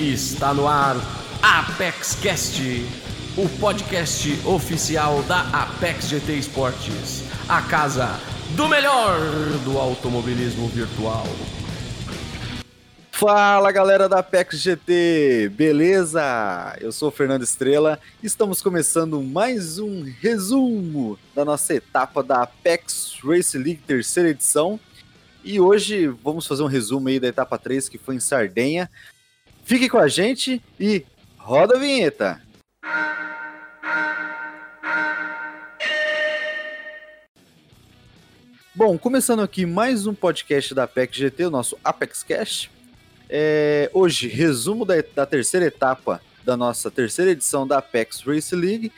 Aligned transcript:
Está 0.00 0.54
no 0.54 0.66
ar 0.66 0.96
Apex 1.42 2.14
Cast, 2.22 2.62
o 3.36 3.46
podcast 3.60 4.30
oficial 4.46 5.22
da 5.24 5.42
Apex 5.50 6.08
GT 6.08 6.36
Esportes, 6.36 7.24
a 7.46 7.60
casa 7.60 8.08
do 8.56 8.66
melhor 8.66 9.18
do 9.62 9.76
automobilismo 9.76 10.68
virtual. 10.68 11.26
Fala 13.12 13.70
galera 13.70 14.08
da 14.08 14.20
Apex 14.20 14.58
GT, 14.62 15.50
beleza? 15.54 16.22
Eu 16.80 16.92
sou 16.92 17.10
o 17.10 17.12
Fernando 17.12 17.42
Estrela 17.42 18.00
e 18.22 18.26
estamos 18.26 18.62
começando 18.62 19.22
mais 19.22 19.78
um 19.78 20.10
resumo 20.18 21.18
da 21.34 21.44
nossa 21.44 21.74
etapa 21.74 22.22
da 22.22 22.44
Apex 22.44 23.18
Race 23.22 23.58
League 23.58 23.82
terceira 23.86 24.30
edição. 24.30 24.80
E 25.44 25.60
hoje 25.60 26.06
vamos 26.06 26.46
fazer 26.46 26.62
um 26.62 26.66
resumo 26.66 27.08
aí 27.08 27.20
da 27.20 27.28
etapa 27.28 27.58
3 27.58 27.86
que 27.86 27.98
foi 27.98 28.14
em 28.14 28.20
Sardenha. 28.20 28.88
Fique 29.70 29.88
com 29.88 29.98
a 29.98 30.08
gente 30.08 30.60
e 30.80 31.06
roda 31.38 31.76
a 31.76 31.78
vinheta. 31.78 32.42
Bom, 38.74 38.98
começando 38.98 39.42
aqui 39.42 39.64
mais 39.64 40.08
um 40.08 40.12
podcast 40.12 40.74
da 40.74 40.82
Apex 40.82 41.16
GT, 41.16 41.46
o 41.46 41.50
nosso 41.50 41.78
Apex 41.84 42.24
Cash. 42.24 42.68
É, 43.28 43.88
hoje, 43.94 44.26
resumo 44.26 44.84
da, 44.84 44.94
da, 45.14 45.24
terceira 45.24 45.66
etapa 45.66 46.20
da 46.44 46.56
nossa 46.56 46.90
terceira 46.90 47.30
edição 47.30 47.64
da 47.64 47.78
Apex 47.78 48.22
Race 48.22 48.56
League. 48.56 48.90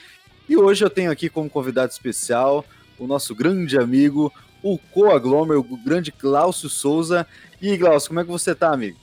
E 0.49 0.57
hoje 0.57 0.83
eu 0.83 0.89
tenho 0.89 1.11
aqui 1.11 1.29
como 1.29 1.51
convidado 1.51 1.93
especial 1.93 2.65
o 2.99 3.07
nosso 3.07 3.35
grande 3.35 3.77
amigo, 3.77 4.33
o 4.63 4.79
co-aglomer, 4.79 5.59
o 5.59 5.77
grande 5.77 6.11
Glaucio 6.19 6.71
Souza. 6.71 7.27
E 7.61 7.73
aí, 7.73 7.77
Glaucio, 7.77 8.09
como 8.09 8.21
é 8.21 8.25
que 8.25 8.31
você 8.31 8.55
tá, 8.55 8.73
amigo? 8.73 9.02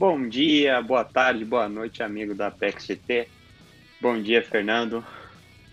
Bom 0.00 0.26
dia, 0.26 0.80
boa 0.80 1.04
tarde, 1.04 1.44
boa 1.44 1.68
noite, 1.68 2.02
amigo 2.02 2.34
da 2.34 2.46
Apex 2.46 2.86
GT. 2.86 3.28
Bom 4.00 4.22
dia, 4.22 4.42
Fernando. 4.42 5.06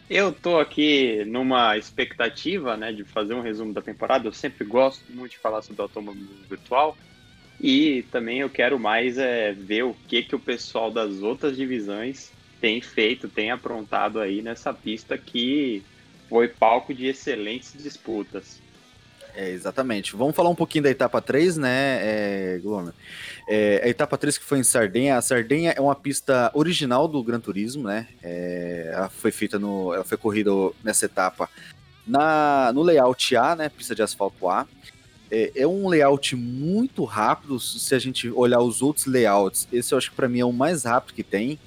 Eu 0.10 0.34
tô 0.34 0.60
aqui 0.60 1.24
numa 1.24 1.78
expectativa, 1.78 2.76
né, 2.76 2.92
de 2.92 3.06
fazer 3.06 3.34
um 3.36 3.42
resumo 3.42 3.74
da 3.74 3.82
temporada. 3.82 4.28
Eu 4.28 4.34
sempre 4.34 4.66
gosto 4.66 5.10
muito 5.14 5.32
de 5.32 5.38
falar 5.38 5.62
sobre 5.62 5.82
automobilismo 5.82 6.46
virtual. 6.50 6.98
E 7.58 8.04
também 8.12 8.42
eu 8.42 8.50
quero 8.50 8.78
mais 8.78 9.18
é, 9.18 9.54
ver 9.54 9.84
o 9.84 9.94
que, 10.06 10.22
que 10.22 10.36
o 10.36 10.44
pessoal 10.44 10.92
das 10.92 11.22
outras 11.22 11.56
divisões 11.56 12.34
tem 12.60 12.82
feito, 12.82 13.30
tem 13.30 13.50
aprontado 13.50 14.20
aí 14.20 14.42
nessa 14.42 14.74
pista 14.74 15.18
que 15.18 15.82
foi 16.28 16.50
palco 16.50 16.94
de 16.94 17.06
excelentes 17.06 17.82
disputas. 17.82 18.62
É, 19.38 19.52
exatamente. 19.52 20.16
Vamos 20.16 20.36
falar 20.36 20.50
um 20.50 20.56
pouquinho 20.56 20.86
da 20.86 20.90
etapa 20.90 21.22
3, 21.22 21.58
né, 21.58 22.00
é, 22.02 22.60
Glomer? 22.64 22.92
É, 23.48 23.82
a 23.84 23.88
etapa 23.88 24.18
3 24.18 24.36
que 24.36 24.44
foi 24.44 24.58
em 24.58 24.64
Sardenha. 24.64 25.16
A 25.16 25.22
Sardenha 25.22 25.76
é 25.78 25.80
uma 25.80 25.94
pista 25.94 26.50
original 26.56 27.08
do 27.08 27.24
Gran 27.24 27.40
Turismo, 27.40 27.84
né? 27.84 28.08
É, 28.24 28.90
ela 28.92 29.10
foi 29.10 29.32
feita 29.32 29.60
no. 29.60 29.94
Ela 29.94 30.04
foi 30.04 30.18
corrida 30.18 30.50
nessa 30.84 31.06
etapa 31.06 31.48
na, 32.06 32.72
no 32.74 32.82
layout 32.82 33.36
A, 33.36 33.56
né? 33.56 33.70
Pista 33.70 33.94
de 33.94 34.02
asfalto 34.02 34.50
A. 34.50 34.66
É, 35.30 35.52
é, 35.56 35.68
um 35.68 35.88
layout 35.88 36.36
muito 36.36 37.04
rápido. 37.04 37.60
Se 37.60 37.94
a 37.94 38.00
gente 38.00 38.30
olhar 38.32 38.60
os 38.60 38.82
outros 38.82 39.06
layouts, 39.06 39.68
esse 39.72 39.94
eu 39.94 40.00
acho 40.00 40.10
que 40.10 40.16
para 40.16 40.28
mim 40.28 40.40
é 40.40 40.46
o 40.46 40.52
mais 40.52 40.84
rápido 40.84 41.14
que 41.14 41.24
tem. 41.24 41.60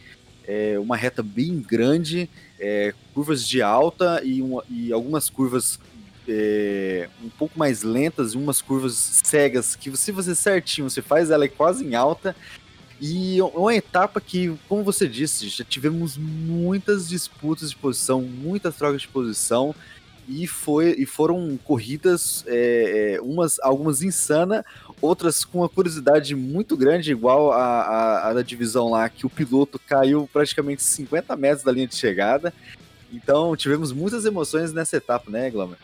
É 0.44 0.76
uma 0.76 0.96
reta 0.96 1.22
bem 1.22 1.60
grande, 1.60 2.28
é, 2.58 2.92
curvas 3.14 3.46
de 3.46 3.62
alta 3.62 4.20
e, 4.24 4.42
uma, 4.42 4.64
e 4.68 4.92
algumas 4.92 5.30
curvas 5.30 5.78
é, 6.28 7.08
um 7.22 7.28
pouco 7.28 7.58
mais 7.58 7.82
lentas 7.82 8.32
e 8.32 8.36
umas 8.36 8.62
curvas 8.62 8.94
cegas 9.24 9.74
que 9.74 9.94
se 9.96 10.12
você 10.12 10.34
certinho 10.34 10.88
você 10.88 11.02
faz 11.02 11.30
ela 11.30 11.44
é 11.44 11.48
quase 11.48 11.84
em 11.84 11.94
alta. 11.94 12.34
E 13.00 13.38
é 13.38 13.42
uma 13.42 13.74
etapa 13.74 14.20
que, 14.20 14.54
como 14.68 14.84
você 14.84 15.08
disse, 15.08 15.48
já 15.48 15.64
tivemos 15.64 16.18
muitas 16.18 17.08
disputas 17.08 17.70
de 17.70 17.76
posição, 17.76 18.20
muitas 18.20 18.76
trocas 18.76 19.00
de 19.00 19.08
posição 19.08 19.74
e, 20.31 20.47
foi, 20.47 20.94
e 20.98 21.06
foram 21.06 21.58
corridas, 21.64 22.44
é, 22.47 23.14
é, 23.14 23.20
umas, 23.20 23.58
algumas 23.60 24.02
insana, 24.02 24.64
outras 25.00 25.44
com 25.44 25.58
uma 25.58 25.69
curiosidade 25.69 26.37
muito 26.37 26.76
grande, 26.76 27.10
igual 27.10 27.52
a, 27.52 27.58
a, 27.58 28.28
a, 28.28 28.34
da 28.34 28.42
divisão 28.42 28.91
lá, 28.91 29.08
que 29.08 29.26
o 29.26 29.31
piloto 29.31 29.78
caiu 29.78 30.28
praticamente 30.32 30.82
50 30.82 31.34
metros 31.37 31.64
da 31.64 31.72
linha 31.72 31.87
de 31.87 31.97
chegada. 31.97 32.52
Então 33.12 33.56
tivemos 33.56 33.92
muitas 33.92 34.25
emoções 34.25 34.72
nessa 34.72 34.97
etapa, 34.97 35.31
né, 35.31 35.50
Glomer? 35.50 35.78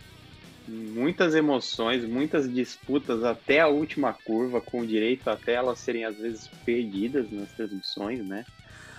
Muitas 0.68 1.34
emoções, 1.34 2.04
muitas 2.04 2.52
disputas 2.52 3.22
até 3.22 3.60
a 3.60 3.68
última 3.68 4.12
curva, 4.12 4.60
com 4.60 4.84
direito 4.84 5.28
até 5.28 5.54
elas 5.54 5.78
serem 5.78 6.04
às 6.04 6.16
vezes 6.16 6.48
perdidas 6.64 7.30
nas 7.30 7.52
transmissões, 7.52 8.26
né? 8.26 8.44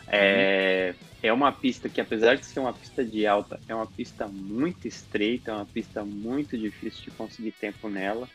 É, 0.10 0.96
é 1.22 1.34
uma 1.34 1.52
pista 1.52 1.90
que, 1.90 2.00
apesar 2.00 2.36
de 2.36 2.46
ser 2.46 2.62
uma 2.62 2.74
pista 2.74 3.04
de 3.04 3.28
alta, 3.28 3.60
é 3.68 3.76
uma 3.76 3.86
pista 3.86 4.28
muito 4.28 4.88
estreita, 4.88 5.52
é 5.52 5.54
uma 5.56 5.66
pista 5.66 6.06
muito 6.06 6.58
difícil 6.58 7.04
de 7.04 7.12
conseguir 7.12 7.52
tempo 7.52 7.90
nela. 7.90 8.30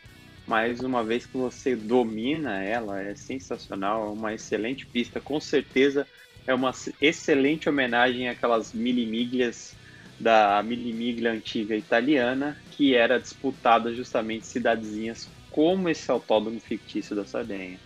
Mas 0.46 0.80
uma 0.80 1.02
vez 1.02 1.24
que 1.24 1.36
você 1.36 1.74
domina 1.74 2.62
ela, 2.62 3.00
é 3.00 3.14
sensacional, 3.14 4.08
é 4.08 4.10
uma 4.10 4.34
excelente 4.34 4.86
pista. 4.86 5.20
Com 5.20 5.40
certeza 5.40 6.06
é 6.46 6.52
uma 6.52 6.72
excelente 7.00 7.68
homenagem 7.68 8.28
àquelas 8.28 8.72
milimíglias 8.74 9.74
da 10.22 10.62
milimiglia 10.62 11.32
antiga 11.32 11.74
italiana, 11.74 12.56
que 12.70 12.94
era 12.94 13.18
disputada 13.18 13.92
justamente 13.92 14.46
cidadezinhas 14.46 15.28
como 15.50 15.88
esse 15.88 16.08
autódromo 16.10 16.60
fictício 16.60 17.16
da 17.16 17.24
Sardenha. 17.24 17.78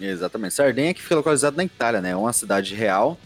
Exatamente. 0.00 0.54
Sardenha 0.54 0.94
que 0.94 1.02
fica 1.02 1.16
localizado 1.16 1.56
na 1.56 1.64
Itália, 1.64 2.00
né? 2.00 2.10
É 2.10 2.16
uma 2.16 2.32
cidade 2.32 2.74
real. 2.74 3.18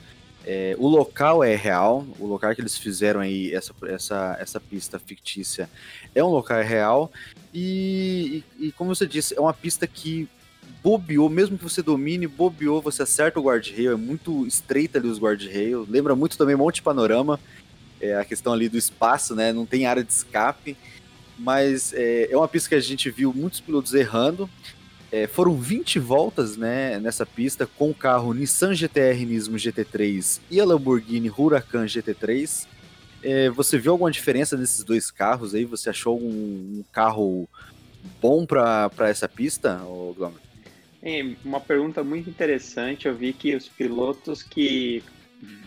É, 0.46 0.74
o 0.78 0.88
local 0.88 1.44
é 1.44 1.54
real, 1.54 2.06
o 2.18 2.26
local 2.26 2.54
que 2.54 2.62
eles 2.62 2.78
fizeram 2.78 3.20
aí, 3.20 3.52
essa, 3.52 3.74
essa, 3.86 4.38
essa 4.40 4.58
pista 4.58 4.98
fictícia, 4.98 5.68
é 6.14 6.24
um 6.24 6.28
local 6.28 6.62
real. 6.62 7.12
E, 7.52 8.42
e, 8.58 8.68
e 8.68 8.72
como 8.72 8.94
você 8.94 9.06
disse, 9.06 9.36
é 9.36 9.40
uma 9.40 9.52
pista 9.52 9.86
que 9.86 10.26
bobeou, 10.82 11.28
mesmo 11.28 11.58
que 11.58 11.64
você 11.64 11.82
domine, 11.82 12.26
bobeou, 12.26 12.80
você 12.80 13.02
acerta 13.02 13.38
o 13.38 13.42
guarda-rail, 13.42 13.92
é 13.92 13.96
muito 13.96 14.46
estreita 14.46 14.98
ali 14.98 15.08
os 15.08 15.18
guarda-rail, 15.18 15.86
lembra 15.88 16.16
muito 16.16 16.38
também 16.38 16.56
Monte 16.56 16.80
Panorama, 16.80 17.38
é, 18.00 18.16
a 18.16 18.24
questão 18.24 18.52
ali 18.52 18.68
do 18.68 18.78
espaço, 18.78 19.34
né, 19.34 19.52
não 19.52 19.66
tem 19.66 19.86
área 19.86 20.02
de 20.02 20.12
escape, 20.12 20.76
mas 21.38 21.92
é, 21.92 22.30
é 22.30 22.36
uma 22.36 22.48
pista 22.48 22.68
que 22.70 22.74
a 22.74 22.80
gente 22.80 23.10
viu 23.10 23.32
muitos 23.34 23.60
pilotos 23.60 23.94
errando, 23.94 24.48
é, 25.12 25.26
foram 25.26 25.56
20 25.56 25.98
voltas 25.98 26.56
né, 26.56 26.98
nessa 27.00 27.26
pista 27.26 27.66
com 27.66 27.90
o 27.90 27.94
carro 27.94 28.32
Nissan 28.32 28.74
GTR 28.74 29.24
Nismo 29.26 29.56
GT3 29.56 30.40
e 30.50 30.60
a 30.60 30.64
Lamborghini 30.64 31.30
Huracan 31.30 31.84
GT3. 31.84 32.66
É, 33.22 33.50
você 33.50 33.76
viu 33.76 33.92
alguma 33.92 34.10
diferença 34.10 34.56
nesses 34.56 34.84
dois 34.84 35.10
carros 35.10 35.54
aí? 35.54 35.64
Você 35.64 35.90
achou 35.90 36.18
um, 36.18 36.84
carro 36.92 37.48
bom 38.20 38.46
para 38.46 38.90
essa 39.00 39.28
pista, 39.28 39.80
Glomer? 40.16 40.38
É, 41.02 41.34
uma 41.44 41.60
pergunta 41.60 42.04
muito 42.04 42.30
interessante. 42.30 43.08
Eu 43.08 43.14
vi 43.14 43.32
que 43.32 43.56
os 43.56 43.68
pilotos 43.68 44.42
que 44.42 45.02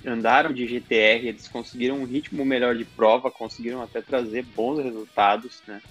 andaram 0.05 0.53
de 0.53 0.67
GTR, 0.67 1.27
eles 1.27 1.47
conseguiram 1.47 1.99
um 1.99 2.05
ritmo 2.05 2.45
melhor 2.45 2.75
de 2.75 2.85
prova, 2.85 3.31
conseguiram 3.31 3.81
até 3.81 4.01
trazer 4.01 4.43
bons 4.43 4.83
resultados, 4.83 5.61
né? 5.67 5.81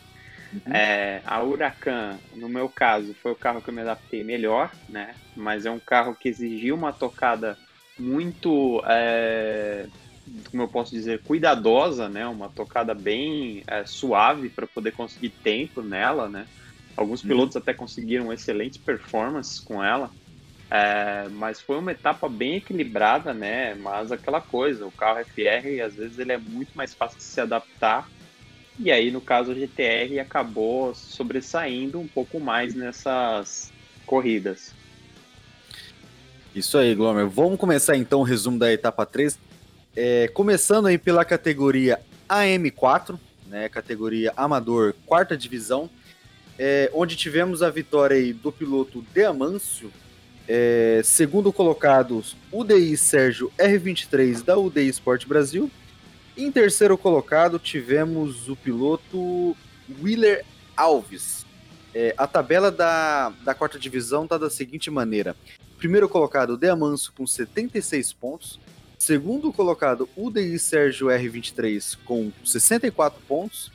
Uhum. 0.52 0.72
É, 0.72 1.22
a 1.24 1.42
Huracan, 1.42 2.18
no 2.34 2.48
meu 2.48 2.68
caso, 2.68 3.14
foi 3.14 3.32
o 3.32 3.36
carro 3.36 3.62
que 3.62 3.70
eu 3.70 3.74
me 3.74 3.80
adaptei 3.80 4.22
melhor, 4.22 4.70
né? 4.88 5.14
Mas 5.34 5.64
é 5.64 5.70
um 5.70 5.80
carro 5.80 6.14
que 6.14 6.28
exigiu 6.28 6.74
uma 6.74 6.92
tocada 6.92 7.56
muito, 7.98 8.82
é, 8.86 9.86
como 10.50 10.62
eu 10.62 10.68
posso 10.68 10.90
dizer, 10.94 11.22
cuidadosa, 11.22 12.08
né? 12.08 12.26
Uma 12.26 12.50
tocada 12.50 12.94
bem 12.94 13.64
é, 13.66 13.84
suave 13.86 14.50
para 14.50 14.66
poder 14.66 14.92
conseguir 14.92 15.30
tempo 15.30 15.82
nela, 15.82 16.28
né? 16.28 16.46
Alguns 16.94 17.22
uhum. 17.22 17.28
pilotos 17.28 17.56
uhum. 17.56 17.62
até 17.62 17.72
conseguiram 17.72 18.32
excelentes 18.32 18.78
performances 18.78 19.58
com 19.58 19.82
ela. 19.82 20.10
É, 20.74 21.28
mas 21.28 21.60
foi 21.60 21.78
uma 21.78 21.92
etapa 21.92 22.28
bem 22.28 22.56
equilibrada, 22.56 23.34
né? 23.34 23.74
Mas 23.74 24.10
aquela 24.10 24.40
coisa, 24.40 24.86
o 24.86 24.92
carro 24.92 25.22
FR 25.24 25.82
às 25.84 25.94
vezes 25.94 26.18
ele 26.18 26.32
é 26.32 26.38
muito 26.38 26.70
mais 26.74 26.94
fácil 26.94 27.18
de 27.18 27.24
se 27.24 27.40
adaptar 27.40 28.08
e 28.78 28.90
aí, 28.90 29.10
no 29.10 29.20
caso, 29.20 29.52
a 29.52 29.54
GTR 29.54 30.18
acabou 30.18 30.94
sobressaindo 30.94 32.00
um 32.00 32.06
pouco 32.06 32.40
mais 32.40 32.74
nessas 32.74 33.70
corridas. 34.06 34.72
Isso 36.54 36.76
aí, 36.78 36.94
Glomer. 36.94 37.28
Vamos 37.28 37.58
começar 37.58 37.96
então 37.96 38.20
o 38.20 38.24
resumo 38.24 38.58
da 38.58 38.72
etapa 38.72 39.04
3. 39.04 39.38
É, 39.94 40.28
começando 40.28 40.86
aí 40.86 40.96
pela 40.96 41.24
categoria 41.24 42.00
AM4, 42.28 43.18
né, 43.46 43.68
categoria 43.68 44.32
amador, 44.36 44.94
quarta 45.04 45.36
divisão, 45.36 45.88
é, 46.58 46.90
onde 46.94 47.14
tivemos 47.14 47.62
a 47.62 47.70
vitória 47.70 48.16
aí 48.16 48.32
do 48.32 48.50
piloto 48.50 49.04
De 49.14 49.24
Amâncio, 49.24 49.92
é, 50.48 51.00
segundo 51.04 51.52
colocado 51.52 52.22
UDI 52.50 52.96
Sérgio 52.96 53.50
R23 53.58 54.42
da 54.42 54.58
UDI 54.58 54.88
Sport 54.88 55.26
Brasil, 55.26 55.70
em 56.36 56.50
terceiro 56.50 56.96
colocado, 56.96 57.58
tivemos 57.58 58.48
o 58.48 58.56
piloto 58.56 59.56
Willer 60.02 60.44
Alves. 60.76 61.44
É, 61.94 62.14
a 62.16 62.26
tabela 62.26 62.70
da, 62.70 63.30
da 63.44 63.54
quarta 63.54 63.78
divisão 63.78 64.24
está 64.24 64.38
da 64.38 64.48
seguinte 64.48 64.90
maneira: 64.90 65.36
Primeiro 65.76 66.08
colocado, 66.08 66.56
Deamanso 66.56 67.12
com 67.12 67.26
76 67.26 68.12
pontos. 68.14 68.58
Segundo 68.96 69.52
colocado, 69.52 70.08
UDI 70.16 70.58
Sérgio 70.58 71.08
R23 71.08 71.98
com 72.04 72.32
64 72.44 73.20
pontos. 73.28 73.70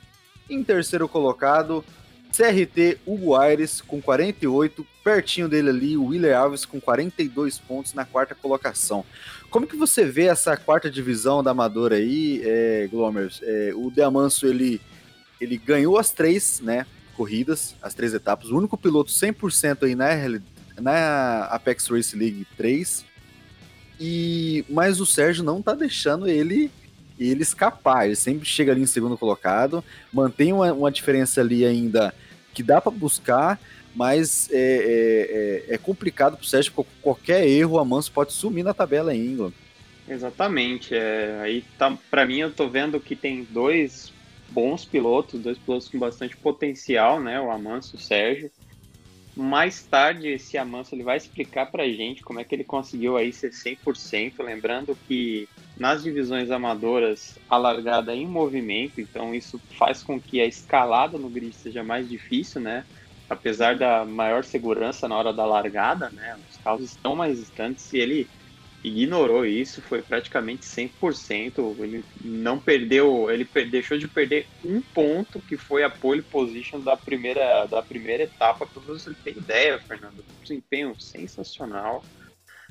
Em 0.50 0.64
terceiro 0.64 1.08
colocado, 1.08 1.84
CRT 2.32 3.00
Hugo 3.06 3.36
Aires 3.36 3.82
com 3.82 4.02
48, 4.02 4.86
pertinho 5.04 5.48
dele 5.48 5.70
ali, 5.70 5.98
o 5.98 6.08
Willer 6.08 6.38
Alves 6.38 6.66
com 6.66 6.80
42 6.80 7.60
pontos 7.60 7.94
na 7.94 8.06
quarta 8.06 8.36
colocação. 8.36 9.06
Como 9.50 9.66
que 9.66 9.76
você 9.76 10.06
vê 10.06 10.26
essa 10.26 10.58
quarta 10.58 10.90
divisão 10.90 11.42
da 11.42 11.52
Amadora 11.52 11.96
aí, 11.96 12.42
é, 12.44 12.88
Glomers? 12.92 13.40
É, 13.44 13.72
o 13.76 13.90
Deamanso, 13.90 14.46
ele, 14.46 14.82
ele 15.40 15.58
ganhou 15.58 15.98
as 15.98 16.12
três 16.12 16.60
né, 16.60 16.86
corridas, 17.16 17.76
as 17.82 17.94
três 17.94 18.14
etapas, 18.14 18.50
o 18.50 18.58
único 18.58 18.78
piloto 18.78 19.12
100% 19.12 19.84
aí 19.84 19.96
na, 19.96 20.10
na 20.80 21.46
Apex 21.46 21.88
Race 21.88 22.16
League 22.16 22.46
3, 22.58 23.06
e, 24.00 24.64
mas 24.70 25.00
o 25.00 25.06
Sérgio 25.06 25.44
não 25.44 25.62
tá 25.62 25.74
deixando 25.74 26.28
ele 26.28 26.70
ele 27.20 27.44
escapar, 27.44 28.06
ele 28.06 28.16
sempre 28.16 28.48
chega 28.48 28.72
ali 28.72 28.82
em 28.82 28.88
segundo 28.88 29.18
colocado, 29.18 29.84
mantém 30.12 30.54
uma, 30.54 30.72
uma 30.74 30.92
diferença 30.92 31.42
ali 31.42 31.66
ainda 31.66 32.14
que 32.54 32.64
dá 32.64 32.82
para 32.82 32.92
buscar, 32.92 33.60
mas 33.96 34.50
é, 34.52 34.58
é, 34.58 35.72
é, 35.72 35.76
é 35.76 35.78
complicado 35.78 36.38
para 36.38 36.44
o 36.44 36.48
Sérgio, 36.48 36.72
porque 36.74 36.92
qualquer 37.02 37.48
erro, 37.48 37.80
a 37.80 37.86
Manso 37.86 38.12
pode 38.12 38.34
sumir 38.34 38.64
na 38.64 38.74
tabela 38.74 39.12
ainda. 39.12 39.52
Exatamente. 40.08 40.96
É, 40.96 41.40
aí 41.42 41.64
tá, 41.78 41.96
para 42.10 42.26
mim 42.26 42.38
eu 42.38 42.52
tô 42.52 42.68
vendo 42.70 43.00
que 43.00 43.16
tem 43.16 43.44
dois 43.50 44.14
bons 44.50 44.86
pilotos, 44.86 45.42
dois 45.42 45.58
pilotos 45.58 45.90
com 45.90 46.00
bastante 46.00 46.38
potencial, 46.38 47.20
né? 47.20 47.40
O 47.42 47.52
Amanso 47.52 47.96
e 47.96 48.00
o 48.00 48.02
Sérgio. 48.02 48.52
Mais 49.40 49.88
tarde, 49.88 50.30
esse 50.30 50.58
Amanso 50.58 50.96
ele 50.96 51.04
vai 51.04 51.16
explicar 51.16 51.68
pra 51.68 51.88
gente 51.88 52.24
como 52.24 52.40
é 52.40 52.44
que 52.44 52.56
ele 52.56 52.64
conseguiu 52.64 53.16
aí 53.18 53.32
ser 53.32 53.52
100%, 53.54 54.42
lembrando 54.42 54.98
que 55.08 55.48
nas 55.78 56.02
divisões 56.04 56.50
amadoras 56.50 57.36
a 57.48 57.56
largada 57.56 58.14
é 58.14 58.16
em 58.16 58.28
movimento, 58.28 59.00
então 59.00 59.36
isso 59.36 59.62
faz 59.78 60.02
com 60.02 60.20
que 60.20 60.42
a 60.42 60.46
escalada 60.48 61.20
no 61.20 61.30
grid 61.30 61.56
seja 61.56 61.84
mais 61.84 62.10
difícil, 62.10 62.60
né? 62.62 62.84
Apesar 63.30 63.78
da 63.78 64.04
maior 64.06 64.44
segurança 64.44 65.08
na 65.08 65.16
hora 65.16 65.32
da 65.32 65.46
largada, 65.46 66.10
né? 66.10 66.36
Os 66.50 66.58
carros 66.58 66.90
estão 66.90 67.16
mais 67.16 67.38
distantes 67.38 67.94
e 67.94 67.98
ele 68.00 68.32
ignorou 68.88 69.46
isso, 69.46 69.82
foi 69.82 70.02
praticamente 70.02 70.66
100%. 70.66 71.76
Ele 71.84 72.04
não 72.24 72.60
perdeu, 72.60 73.30
ele 73.30 73.48
deixou 73.70 73.98
de 73.98 74.08
perder 74.08 74.48
um 74.64 74.82
ponto, 74.82 75.40
que 75.42 75.58
foi 75.58 75.84
a 75.84 75.90
pole 75.90 76.22
position 76.22 76.80
da 76.80 76.96
primeira, 76.96 77.66
da 77.66 77.82
primeira 77.82 78.24
etapa, 78.24 78.66
para 78.66 78.82
você 78.82 79.14
ter 79.24 79.38
ideia, 79.38 79.80
Fernando. 79.80 80.24
Desempenho 80.42 80.96
sensacional. 81.00 82.04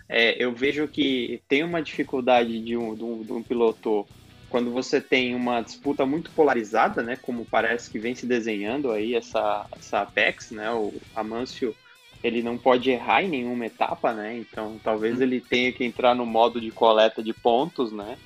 É, 0.09 0.43
eu 0.43 0.53
vejo 0.53 0.87
que 0.87 1.43
tem 1.49 1.65
uma 1.65 1.83
dificuldade 1.83 2.61
de 2.63 2.77
um, 2.77 2.95
de, 2.95 3.03
um, 3.03 3.23
de 3.23 3.33
um 3.33 3.43
piloto 3.43 4.07
quando 4.49 4.71
você 4.71 5.01
tem 5.01 5.35
uma 5.35 5.61
disputa 5.61 6.07
muito 6.07 6.31
polarizada, 6.31 7.03
né, 7.03 7.17
como 7.17 7.45
parece 7.45 7.91
que 7.91 7.99
vem 7.99 8.15
se 8.15 8.27
desenhando 8.27 8.93
aí 8.93 9.15
essa, 9.15 9.67
essa 9.77 10.03
Apex, 10.03 10.53
né, 10.53 10.71
o 10.71 10.93
Amâncio 11.15 11.75
ele 12.23 12.43
não 12.43 12.57
pode 12.57 12.91
errar 12.91 13.23
em 13.23 13.29
nenhuma 13.29 13.67
etapa, 13.67 14.13
né? 14.13 14.37
Então 14.37 14.81
talvez 14.83 15.21
ele 15.21 15.41
tenha 15.41 15.73
que 15.73 15.85
entrar 15.85 16.15
no 16.15 16.27
modo 16.27 16.61
de 16.61 16.71
coleta 16.71 17.23
de 17.23 17.33
pontos, 17.33 17.93
né? 17.93 18.17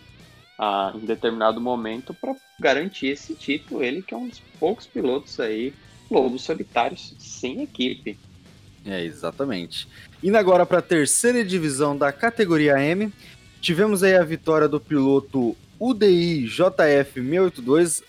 Ah, 0.58 0.92
em 0.94 1.06
determinado 1.06 1.60
momento 1.60 2.12
para 2.14 2.34
garantir 2.58 3.08
esse 3.08 3.34
título. 3.34 3.82
Ele 3.82 4.02
que 4.02 4.14
é 4.14 4.16
um 4.16 4.28
dos 4.28 4.40
poucos 4.58 4.86
pilotos 4.86 5.40
aí, 5.40 5.72
lobos 6.10 6.42
solitários 6.42 7.14
sem 7.18 7.62
equipe. 7.62 8.18
É, 8.84 9.04
exatamente. 9.04 9.88
Indo 10.22 10.36
agora 10.36 10.64
para 10.64 10.78
a 10.78 10.82
terceira 10.82 11.44
divisão 11.44 11.96
da 11.96 12.12
categoria 12.12 12.82
M, 12.82 13.12
tivemos 13.60 14.02
aí 14.02 14.14
a 14.14 14.24
vitória 14.24 14.68
do 14.68 14.80
piloto 14.80 15.56
UDI 15.78 16.46
JF 16.46 17.12
682. 17.14 18.02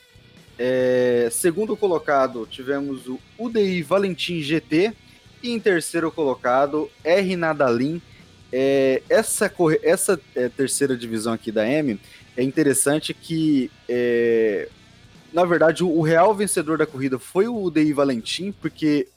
É, 0.57 1.29
segundo 1.31 1.75
colocado, 1.75 2.47
tivemos 2.49 3.07
o 3.07 3.19
UDI 3.37 3.81
Valentim 3.81 4.41
GT 4.41 4.93
e 5.41 5.51
em 5.51 5.59
terceiro 5.59 6.11
colocado, 6.11 6.89
R 7.03 7.35
Nadalin. 7.35 8.01
É, 8.53 9.01
essa 9.09 9.51
essa 9.81 10.19
é, 10.35 10.49
terceira 10.49 10.97
divisão 10.97 11.31
aqui 11.31 11.51
da 11.51 11.65
M 11.65 11.97
é 12.35 12.43
interessante 12.43 13.13
que, 13.13 13.71
é, 13.87 14.67
na 15.31 15.45
verdade, 15.45 15.83
o, 15.83 15.89
o, 15.89 16.01
real 16.01 16.33
vencedor 16.35 16.77
da 16.77 16.85
corrida 16.85 17.17
foi 17.17 17.47
o 17.47 17.63
UDI 17.63 17.93
Valentim, 17.93 18.51
porque 18.51 19.07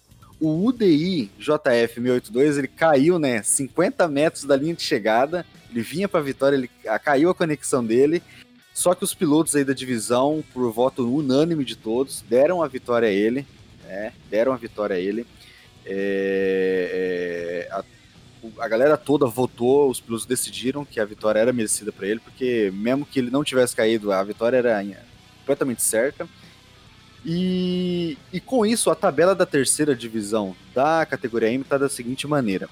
o 0.41 0.65
UDI 0.65 1.31
JF 1.39 1.95
682 1.95 2.59
ele 2.59 2.69
caiu, 2.69 3.19
né, 3.19 3.43
50 3.43 4.07
metros 4.09 4.45
da 4.45 4.57
linha 4.57 4.75
de 4.75 4.83
chegada, 4.83 5.45
ele 5.71 5.81
vinha 5.81 6.09
para 6.09 6.21
a 6.21 6.23
vitória, 6.23 6.57
ele 6.57 6.71
a, 6.87 6.99
caiu 6.99 7.31
a 7.31 7.35
conexão 7.35 7.85
dele. 7.85 8.23
Só 8.73 8.93
que 8.93 9.05
os 9.05 9.15
pilotos 9.15 9.55
aí 9.55 9.65
da 9.65 9.73
divisão, 9.73 10.43
por 10.53 10.71
voto 10.73 11.09
unânime 11.09 11.65
de 11.65 11.77
todos, 11.77 12.25
deram 12.29 12.61
a 12.61 12.67
vitória 12.67 13.09
a 13.09 13.13
ele, 13.13 13.47
né, 13.85 14.13
deram 14.29 14.53
a 14.53 14.57
vitória 14.57 14.97
a 14.97 14.99
ele. 14.99 15.27
É, 15.87 17.67
é, 17.69 17.73
a, 17.73 17.85
a, 18.65 18.69
galera 18.69 18.97
toda 18.97 19.27
votou, 19.27 19.91
os 19.91 20.01
pilotos 20.01 20.27
decidiram 20.27 20.85
que 20.85 20.99
a 20.99 21.05
vitória 21.05 21.39
era 21.39 21.53
merecida 21.53 21.93
para 21.93 22.07
ele, 22.07 22.21
porque 22.21 22.73
mesmo 22.75 23.05
que 23.05 23.19
ele 23.19 23.31
não 23.31 23.45
tivesse 23.45 23.77
caído, 23.77 24.13
a 24.13 24.23
vitória 24.23 24.57
era 24.57 24.83
completamente 25.41 25.83
certa. 25.83 26.29
E, 27.25 28.19
e 28.33 28.41
com 28.41 28.67
isso, 28.67 28.91
a 28.91 28.95
tabela 28.95 29.35
da 29.35 29.47
terceira 29.47 29.95
divisão 29.95 30.55
da 30.75 31.07
categoria 31.07 31.51
M 31.51 31.63
está 31.63 31.79
da 31.79 31.89
seguinte 31.89 32.27
maneira: 32.27 32.69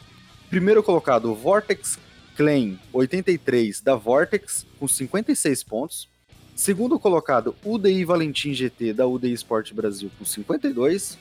primeiro 0.50 0.82
colocado, 0.82 1.34
Vortex 1.34 1.98
Claim 2.36 2.78
83 2.92 3.80
da 3.80 3.94
Vortex, 3.94 4.66
com 4.78 4.88
56 4.88 5.62
pontos. 5.62 6.08
Segundo 6.54 6.98
colocado, 6.98 7.56
UDI 7.64 8.04
Valentim 8.04 8.52
GT 8.52 8.92
da 8.92 9.06
UDI 9.06 9.32
Sport 9.32 9.72
Brasil, 9.72 10.10
com 10.18 10.24
52. 10.24 11.18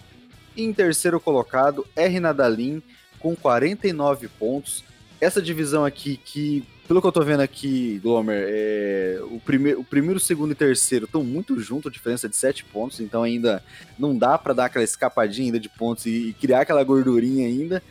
Em 0.61 0.73
terceiro 0.73 1.19
colocado, 1.19 1.85
R 1.95 2.19
Nadalin 2.19 2.83
com 3.19 3.35
49 3.35 4.27
pontos. 4.27 4.83
Essa 5.19 5.41
divisão 5.41 5.83
aqui, 5.83 6.17
que, 6.17 6.63
pelo 6.87 7.01
que 7.01 7.07
eu 7.07 7.11
tô 7.11 7.23
vendo 7.23 7.41
aqui, 7.41 7.99
Glomer, 8.03 8.45
é, 8.47 9.19
o, 9.23 9.39
primeiro, 9.39 9.79
o 9.79 9.83
primeiro, 9.83 10.19
segundo 10.19 10.51
e 10.51 10.55
terceiro 10.55 11.05
estão 11.05 11.23
muito 11.23 11.59
juntos, 11.59 11.89
a 11.89 11.93
diferença 11.93 12.29
de 12.29 12.35
7 12.35 12.65
pontos, 12.65 12.99
então 12.99 13.23
ainda 13.23 13.63
não 13.97 14.17
dá 14.17 14.37
para 14.37 14.53
dar 14.53 14.65
aquela 14.65 14.83
escapadinha 14.83 15.47
ainda 15.47 15.59
de 15.59 15.69
pontos 15.69 16.05
e, 16.05 16.29
e 16.29 16.33
criar 16.33 16.61
aquela 16.61 16.83
gordurinha 16.83 17.47
ainda. 17.47 17.81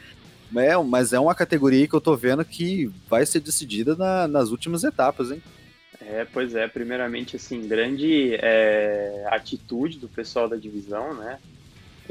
É, 0.56 0.76
mas 0.78 1.12
é 1.12 1.20
uma 1.20 1.34
categoria 1.34 1.86
que 1.86 1.94
eu 1.94 2.00
tô 2.00 2.16
vendo 2.16 2.44
que 2.44 2.90
vai 3.08 3.24
ser 3.26 3.40
decidida 3.40 3.94
na, 3.94 4.26
nas 4.26 4.50
últimas 4.50 4.82
etapas, 4.84 5.30
hein? 5.30 5.42
É, 6.00 6.24
pois 6.24 6.54
é, 6.54 6.66
primeiramente, 6.66 7.36
assim, 7.36 7.66
grande 7.68 8.34
é, 8.34 9.24
atitude 9.28 9.98
do 9.98 10.08
pessoal 10.08 10.48
da 10.48 10.56
divisão, 10.56 11.14
né? 11.14 11.38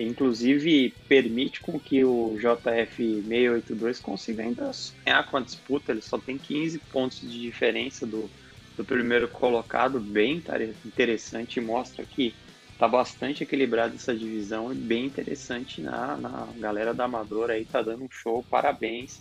Inclusive, 0.01 0.93
permite 1.07 1.59
com 1.61 1.77
que 1.79 2.05
o 2.05 2.35
JF682 2.37 4.01
consiga 4.01 4.43
ainda 4.43 4.71
sonhar 4.71 5.29
com 5.29 5.37
a 5.37 5.41
disputa. 5.41 5.91
Ele 5.91 6.01
só 6.01 6.17
tem 6.17 6.37
15 6.37 6.79
pontos 6.91 7.19
de 7.19 7.41
diferença 7.41 8.05
do, 8.05 8.29
do 8.77 8.85
primeiro 8.85 9.27
colocado, 9.27 9.99
bem 9.99 10.41
interessante. 10.85 11.59
Mostra 11.59 12.05
que 12.05 12.33
tá 12.77 12.87
bastante 12.87 13.43
equilibrada 13.43 13.93
essa 13.93 14.15
divisão 14.15 14.71
e 14.71 14.75
bem 14.75 15.05
interessante 15.05 15.81
na, 15.81 16.15
na 16.15 16.47
galera 16.57 16.93
da 16.93 17.03
Amadora 17.03 17.53
aí, 17.53 17.65
tá 17.65 17.81
dando 17.81 18.05
um 18.05 18.09
show. 18.09 18.41
Parabéns 18.49 19.19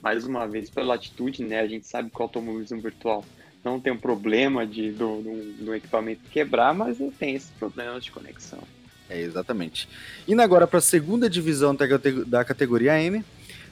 mais 0.00 0.24
uma 0.24 0.46
vez 0.46 0.70
pela 0.70 0.94
atitude, 0.94 1.44
né? 1.44 1.60
A 1.60 1.66
gente 1.66 1.86
sabe 1.86 2.08
que 2.08 2.18
o 2.18 2.22
automobilismo 2.22 2.80
virtual 2.80 3.24
não 3.64 3.80
tem 3.80 3.92
um 3.92 3.98
problema 3.98 4.66
de, 4.66 4.92
do, 4.92 5.20
do, 5.20 5.64
do 5.64 5.74
equipamento 5.74 6.22
quebrar, 6.30 6.72
mas 6.72 6.98
tem 7.18 7.34
esses 7.34 7.50
problemas 7.50 8.04
de 8.04 8.12
conexão. 8.12 8.62
É, 9.10 9.20
exatamente. 9.20 9.88
Indo 10.26 10.40
agora 10.40 10.68
para 10.68 10.78
a 10.78 10.82
segunda 10.82 11.28
divisão 11.28 11.74
da 11.74 12.44
categoria 12.44 13.02
M, 13.02 13.24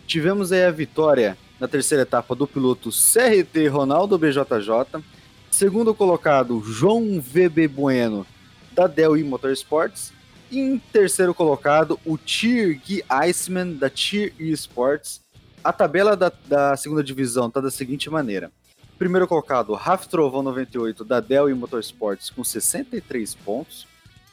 tivemos 0.04 0.50
aí 0.50 0.64
a 0.64 0.70
vitória 0.72 1.38
na 1.60 1.68
terceira 1.68 2.02
etapa 2.02 2.34
do 2.34 2.44
piloto 2.44 2.90
CRT 2.90 3.68
Ronaldo 3.68 4.18
BJJ, 4.18 5.00
segundo 5.48 5.94
colocado 5.94 6.60
João 6.64 7.20
VB 7.20 7.68
Bueno 7.68 8.26
da 8.72 8.88
Dell 8.88 9.16
e 9.16 9.22
Motorsports, 9.22 10.12
e 10.50 10.58
em 10.58 10.78
terceiro 10.78 11.32
colocado 11.32 12.00
o 12.04 12.18
Tier 12.18 12.80
Gui 12.84 13.04
Iceman 13.08 13.74
da 13.74 13.88
Tier 13.88 14.32
Esports. 14.40 15.20
A 15.62 15.72
tabela 15.72 16.16
da, 16.16 16.32
da 16.46 16.76
segunda 16.76 17.02
divisão 17.02 17.46
está 17.46 17.60
da 17.60 17.70
seguinte 17.70 18.10
maneira. 18.10 18.50
Primeiro 18.98 19.28
colocado, 19.28 19.74
Raf 19.74 20.08
Trovão 20.08 20.42
98 20.42 21.04
da 21.04 21.20
Dell 21.20 21.48
e 21.48 21.54
Motorsports 21.54 22.30
com 22.30 22.42
63 22.42 23.36
pontos. 23.36 23.86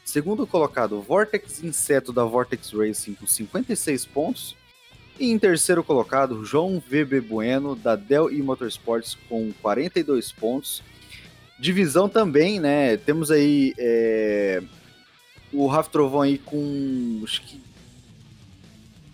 Segundo 0.06 0.46
colocado, 0.46 1.02
Vortex 1.02 1.64
Inseto 1.64 2.14
da 2.14 2.24
Vortex 2.24 2.72
Racing 2.72 3.16
com 3.16 3.26
56 3.26 4.06
pontos. 4.06 4.56
E 5.20 5.32
em 5.32 5.40
terceiro 5.40 5.84
colocado, 5.84 6.46
João 6.46 6.80
VB 6.80 7.22
Bueno 7.22 7.76
da 7.76 7.96
Dell 7.96 8.32
e 8.32 8.42
Motorsports 8.44 9.18
com 9.28 9.52
42 9.64 10.32
pontos. 10.32 10.84
Divisão 11.60 12.08
também, 12.08 12.60
né? 12.60 12.98
Temos 12.98 13.32
aí 13.32 13.74
é, 13.80 14.62
o 15.52 15.66
Raf 15.66 15.90
Trovão 15.90 16.22
aí 16.22 16.38
com 16.38 17.22
acho 17.24 17.42
que 17.42 17.60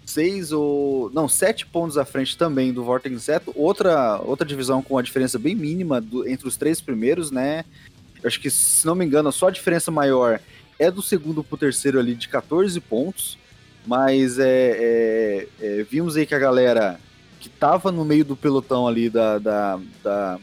seis 0.05 0.51
ou. 0.51 1.10
Não, 1.12 1.29
sete 1.29 1.65
pontos 1.65 1.98
à 1.98 2.03
frente 2.03 2.38
também 2.38 2.74
do 2.74 2.83
Vortex 2.83 3.15
Inseto. 3.15 3.53
Outra, 3.55 4.19
outra 4.19 4.45
divisão 4.45 4.81
com 4.81 4.98
a 4.98 5.01
diferença 5.01 5.39
bem 5.39 5.55
mínima 5.55 6.01
do, 6.01 6.27
entre 6.27 6.48
os 6.48 6.57
três 6.57 6.81
primeiros, 6.81 7.31
né? 7.31 7.63
Eu 8.21 8.27
acho 8.27 8.39
que, 8.39 8.50
se 8.50 8.86
não 8.86 8.93
me 8.93 9.05
engano, 9.05 9.31
só 9.31 9.48
a 9.48 9.51
diferença 9.51 9.89
maior 9.89 10.39
é 10.81 10.89
do 10.89 11.01
segundo 11.01 11.43
pro 11.43 11.57
terceiro 11.57 12.00
ali 12.00 12.15
de 12.15 12.27
14 12.27 12.79
pontos. 12.81 13.38
Mas 13.85 14.38
é, 14.39 14.47
é, 14.47 15.47
é, 15.59 15.83
vimos 15.89 16.15
aí 16.15 16.25
que 16.25 16.35
a 16.35 16.39
galera 16.39 17.00
que 17.39 17.50
tava 17.50 17.91
no 17.91 18.05
meio 18.05 18.23
do 18.23 18.35
pelotão 18.35 18.88
ali 18.88 19.09
da, 19.09 19.39
da, 19.39 19.79
da, 20.03 20.39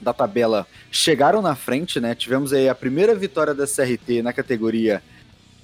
da 0.00 0.12
tabela 0.12 0.66
chegaram 0.90 1.40
na 1.40 1.54
frente, 1.54 1.98
né? 2.00 2.14
Tivemos 2.14 2.52
aí 2.52 2.68
a 2.68 2.74
primeira 2.74 3.14
vitória 3.14 3.54
da 3.54 3.66
CRT 3.66 4.22
na 4.22 4.32
categoria 4.32 5.02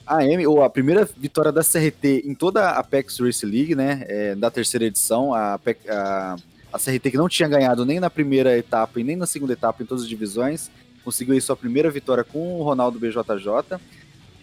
AM, 0.07 0.47
ou 0.47 0.63
a 0.63 0.71
primeira 0.71 1.09
vitória 1.17 1.53
da 1.53 1.63
CRT 1.63 2.23
em 2.25 2.35
toda 2.35 2.71
a 2.71 2.79
Apex 2.79 3.21
Race 3.21 3.45
League, 3.45 3.75
né? 3.75 4.05
É, 4.07 4.35
da 4.35 4.51
terceira 4.51 4.87
edição. 4.87 5.35
A, 5.35 5.61
a, 5.89 6.37
a 6.73 6.79
CRT 6.79 7.11
que 7.11 7.17
não 7.19 7.29
tinha 7.29 7.49
ganhado 7.49 7.85
nem 7.85 8.01
na 8.01 8.09
primeira 8.09 8.57
etapa 8.57 8.99
e 8.99 9.05
nem 9.05 9.17
na 9.17 9.27
segunda 9.27 9.53
etapa 9.53 9.83
em 9.83 9.87
todas 9.87 10.05
as 10.05 10.09
divisões. 10.09 10.71
Conseguiu 11.05 11.35
aí 11.35 11.41
sua 11.41 11.57
primeira 11.57 11.91
vitória 11.91 12.25
com 12.25 12.59
o 12.59 12.63
Ronaldo 12.63 12.99
BJJ. 12.99 13.79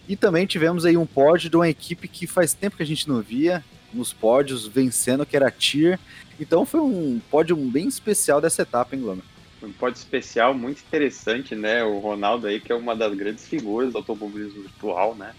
E 0.08 0.16
também 0.16 0.46
tivemos 0.46 0.84
aí 0.84 0.96
um 0.96 1.06
pódio 1.06 1.50
de 1.50 1.56
uma 1.56 1.68
equipe 1.68 2.08
que 2.08 2.26
faz 2.26 2.54
tempo 2.54 2.76
que 2.76 2.82
a 2.82 2.86
gente 2.86 3.08
não 3.08 3.20
via 3.20 3.64
nos 3.92 4.12
pódios, 4.12 4.66
vencendo, 4.66 5.26
que 5.26 5.36
era 5.36 5.48
a 5.48 5.50
Tier. 5.50 5.98
Então 6.40 6.64
foi 6.64 6.80
um 6.80 7.20
pódio 7.30 7.54
bem 7.56 7.88
especial 7.88 8.40
dessa 8.40 8.62
etapa, 8.62 8.94
hein, 8.94 9.02
Glomer? 9.02 9.24
Um 9.62 9.72
pódio 9.72 9.98
especial 9.98 10.54
muito 10.54 10.80
interessante, 10.80 11.54
né? 11.54 11.84
O 11.84 11.98
Ronaldo 11.98 12.46
aí, 12.46 12.60
que 12.60 12.72
é 12.72 12.74
uma 12.74 12.96
das 12.96 13.14
grandes 13.14 13.46
figuras 13.46 13.92
do 13.92 13.98
automobilismo 13.98 14.62
virtual, 14.62 15.14
né? 15.14 15.34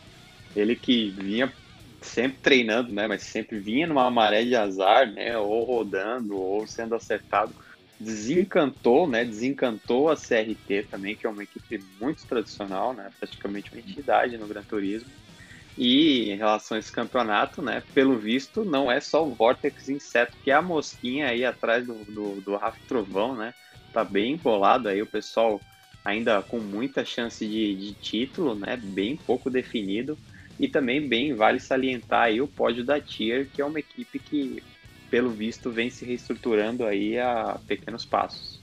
Ele 0.55 0.75
que 0.75 1.09
vinha 1.09 1.51
sempre 2.01 2.37
treinando, 2.41 2.93
né? 2.93 3.07
Mas 3.07 3.23
sempre 3.23 3.59
vinha 3.59 3.85
numa 3.85 4.09
maré 4.09 4.43
de 4.43 4.55
azar, 4.55 5.11
né? 5.11 5.37
Ou 5.37 5.63
rodando, 5.63 6.37
ou 6.37 6.65
sendo 6.65 6.95
acertado. 6.95 7.53
Desencantou, 8.03 9.07
né? 9.07 9.23
Desencantou 9.23 10.09
a 10.09 10.15
CRT 10.15 10.87
também, 10.89 11.15
que 11.15 11.25
é 11.25 11.29
uma 11.29 11.43
equipe 11.43 11.83
muito 11.99 12.25
tradicional, 12.25 12.93
né? 12.93 13.09
Praticamente 13.19 13.71
uma 13.71 13.79
entidade 13.79 14.37
no 14.37 14.47
Gran 14.47 14.63
Turismo. 14.63 15.09
E 15.77 16.29
em 16.29 16.35
relação 16.35 16.75
a 16.75 16.79
esse 16.79 16.91
campeonato, 16.91 17.61
né? 17.61 17.81
Pelo 17.93 18.17
visto, 18.17 18.63
não 18.63 18.91
é 18.91 18.99
só 18.99 19.25
o 19.25 19.33
Vortex 19.33 19.89
Inseto, 19.89 20.37
que 20.43 20.51
é 20.51 20.53
a 20.53 20.61
mosquinha 20.61 21.27
aí 21.27 21.45
atrás 21.45 21.85
do, 21.85 21.93
do, 22.05 22.41
do 22.41 22.55
Rafa 22.55 22.79
Trovão, 22.87 23.35
né? 23.35 23.53
Tá 23.91 24.03
bem 24.03 24.33
embolado 24.33 24.89
aí, 24.89 25.01
o 25.01 25.07
pessoal 25.07 25.61
ainda 26.03 26.41
com 26.41 26.59
muita 26.59 27.05
chance 27.05 27.45
de, 27.47 27.75
de 27.75 27.93
título, 27.93 28.55
né? 28.55 28.77
Bem 28.77 29.15
pouco 29.15 29.49
definido. 29.49 30.17
E 30.59 30.67
também 30.67 31.07
bem 31.07 31.33
vale 31.33 31.59
salientar 31.59 32.23
aí 32.23 32.41
o 32.41 32.47
pódio 32.47 32.83
da 32.83 32.99
Tier, 33.01 33.47
que 33.51 33.61
é 33.61 33.65
uma 33.65 33.79
equipe 33.79 34.19
que, 34.19 34.63
pelo 35.13 35.29
visto, 35.29 35.69
vem 35.69 35.91
se 35.91 36.03
reestruturando 36.03 36.83
aí 36.83 37.19
a 37.19 37.59
pequenos 37.67 38.03
passos. 38.03 38.59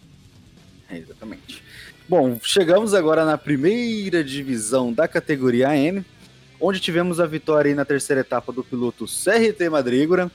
É, 0.90 0.98
exatamente. 0.98 1.62
Bom, 2.08 2.40
chegamos 2.42 2.92
agora 2.92 3.24
na 3.24 3.38
primeira 3.38 4.24
divisão 4.24 4.92
da 4.92 5.06
categoria 5.06 5.68
AM, 5.68 6.04
onde 6.60 6.80
tivemos 6.80 7.20
a 7.20 7.26
vitória 7.26 7.72
na 7.72 7.84
terceira 7.84 8.22
etapa 8.22 8.52
do 8.52 8.64
piloto 8.64 9.04
CRT 9.06 9.70
Madrigora. 9.70 10.28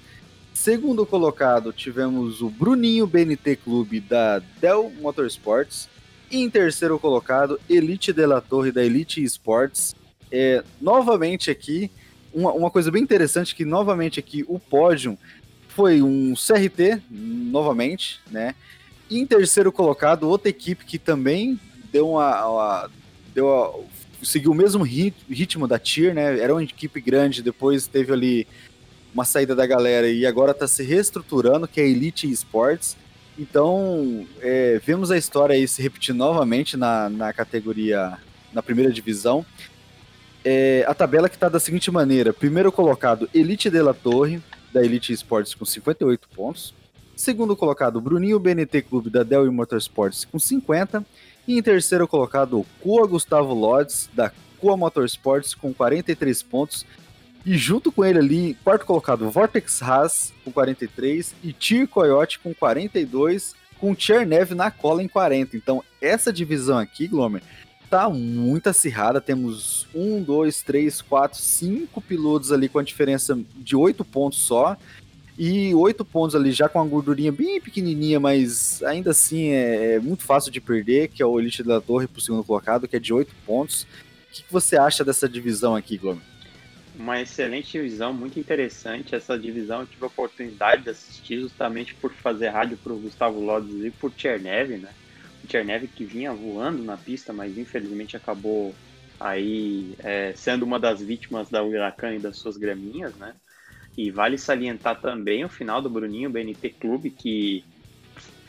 Segundo 0.53 1.05
colocado, 1.05 1.73
tivemos 1.73 2.41
o 2.41 2.49
Bruninho 2.49 3.05
BNT 3.05 3.57
Clube 3.57 3.99
da 3.99 4.39
Dell 4.61 4.89
Motorsports. 5.01 5.89
E 6.31 6.41
em 6.41 6.49
terceiro 6.49 6.97
colocado, 6.97 7.59
Elite 7.69 8.13
de 8.13 8.25
la 8.25 8.39
Torre 8.39 8.71
da 8.71 8.81
Elite 8.81 9.21
Esports. 9.21 9.93
É, 10.31 10.63
novamente 10.79 11.51
aqui, 11.51 11.91
uma, 12.33 12.53
uma 12.53 12.71
coisa 12.71 12.89
bem 12.89 13.03
interessante 13.03 13.53
que 13.53 13.65
novamente 13.65 14.17
aqui 14.17 14.45
o 14.47 14.57
pódio 14.57 15.17
foi 15.75 16.01
um 16.01 16.33
CRT, 16.33 17.01
novamente, 17.11 18.21
né? 18.31 18.55
Em 19.11 19.25
terceiro 19.25 19.71
colocado, 19.71 20.27
outra 20.27 20.49
equipe 20.49 20.85
que 20.85 20.97
também 20.97 21.59
deu 21.91 22.11
uma, 22.11 22.47
uma 22.47 22.91
deu 23.33 23.47
uma, 23.47 23.83
seguiu 24.23 24.51
o 24.51 24.55
mesmo 24.55 24.83
ritmo 24.83 25.67
da 25.67 25.77
Tier, 25.77 26.13
né? 26.13 26.39
Era 26.39 26.53
uma 26.53 26.63
equipe 26.63 27.01
grande, 27.01 27.43
depois 27.43 27.87
teve 27.87 28.13
ali 28.13 28.47
uma 29.13 29.25
saída 29.25 29.53
da 29.53 29.65
galera 29.65 30.09
e 30.09 30.25
agora 30.25 30.51
está 30.51 30.67
se 30.67 30.81
reestruturando, 30.81 31.67
que 31.67 31.81
é 31.81 31.83
a 31.83 31.87
Elite 31.87 32.29
Esports. 32.29 32.95
Então, 33.37 34.25
é, 34.41 34.79
vemos 34.83 35.11
a 35.11 35.17
história 35.17 35.55
aí 35.55 35.67
se 35.67 35.81
repetir 35.81 36.15
novamente 36.15 36.77
na, 36.77 37.09
na 37.09 37.33
categoria, 37.33 38.17
na 38.53 38.63
primeira 38.63 38.91
divisão. 38.91 39.45
É, 40.43 40.85
a 40.87 40.93
tabela 40.93 41.27
que 41.27 41.35
está 41.35 41.49
da 41.49 41.59
seguinte 41.59 41.91
maneira: 41.91 42.31
primeiro 42.31 42.71
colocado, 42.71 43.29
Elite 43.33 43.69
de 43.69 43.81
la 43.81 43.93
Torre, 43.93 44.41
da 44.75 44.83
Elite 44.83 45.13
Esports, 45.13 45.55
com 45.55 45.63
58 45.63 46.27
pontos. 46.35 46.73
Segundo 47.15 47.55
colocado, 47.55 48.01
Bruninho 48.01 48.37
BNT 48.37 48.81
Clube, 48.81 49.09
da 49.09 49.23
Dell 49.23 49.49
Motorsports, 49.49 50.25
com 50.25 50.37
50. 50.37 51.05
E 51.47 51.57
em 51.57 51.61
terceiro 51.61 52.05
colocado, 52.05 52.65
Cua 52.81 53.07
Gustavo 53.07 53.53
Lodz, 53.53 54.09
da 54.13 54.33
Cua 54.59 54.75
Motorsports, 54.75 55.53
com 55.53 55.73
43 55.73 56.43
pontos. 56.43 56.85
E 57.45 57.57
junto 57.57 57.89
com 57.89 58.03
ele 58.03 58.19
ali, 58.19 58.57
quarto 58.65 58.85
colocado, 58.85 59.29
Vortex 59.31 59.81
Haas, 59.81 60.33
com 60.43 60.51
43. 60.51 61.33
E 61.41 61.53
Tir 61.53 61.87
Coyote, 61.87 62.39
com 62.39 62.53
42. 62.53 63.55
Com 63.79 63.95
Chernev 63.95 64.51
na 64.51 64.69
cola 64.69 65.01
em 65.01 65.07
40. 65.07 65.55
Então, 65.55 65.81
essa 66.01 66.33
divisão 66.33 66.77
aqui, 66.77 67.07
Glomer, 67.07 67.41
tá 67.95 68.09
muito 68.09 68.67
acirrada. 68.67 69.21
Temos 69.21 69.87
um, 69.95 70.21
dois, 70.21 70.61
três, 70.61 71.01
quatro, 71.01 71.39
cinco 71.39 72.01
pilotos 72.01 72.51
ali 72.51 72.67
com 72.67 72.77
a 72.77 72.83
diferença 72.83 73.39
de 73.55 73.73
oito 73.73 74.03
pontos 74.03 74.39
só. 74.39 74.75
E 75.37 75.73
oito 75.73 76.03
pontos 76.03 76.35
ali 76.35 76.51
já 76.51 76.67
com 76.67 76.79
a 76.79 76.85
gordurinha 76.85 77.31
bem 77.31 77.59
pequenininha, 77.61 78.19
mas 78.19 78.83
ainda 78.83 79.11
assim 79.11 79.49
é, 79.49 79.93
é 79.93 79.99
muito 79.99 80.23
fácil 80.23 80.51
de 80.51 80.59
perder, 80.59 81.07
que 81.07 81.23
é 81.23 81.25
o 81.25 81.39
Elite 81.39 81.63
da 81.63 81.79
Torre 81.79 82.07
pro 82.07 82.21
segundo 82.21 82.43
colocado, 82.43 82.87
que 82.87 82.97
é 82.97 82.99
de 82.99 83.13
oito 83.13 83.33
pontos. 83.45 83.83
O 83.83 84.33
que, 84.33 84.43
que 84.43 84.51
você 84.51 84.77
acha 84.77 85.03
dessa 85.03 85.27
divisão 85.27 85.73
aqui, 85.73 85.97
Globo? 85.97 86.21
Uma 86.97 87.21
excelente 87.21 87.71
divisão, 87.73 88.13
muito 88.13 88.37
interessante. 88.39 89.15
Essa 89.15 89.37
divisão 89.39 89.81
eu 89.81 89.87
tive 89.87 90.03
a 90.03 90.07
oportunidade 90.07 90.83
de 90.83 90.89
assistir 90.89 91.39
justamente 91.39 91.93
por 91.95 92.11
fazer 92.11 92.49
rádio 92.49 92.77
para 92.77 92.93
o 92.93 92.97
Gustavo 92.97 93.39
Lodz 93.39 93.85
e 93.85 93.91
por 93.91 94.11
Chernev, 94.15 94.77
né? 94.77 94.89
Chernev 95.49 95.87
que 95.87 96.05
vinha 96.05 96.33
voando 96.33 96.83
na 96.83 96.97
pista, 96.97 97.33
mas 97.33 97.57
infelizmente 97.57 98.17
acabou 98.17 98.73
aí 99.19 99.95
é, 99.99 100.33
sendo 100.35 100.63
uma 100.63 100.79
das 100.79 101.01
vítimas 101.01 101.49
da 101.49 101.63
Huracan 101.63 102.15
e 102.15 102.19
das 102.19 102.37
suas 102.37 102.57
graminhas, 102.57 103.15
né? 103.15 103.35
E 103.97 104.11
vale 104.11 104.37
salientar 104.37 104.99
também 105.01 105.45
o 105.45 105.49
final 105.49 105.81
do 105.81 105.89
Bruninho 105.89 106.29
BNT 106.29 106.69
Clube, 106.71 107.11
que, 107.11 107.63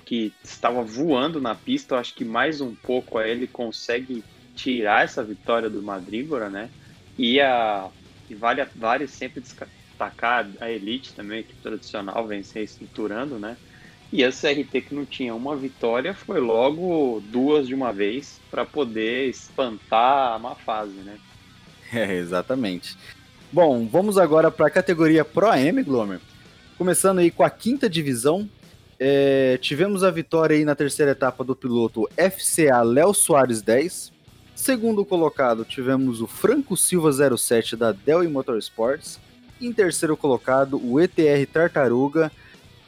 que 0.04 0.32
estava 0.42 0.82
voando 0.82 1.40
na 1.40 1.54
pista. 1.54 1.94
Eu 1.94 1.98
acho 2.00 2.14
que 2.14 2.24
mais 2.24 2.60
um 2.60 2.74
pouco 2.74 3.20
ele 3.20 3.46
consegue 3.46 4.24
tirar 4.56 5.04
essa 5.04 5.22
vitória 5.22 5.70
do 5.70 5.82
Madrígora, 5.82 6.50
né? 6.50 6.70
E, 7.16 7.40
a, 7.40 7.90
e 8.28 8.34
vale, 8.34 8.66
vale 8.74 9.06
sempre 9.06 9.40
destacar 9.40 10.50
a 10.60 10.70
Elite 10.70 11.14
também, 11.14 11.44
que 11.44 11.54
tradicional 11.62 12.26
vem 12.26 12.42
se 12.42 12.60
estruturando, 12.60 13.38
né? 13.38 13.56
E 14.12 14.24
a 14.24 14.30
CRT 14.30 14.80
que 14.82 14.94
não 14.94 15.04
tinha 15.04 15.34
uma 15.34 15.56
vitória 15.56 16.14
foi 16.14 16.40
logo 16.40 17.22
duas 17.30 17.66
de 17.66 17.74
uma 17.74 17.92
vez 17.92 18.40
para 18.50 18.64
poder 18.64 19.28
espantar 19.28 20.34
a 20.34 20.38
má 20.38 20.54
fase, 20.54 20.94
né? 20.94 21.18
É, 21.92 22.14
exatamente. 22.14 22.96
Bom, 23.52 23.86
vamos 23.86 24.18
agora 24.18 24.50
para 24.50 24.66
a 24.66 24.70
categoria 24.70 25.24
Pro 25.24 25.48
AM, 25.48 25.82
Glomer. 25.82 26.20
Começando 26.78 27.18
aí 27.18 27.30
com 27.30 27.42
a 27.42 27.50
quinta 27.50 27.88
divisão, 27.88 28.48
é, 28.98 29.58
tivemos 29.60 30.02
a 30.02 30.10
vitória 30.10 30.56
aí 30.56 30.64
na 30.64 30.74
terceira 30.74 31.12
etapa 31.12 31.44
do 31.44 31.54
piloto 31.54 32.08
FCA 32.16 32.82
Léo 32.82 33.12
Soares 33.12 33.62
10. 33.62 34.12
Segundo 34.54 35.04
colocado, 35.04 35.64
tivemos 35.64 36.20
o 36.20 36.26
Franco 36.26 36.76
Silva 36.76 37.10
07 37.36 37.76
da 37.76 37.92
Dell 37.92 38.28
Motorsports. 38.30 39.20
Em 39.60 39.72
terceiro 39.72 40.16
colocado, 40.16 40.80
o 40.82 41.00
ETR 41.00 41.46
Tartaruga 41.52 42.32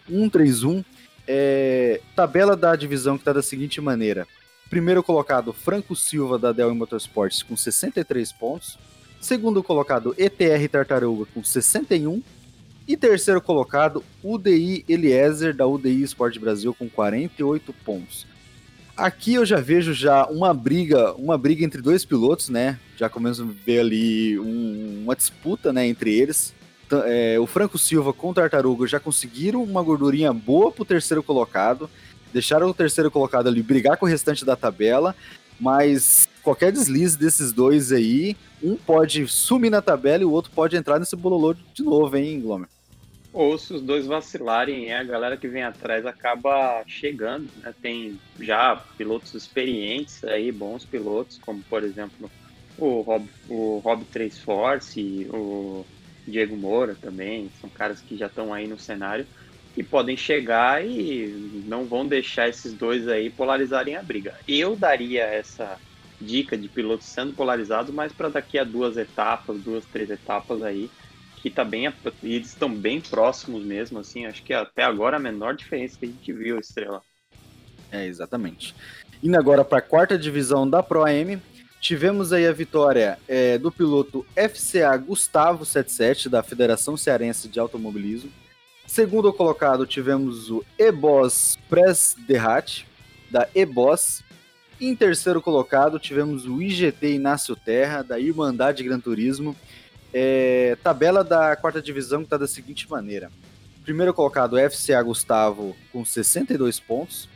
131 0.08 0.82
é, 1.28 2.00
tabela 2.16 2.56
da 2.56 2.74
divisão 2.74 3.16
que 3.16 3.20
está 3.20 3.34
da 3.34 3.42
seguinte 3.42 3.80
maneira. 3.80 4.26
Primeiro 4.70 5.02
colocado, 5.02 5.52
Franco 5.52 5.94
Silva, 5.94 6.38
da 6.38 6.52
Dell 6.52 6.74
Motorsports, 6.74 7.42
com 7.42 7.56
63 7.56 8.32
pontos. 8.32 8.78
Segundo 9.20 9.62
colocado, 9.62 10.14
ETR 10.16 10.68
Tartaruga, 10.70 11.26
com 11.32 11.44
61. 11.44 12.22
E 12.86 12.96
terceiro 12.96 13.40
colocado, 13.42 14.02
UDI 14.24 14.84
Eliezer, 14.88 15.54
da 15.54 15.66
UDI 15.66 16.02
Sport 16.04 16.38
Brasil, 16.38 16.74
com 16.74 16.88
48 16.88 17.72
pontos. 17.84 18.26
Aqui 18.96 19.34
eu 19.34 19.44
já 19.44 19.60
vejo 19.60 19.92
já 19.92 20.26
uma 20.26 20.54
briga, 20.54 21.12
uma 21.12 21.36
briga 21.36 21.64
entre 21.64 21.82
dois 21.82 22.04
pilotos, 22.04 22.48
né? 22.48 22.78
Já 22.96 23.08
começo 23.08 23.42
a 23.42 23.64
ver 23.64 23.80
ali 23.80 24.38
um, 24.38 25.02
uma 25.04 25.14
disputa, 25.14 25.72
né, 25.72 25.86
entre 25.86 26.12
eles 26.12 26.54
é, 27.06 27.38
o 27.38 27.46
Franco 27.46 27.78
Silva 27.78 28.12
com 28.12 28.30
o 28.30 28.34
Tartaruga 28.34 28.86
já 28.86 29.00
conseguiram 29.00 29.62
uma 29.62 29.82
gordurinha 29.82 30.32
boa 30.32 30.70
pro 30.70 30.84
terceiro 30.84 31.22
colocado, 31.22 31.88
deixaram 32.32 32.68
o 32.68 32.74
terceiro 32.74 33.10
colocado 33.10 33.48
ali 33.48 33.62
brigar 33.62 33.96
com 33.96 34.06
o 34.06 34.08
restante 34.08 34.44
da 34.44 34.56
tabela, 34.56 35.14
mas 35.60 36.28
qualquer 36.42 36.72
deslize 36.72 37.18
desses 37.18 37.52
dois 37.52 37.92
aí, 37.92 38.36
um 38.62 38.76
pode 38.76 39.26
sumir 39.26 39.70
na 39.70 39.82
tabela 39.82 40.22
e 40.22 40.26
o 40.26 40.30
outro 40.30 40.50
pode 40.54 40.76
entrar 40.76 40.98
nesse 40.98 41.16
bololô 41.16 41.54
de 41.54 41.82
novo, 41.82 42.16
hein, 42.16 42.40
Glomer? 42.40 42.68
Ou 43.32 43.58
se 43.58 43.74
os 43.74 43.82
dois 43.82 44.06
vacilarem, 44.06 44.92
a 44.92 45.04
galera 45.04 45.36
que 45.36 45.46
vem 45.46 45.62
atrás 45.62 46.06
acaba 46.06 46.82
chegando, 46.86 47.48
né? 47.62 47.74
Tem 47.80 48.18
já 48.40 48.76
pilotos 48.96 49.34
experientes 49.34 50.24
aí, 50.24 50.50
bons 50.50 50.84
pilotos, 50.84 51.38
como 51.38 51.62
por 51.68 51.84
exemplo 51.84 52.30
o 52.78 53.00
Rob, 53.02 53.28
o 53.48 53.78
Rob 53.84 54.04
3 54.06 54.38
Force, 54.38 55.28
o 55.30 55.84
Diego 56.28 56.56
Moura 56.56 56.96
também, 57.00 57.50
são 57.60 57.70
caras 57.70 58.00
que 58.00 58.16
já 58.16 58.26
estão 58.26 58.52
aí 58.52 58.66
no 58.66 58.78
cenário 58.78 59.26
e 59.76 59.82
podem 59.82 60.16
chegar 60.16 60.84
e 60.84 61.62
não 61.66 61.84
vão 61.84 62.06
deixar 62.06 62.48
esses 62.48 62.72
dois 62.72 63.06
aí 63.06 63.30
polarizarem 63.30 63.96
a 63.96 64.02
briga. 64.02 64.34
Eu 64.46 64.74
daria 64.74 65.22
essa 65.22 65.78
dica 66.20 66.56
de 66.56 66.68
pilotos 66.68 67.06
sendo 67.06 67.32
polarizados, 67.32 67.94
mas 67.94 68.12
para 68.12 68.28
daqui 68.28 68.58
a 68.58 68.64
duas 68.64 68.96
etapas, 68.96 69.60
duas, 69.60 69.84
três 69.86 70.10
etapas 70.10 70.62
aí, 70.62 70.90
que 71.36 71.48
tá 71.48 71.64
bem, 71.64 71.92
eles 72.22 72.48
estão 72.48 72.74
bem 72.74 73.00
próximos 73.00 73.64
mesmo, 73.64 74.00
assim, 74.00 74.26
acho 74.26 74.42
que 74.42 74.52
até 74.52 74.82
agora 74.82 75.16
a 75.16 75.20
menor 75.20 75.54
diferença 75.54 75.96
que 75.96 76.06
a 76.06 76.08
gente 76.08 76.32
viu, 76.32 76.58
Estrela. 76.58 77.00
É, 77.92 78.04
exatamente. 78.04 78.74
Indo 79.22 79.38
agora 79.38 79.64
para 79.64 79.78
a 79.78 79.82
quarta 79.82 80.18
divisão 80.18 80.68
da 80.68 80.82
Pro 80.82 81.04
AM, 81.04 81.40
tivemos 81.80 82.32
aí 82.32 82.46
a 82.46 82.52
vitória 82.52 83.18
é, 83.28 83.58
do 83.58 83.70
piloto 83.70 84.26
FCA 84.34 84.96
Gustavo 84.96 85.64
77, 85.64 86.28
da 86.28 86.42
Federação 86.42 86.96
Cearense 86.96 87.48
de 87.48 87.60
Automobilismo. 87.60 88.30
Segundo 88.86 89.32
colocado, 89.32 89.86
tivemos 89.86 90.50
o 90.50 90.64
Ebos 90.78 91.58
Press 91.68 92.16
Derrat, 92.26 92.84
da 93.30 93.48
Ebos. 93.54 94.22
Em 94.80 94.94
terceiro 94.94 95.42
colocado, 95.42 95.98
tivemos 95.98 96.46
o 96.46 96.62
IGT 96.62 97.14
Inácio 97.14 97.54
Terra, 97.54 98.02
da 98.02 98.18
Irmandade 98.18 98.82
Gran 98.82 98.98
Turismo. 98.98 99.54
É, 100.12 100.76
tabela 100.82 101.22
da 101.22 101.54
quarta 101.54 101.82
divisão 101.82 102.22
está 102.22 102.38
da 102.38 102.46
seguinte 102.46 102.90
maneira: 102.90 103.30
primeiro 103.84 104.14
colocado, 104.14 104.56
FCA 104.70 105.02
Gustavo, 105.02 105.76
com 105.92 106.04
62 106.04 106.80
pontos. 106.80 107.28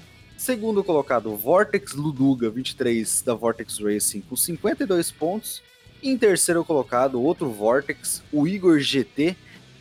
Segundo 0.42 0.82
colocado, 0.82 1.37
Vortex 1.37 1.94
Luduga, 1.94 2.50
23, 2.50 3.22
da 3.22 3.32
Vortex 3.32 3.78
Racing, 3.78 4.22
com 4.22 4.34
52 4.34 5.12
pontos. 5.12 5.62
Em 6.02 6.18
terceiro 6.18 6.64
colocado, 6.64 7.22
outro 7.22 7.49
Vortex, 7.49 8.25
o 8.32 8.49
Igor 8.49 8.80
GT, 8.80 9.37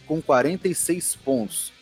com 0.06 0.22
46 0.22 1.15
pontos. 1.15 1.74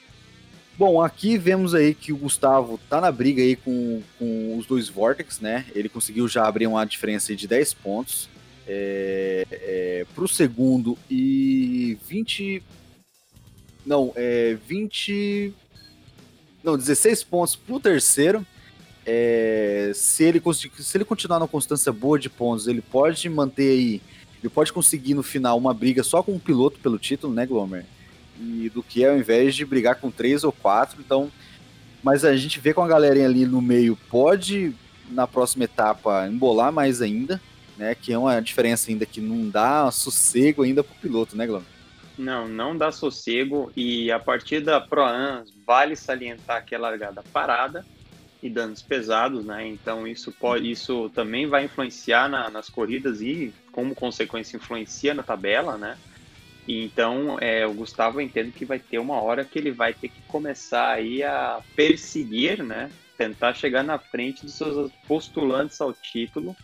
Bom, 0.77 1.01
aqui 1.01 1.37
vemos 1.37 1.75
aí 1.75 1.93
que 1.93 2.13
o 2.13 2.15
Gustavo 2.15 2.79
tá 2.89 3.01
na 3.01 3.11
briga 3.11 3.41
aí 3.41 3.57
com, 3.57 4.01
com 4.17 4.57
os 4.57 4.65
dois 4.65 4.87
Vortex, 4.87 5.41
né? 5.41 5.65
Ele 5.75 5.89
conseguiu 5.89 6.25
já 6.29 6.47
abrir 6.47 6.65
uma 6.65 6.85
diferença 6.85 7.35
de 7.35 7.49
10 7.49 7.73
pontos 7.73 8.29
é, 8.65 9.45
é, 9.51 10.05
para 10.15 10.23
o 10.23 10.27
segundo 10.29 10.97
e 11.11 11.97
20. 12.07 12.63
Não, 13.85 14.13
é 14.15 14.57
20. 14.65 15.53
Não, 16.63 16.77
16 16.77 17.25
pontos 17.25 17.57
para 17.57 17.75
o 17.75 17.79
terceiro. 17.81 18.47
É, 19.11 19.91
se, 19.93 20.23
ele 20.23 20.41
se 20.53 20.97
ele 20.97 21.05
continuar 21.05 21.39
na 21.39 21.47
constância 21.47 21.91
boa 21.91 22.19
de 22.19 22.29
pontos, 22.29 22.67
ele 22.67 22.81
pode 22.81 23.27
manter 23.29 23.71
aí. 23.71 24.01
Ele 24.41 24.49
pode 24.49 24.71
conseguir 24.71 25.13
no 25.13 25.23
final 25.23 25.57
uma 25.57 25.73
briga 25.73 26.03
só 26.03 26.21
com 26.21 26.33
um 26.33 26.39
piloto 26.39 26.79
pelo 26.79 26.99
título, 26.99 27.33
né, 27.33 27.45
Glomer? 27.45 27.85
E 28.39 28.69
do 28.69 28.83
que 28.83 29.05
ao 29.05 29.17
invés 29.17 29.55
de 29.55 29.65
brigar 29.65 29.95
com 29.95 30.11
três 30.11 30.43
ou 30.43 30.51
quatro. 30.51 31.01
Então, 31.01 31.31
mas 32.03 32.23
a 32.23 32.35
gente 32.35 32.59
vê 32.59 32.73
com 32.73 32.81
a 32.81 32.87
galerinha 32.87 33.25
ali 33.25 33.45
no 33.45 33.61
meio 33.61 33.97
pode 34.09 34.73
na 35.09 35.25
próxima 35.25 35.63
etapa 35.63 36.27
embolar 36.27 36.71
mais 36.71 37.01
ainda 37.01 37.41
né? 37.79 37.95
Que 37.95 38.11
é 38.11 38.17
uma 38.17 38.39
diferença 38.41 38.91
ainda 38.91 39.05
que 39.05 39.21
não 39.21 39.49
dá 39.49 39.89
sossego 39.89 40.63
ainda 40.63 40.83
pro 40.83 40.93
piloto, 40.95 41.35
né, 41.35 41.47
Glauber? 41.47 41.65
Não, 42.17 42.49
não 42.49 42.75
dá 42.75 42.91
sossego 42.91 43.71
e 43.75 44.11
a 44.11 44.19
partir 44.19 44.59
da 44.59 44.81
Pro-Am 44.81 45.45
vale 45.65 45.95
salientar 45.95 46.65
que 46.65 46.75
é 46.75 46.77
largada 46.77 47.23
parada 47.31 47.85
e 48.41 48.49
danos 48.49 48.81
pesados, 48.81 49.45
né? 49.45 49.67
Então 49.67 50.07
isso 50.07 50.31
pode, 50.31 50.69
isso 50.69 51.09
também 51.09 51.47
vai 51.47 51.65
influenciar 51.65 52.29
na, 52.29 52.49
nas 52.49 52.69
corridas 52.69 53.21
e 53.21 53.53
como 53.71 53.93
consequência 53.93 54.57
influencia 54.57 55.13
na 55.13 55.23
tabela, 55.23 55.77
né? 55.77 55.97
E 56.67 56.85
então 56.85 57.37
é, 57.39 57.65
o 57.65 57.73
Gustavo 57.73 58.21
entende 58.21 58.51
que 58.51 58.65
vai 58.65 58.79
ter 58.79 58.99
uma 58.99 59.21
hora 59.21 59.43
que 59.43 59.59
ele 59.59 59.71
vai 59.71 59.93
ter 59.93 60.09
que 60.09 60.21
começar 60.27 60.89
aí 60.89 61.23
a 61.23 61.61
perseguir, 61.75 62.63
né? 62.63 62.89
Tentar 63.17 63.53
chegar 63.53 63.83
na 63.83 63.99
frente 63.99 64.45
dos 64.45 64.55
seus 64.55 64.91
postulantes 65.07 65.81
ao 65.81 65.93
título 65.93 66.55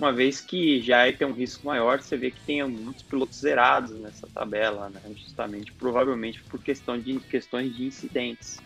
uma 0.00 0.12
vez 0.14 0.40
que 0.40 0.80
já 0.80 1.06
é 1.06 1.12
ter 1.12 1.26
um 1.26 1.32
risco 1.32 1.66
maior, 1.66 2.00
você 2.00 2.16
vê 2.16 2.30
que 2.30 2.40
tem 2.46 2.66
muitos 2.66 3.02
pilotos 3.02 3.38
zerados 3.38 3.90
nessa 4.00 4.26
tabela, 4.28 4.88
né? 4.88 5.00
justamente, 5.14 5.72
provavelmente 5.74 6.42
por 6.44 6.58
questão 6.62 6.98
de, 6.98 7.20
questões 7.20 7.76
de 7.76 7.84
incidentes. 7.84 8.56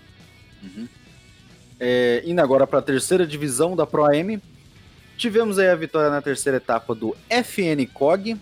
Uhum. 0.63 0.87
É, 1.79 2.23
indo 2.25 2.41
agora 2.41 2.67
para 2.67 2.79
a 2.79 2.83
terceira 2.83 3.27
divisão 3.27 3.75
da 3.75 3.87
Pro 3.87 4.05
AM, 4.05 4.41
tivemos 5.17 5.59
aí 5.59 5.69
a 5.69 5.77
vitória 5.77 6.11
na 6.11 6.23
terceira 6.23 6.59
etapa 6.59 6.95
do 6.95 7.17
FN 7.29 7.87
Cog, 7.93 8.37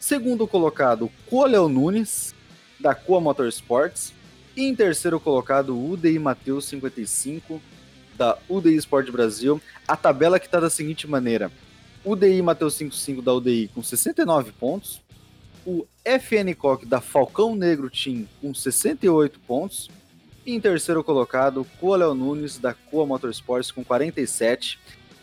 segundo 0.00 0.46
colocado 0.46 1.10
Coleão 1.28 1.68
Nunes, 1.68 2.34
da 2.80 2.94
Coa 2.94 3.20
Motorsports, 3.20 4.12
e 4.56 4.64
em 4.64 4.74
terceiro 4.74 5.18
colocado 5.18 5.78
UDI 5.78 6.18
Mateus 6.18 6.66
55, 6.66 7.60
da 8.16 8.38
UDI 8.48 8.76
Sport 8.76 9.10
Brasil. 9.10 9.60
A 9.86 9.96
tabela 9.96 10.38
que 10.38 10.46
está 10.46 10.60
da 10.60 10.70
seguinte 10.70 11.06
maneira: 11.06 11.50
UDI 12.04 12.40
Mateus 12.42 12.74
55 12.74 13.22
da 13.22 13.34
UDI 13.34 13.70
com 13.74 13.82
69 13.82 14.52
pontos. 14.52 15.00
O 15.66 15.86
FN 16.04 16.54
Coque 16.56 16.84
da 16.84 17.00
Falcão 17.00 17.56
Negro 17.56 17.88
Team 17.88 18.28
com 18.40 18.52
68 18.52 19.40
pontos. 19.40 19.88
E 20.46 20.54
em 20.54 20.60
terceiro 20.60 21.02
colocado, 21.02 21.66
Coa 21.80 22.14
Nunes 22.14 22.58
da 22.58 22.74
Coa 22.74 23.06
Motorsports 23.06 23.70
com 23.70 23.82
47. 23.82 24.78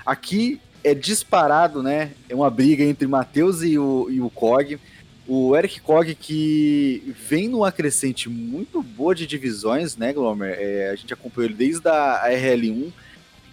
Aqui 0.05 0.59
é 0.83 0.95
disparado, 0.95 1.83
né? 1.83 2.11
É 2.27 2.35
uma 2.35 2.49
briga 2.49 2.83
entre 2.83 3.07
Matheus 3.07 3.61
e 3.61 3.77
o, 3.77 4.07
e 4.09 4.19
o 4.19 4.29
Cog. 4.29 4.79
O 5.27 5.55
Eric 5.55 5.79
Cog 5.81 6.15
que 6.15 7.13
vem 7.27 7.47
numa 7.47 7.71
crescente 7.71 8.27
muito 8.27 8.81
boa 8.81 9.13
de 9.13 9.27
divisões, 9.27 9.95
né, 9.95 10.11
Glomer? 10.11 10.55
É, 10.59 10.89
a 10.89 10.95
gente 10.95 11.13
acompanhou 11.13 11.49
ele 11.49 11.55
desde 11.55 11.87
a 11.87 12.23
RL1 12.27 12.91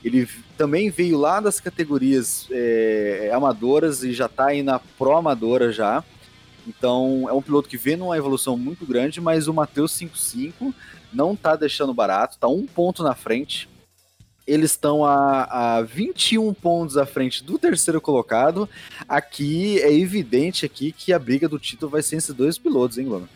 ele 0.04 0.28
também 0.56 0.90
veio 0.90 1.18
lá 1.18 1.40
das 1.40 1.60
categorias 1.60 2.46
é, 2.50 3.30
amadoras 3.32 4.02
e 4.02 4.12
já 4.12 4.26
está 4.26 4.46
aí 4.46 4.62
na 4.62 4.78
Pro 4.78 5.16
Amadora 5.16 5.72
já. 5.72 6.04
Então 6.68 7.26
é 7.28 7.32
um 7.32 7.40
piloto 7.40 7.68
que 7.68 7.78
vem 7.78 7.96
numa 7.96 8.18
evolução 8.18 8.56
muito 8.56 8.84
grande, 8.84 9.20
mas 9.20 9.48
o 9.48 9.54
Matheus 9.54 9.92
55 9.92 10.74
não 11.12 11.32
está 11.32 11.56
deixando 11.56 11.94
barato, 11.94 12.34
está 12.34 12.46
um 12.46 12.66
ponto 12.66 13.02
na 13.02 13.14
frente. 13.14 13.68
Eles 14.46 14.72
estão 14.72 15.04
a, 15.04 15.76
a 15.76 15.82
21 15.82 16.52
pontos 16.54 16.96
à 16.96 17.06
frente 17.06 17.42
do 17.42 17.58
terceiro 17.58 18.00
colocado. 18.00 18.68
Aqui 19.08 19.78
é 19.80 19.92
evidente 19.92 20.64
aqui 20.64 20.92
que 20.92 21.12
a 21.12 21.18
briga 21.18 21.48
do 21.48 21.58
título 21.58 21.90
vai 21.90 22.02
ser 22.02 22.16
esses 22.16 22.34
dois 22.34 22.58
pilotos, 22.58 22.98
hein, 22.98 23.06
Glomer? 23.06 23.28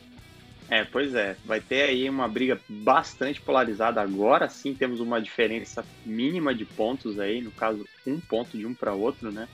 É, 0.70 0.84
pois 0.84 1.14
é. 1.14 1.36
Vai 1.44 1.60
ter 1.60 1.82
aí 1.82 2.08
uma 2.08 2.26
briga 2.26 2.58
bastante 2.66 3.40
polarizada. 3.42 4.00
Agora 4.00 4.48
sim 4.48 4.74
temos 4.74 5.00
uma 5.00 5.20
diferença 5.20 5.84
mínima 6.04 6.54
de 6.54 6.64
pontos 6.64 7.18
aí, 7.18 7.42
no 7.42 7.50
caso, 7.50 7.86
um 8.06 8.18
ponto 8.18 8.56
de 8.56 8.64
um 8.64 8.72
para 8.72 8.94
outro, 8.94 9.30
né? 9.30 9.48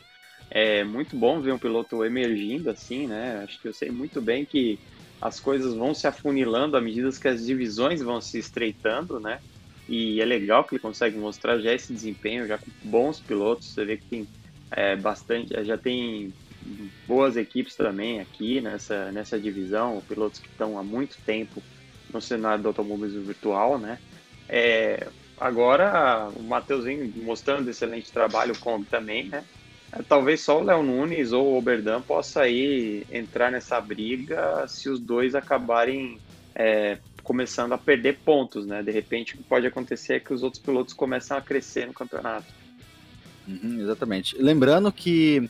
É 0.51 0.83
muito 0.83 1.17
bom 1.17 1.41
ver 1.41 1.53
um 1.53 1.59
piloto 1.59 2.05
emergindo 2.05 2.71
assim, 2.71 3.07
né? 3.07 3.43
Acho 3.45 3.61
que 3.61 3.69
eu 3.69 3.73
sei 3.73 3.91
muito 3.91 4.21
bem 4.21 4.47
que 4.47 4.79
as 5.21 5.39
coisas 5.41 5.75
vão 5.75 5.93
se 5.93 6.07
afunilando 6.07 6.77
à 6.77 6.81
medida 6.81 7.11
que 7.21 7.29
as 7.29 7.45
divisões 7.45 8.03
vão 8.03 8.21
se 8.21 8.39
estreitando, 8.39 9.21
né? 9.21 9.41
E 9.89 10.21
é 10.21 10.25
legal 10.25 10.65
que 10.65 10.75
ele 10.75 10.83
consegue 10.83 11.17
mostrar 11.17 11.59
já 11.59 11.73
esse 11.73 11.93
desempenho, 11.93 12.47
já 12.47 12.59
com 12.59 12.71
bons 12.83 13.21
pilotos. 13.21 13.73
Você 13.73 13.85
vê 13.85 13.97
que 13.97 14.05
tem 14.05 14.29
é, 14.71 14.97
bastante, 14.97 15.53
já 15.65 15.77
tem 15.77 16.35
boas 17.07 17.37
equipes 17.37 17.75
também 17.75 18.21
aqui 18.21 18.61
nessa, 18.61 19.11
nessa 19.13 19.41
divisão, 19.41 20.01
pilotos 20.03 20.41
que 20.41 20.49
estão 20.49 20.79
há 20.79 20.83
muito 20.83 21.17
tempo 21.25 21.63
no 22.13 22.21
cenário 22.21 22.63
do 22.63 22.69
automobilismo 22.69 23.23
virtual, 23.25 23.79
né? 23.79 23.99
É, 24.49 25.09
agora 25.37 26.31
o 26.31 26.83
vem 26.83 27.13
mostrando 27.17 27.69
excelente 27.69 28.13
trabalho 28.13 28.59
com 28.59 28.83
também, 28.85 29.29
né? 29.29 29.45
É, 29.93 30.03
talvez 30.03 30.41
só 30.41 30.61
o 30.61 30.65
Léo 30.65 30.83
Nunes 30.83 31.33
ou 31.33 31.47
o 31.47 31.59
Oberdan 31.59 32.01
possa 32.01 32.43
aí 32.43 33.07
entrar 33.11 33.51
nessa 33.51 33.81
briga 33.81 34.67
se 34.69 34.89
os 34.89 35.01
dois 35.01 35.35
acabarem 35.35 36.19
é, 36.55 36.99
começando 37.23 37.73
a 37.73 37.79
perder 37.79 38.19
pontos, 38.25 38.67
né? 38.67 38.83
De 38.83 38.91
repente 38.91 39.35
o 39.35 39.39
que 39.39 39.43
pode 39.45 39.67
acontecer 39.67 40.15
é 40.15 40.21
que 40.21 40.33
os 40.33 40.43
outros 40.43 40.63
pilotos 40.63 40.95
começam 40.95 41.37
a 41.37 41.41
crescer 41.41 41.87
no 41.87 41.93
campeonato. 41.93 42.47
Uhum, 43.47 43.81
exatamente. 43.81 44.37
Lembrando 44.41 44.93
que 44.93 45.49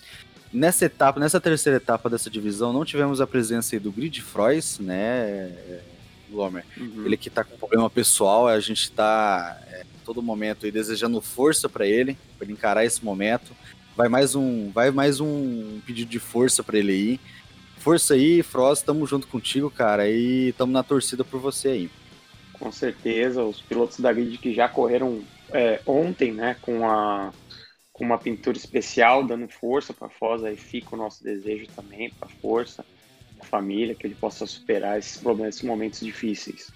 Nessa 0.52 0.86
etapa, 0.86 1.20
nessa 1.20 1.40
terceira 1.40 1.76
etapa 1.76 2.08
dessa 2.08 2.30
divisão, 2.30 2.72
não 2.72 2.84
tivemos 2.84 3.20
a 3.20 3.26
presença 3.26 3.78
do 3.78 3.92
Grid 3.92 4.22
Frois, 4.22 4.78
né, 4.78 5.52
Glomer? 6.30 6.64
Uhum. 6.76 7.04
Ele 7.04 7.16
que 7.18 7.28
tá 7.28 7.44
com 7.44 7.56
problema 7.56 7.90
pessoal, 7.90 8.48
a 8.48 8.58
gente 8.58 8.90
tá 8.90 9.60
é, 9.70 9.84
todo 10.06 10.22
momento 10.22 10.64
aí 10.64 10.72
desejando 10.72 11.20
força 11.20 11.68
para 11.68 11.86
ele, 11.86 12.16
para 12.38 12.46
ele 12.46 12.54
encarar 12.54 12.84
esse 12.84 13.04
momento. 13.04 13.52
Vai 13.98 14.08
mais 14.08 14.36
um, 14.36 14.70
vai 14.70 14.92
mais 14.92 15.18
um 15.18 15.80
pedido 15.84 16.08
de 16.08 16.20
força 16.20 16.62
para 16.62 16.78
ele 16.78 16.92
aí. 16.92 17.20
Força 17.78 18.14
aí, 18.14 18.44
Frost, 18.44 18.84
tamo 18.84 19.04
junto 19.04 19.26
contigo, 19.26 19.68
cara, 19.72 20.08
e 20.08 20.52
tamo 20.52 20.72
na 20.72 20.84
torcida 20.84 21.24
por 21.24 21.40
você 21.40 21.68
aí. 21.70 21.90
Com 22.52 22.70
certeza, 22.70 23.42
os 23.42 23.60
pilotos 23.60 23.98
da 23.98 24.12
grid 24.12 24.38
que 24.38 24.54
já 24.54 24.68
correram 24.68 25.20
é, 25.50 25.80
ontem, 25.84 26.32
né, 26.32 26.54
com, 26.62 26.88
a, 26.88 27.32
com 27.92 28.04
uma 28.04 28.16
pintura 28.16 28.56
especial, 28.56 29.26
dando 29.26 29.48
força 29.48 29.92
para 29.92 30.08
Foz, 30.08 30.44
aí 30.44 30.56
fica 30.56 30.94
o 30.94 30.98
nosso 30.98 31.24
desejo 31.24 31.66
também 31.74 32.08
para 32.08 32.28
força, 32.40 32.84
a 33.40 33.44
família, 33.44 33.96
que 33.96 34.06
ele 34.06 34.14
possa 34.14 34.46
superar 34.46 34.96
esses 34.96 35.16
problemas, 35.16 35.56
esses 35.56 35.66
momentos 35.66 35.98
difíceis. 35.98 36.70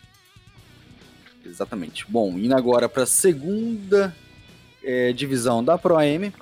Exatamente. 1.46 2.04
Bom, 2.08 2.36
indo 2.36 2.56
agora 2.56 2.88
para 2.88 3.04
a 3.04 3.06
segunda 3.06 4.12
é, 4.82 5.12
divisão 5.12 5.62
da 5.62 5.78
Pro 5.78 5.96
AM, 5.96 6.32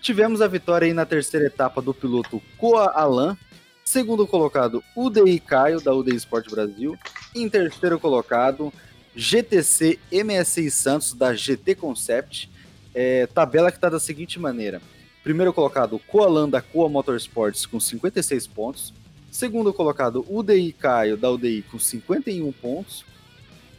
tivemos 0.00 0.40
a 0.40 0.48
vitória 0.48 0.86
aí 0.86 0.92
na 0.92 1.06
terceira 1.06 1.46
etapa 1.46 1.80
do 1.82 1.92
piloto 1.92 2.42
Coa 2.56 2.92
Alan, 2.94 3.36
segundo 3.84 4.26
colocado 4.26 4.82
UDI 4.96 5.38
Caio, 5.40 5.80
da 5.80 5.94
UDI 5.94 6.16
Sport 6.16 6.50
Brasil, 6.50 6.98
em 7.34 7.48
terceiro 7.48 7.98
colocado 7.98 8.72
GTC 9.14 9.98
MSI 10.12 10.70
Santos, 10.70 11.14
da 11.14 11.34
GT 11.34 11.74
Concept, 11.76 12.50
é, 12.94 13.26
tabela 13.26 13.70
que 13.70 13.78
está 13.78 13.88
da 13.88 14.00
seguinte 14.00 14.38
maneira, 14.38 14.80
primeiro 15.22 15.52
colocado 15.52 15.98
Coalan, 15.98 16.48
da 16.48 16.60
Coa 16.60 16.88
Motorsports, 16.88 17.66
com 17.66 17.80
56 17.80 18.46
pontos, 18.46 18.92
segundo 19.30 19.72
colocado 19.72 20.24
UDI 20.28 20.72
Caio, 20.72 21.16
da 21.16 21.30
UDI, 21.30 21.62
com 21.62 21.78
51 21.78 22.52
pontos, 22.52 23.04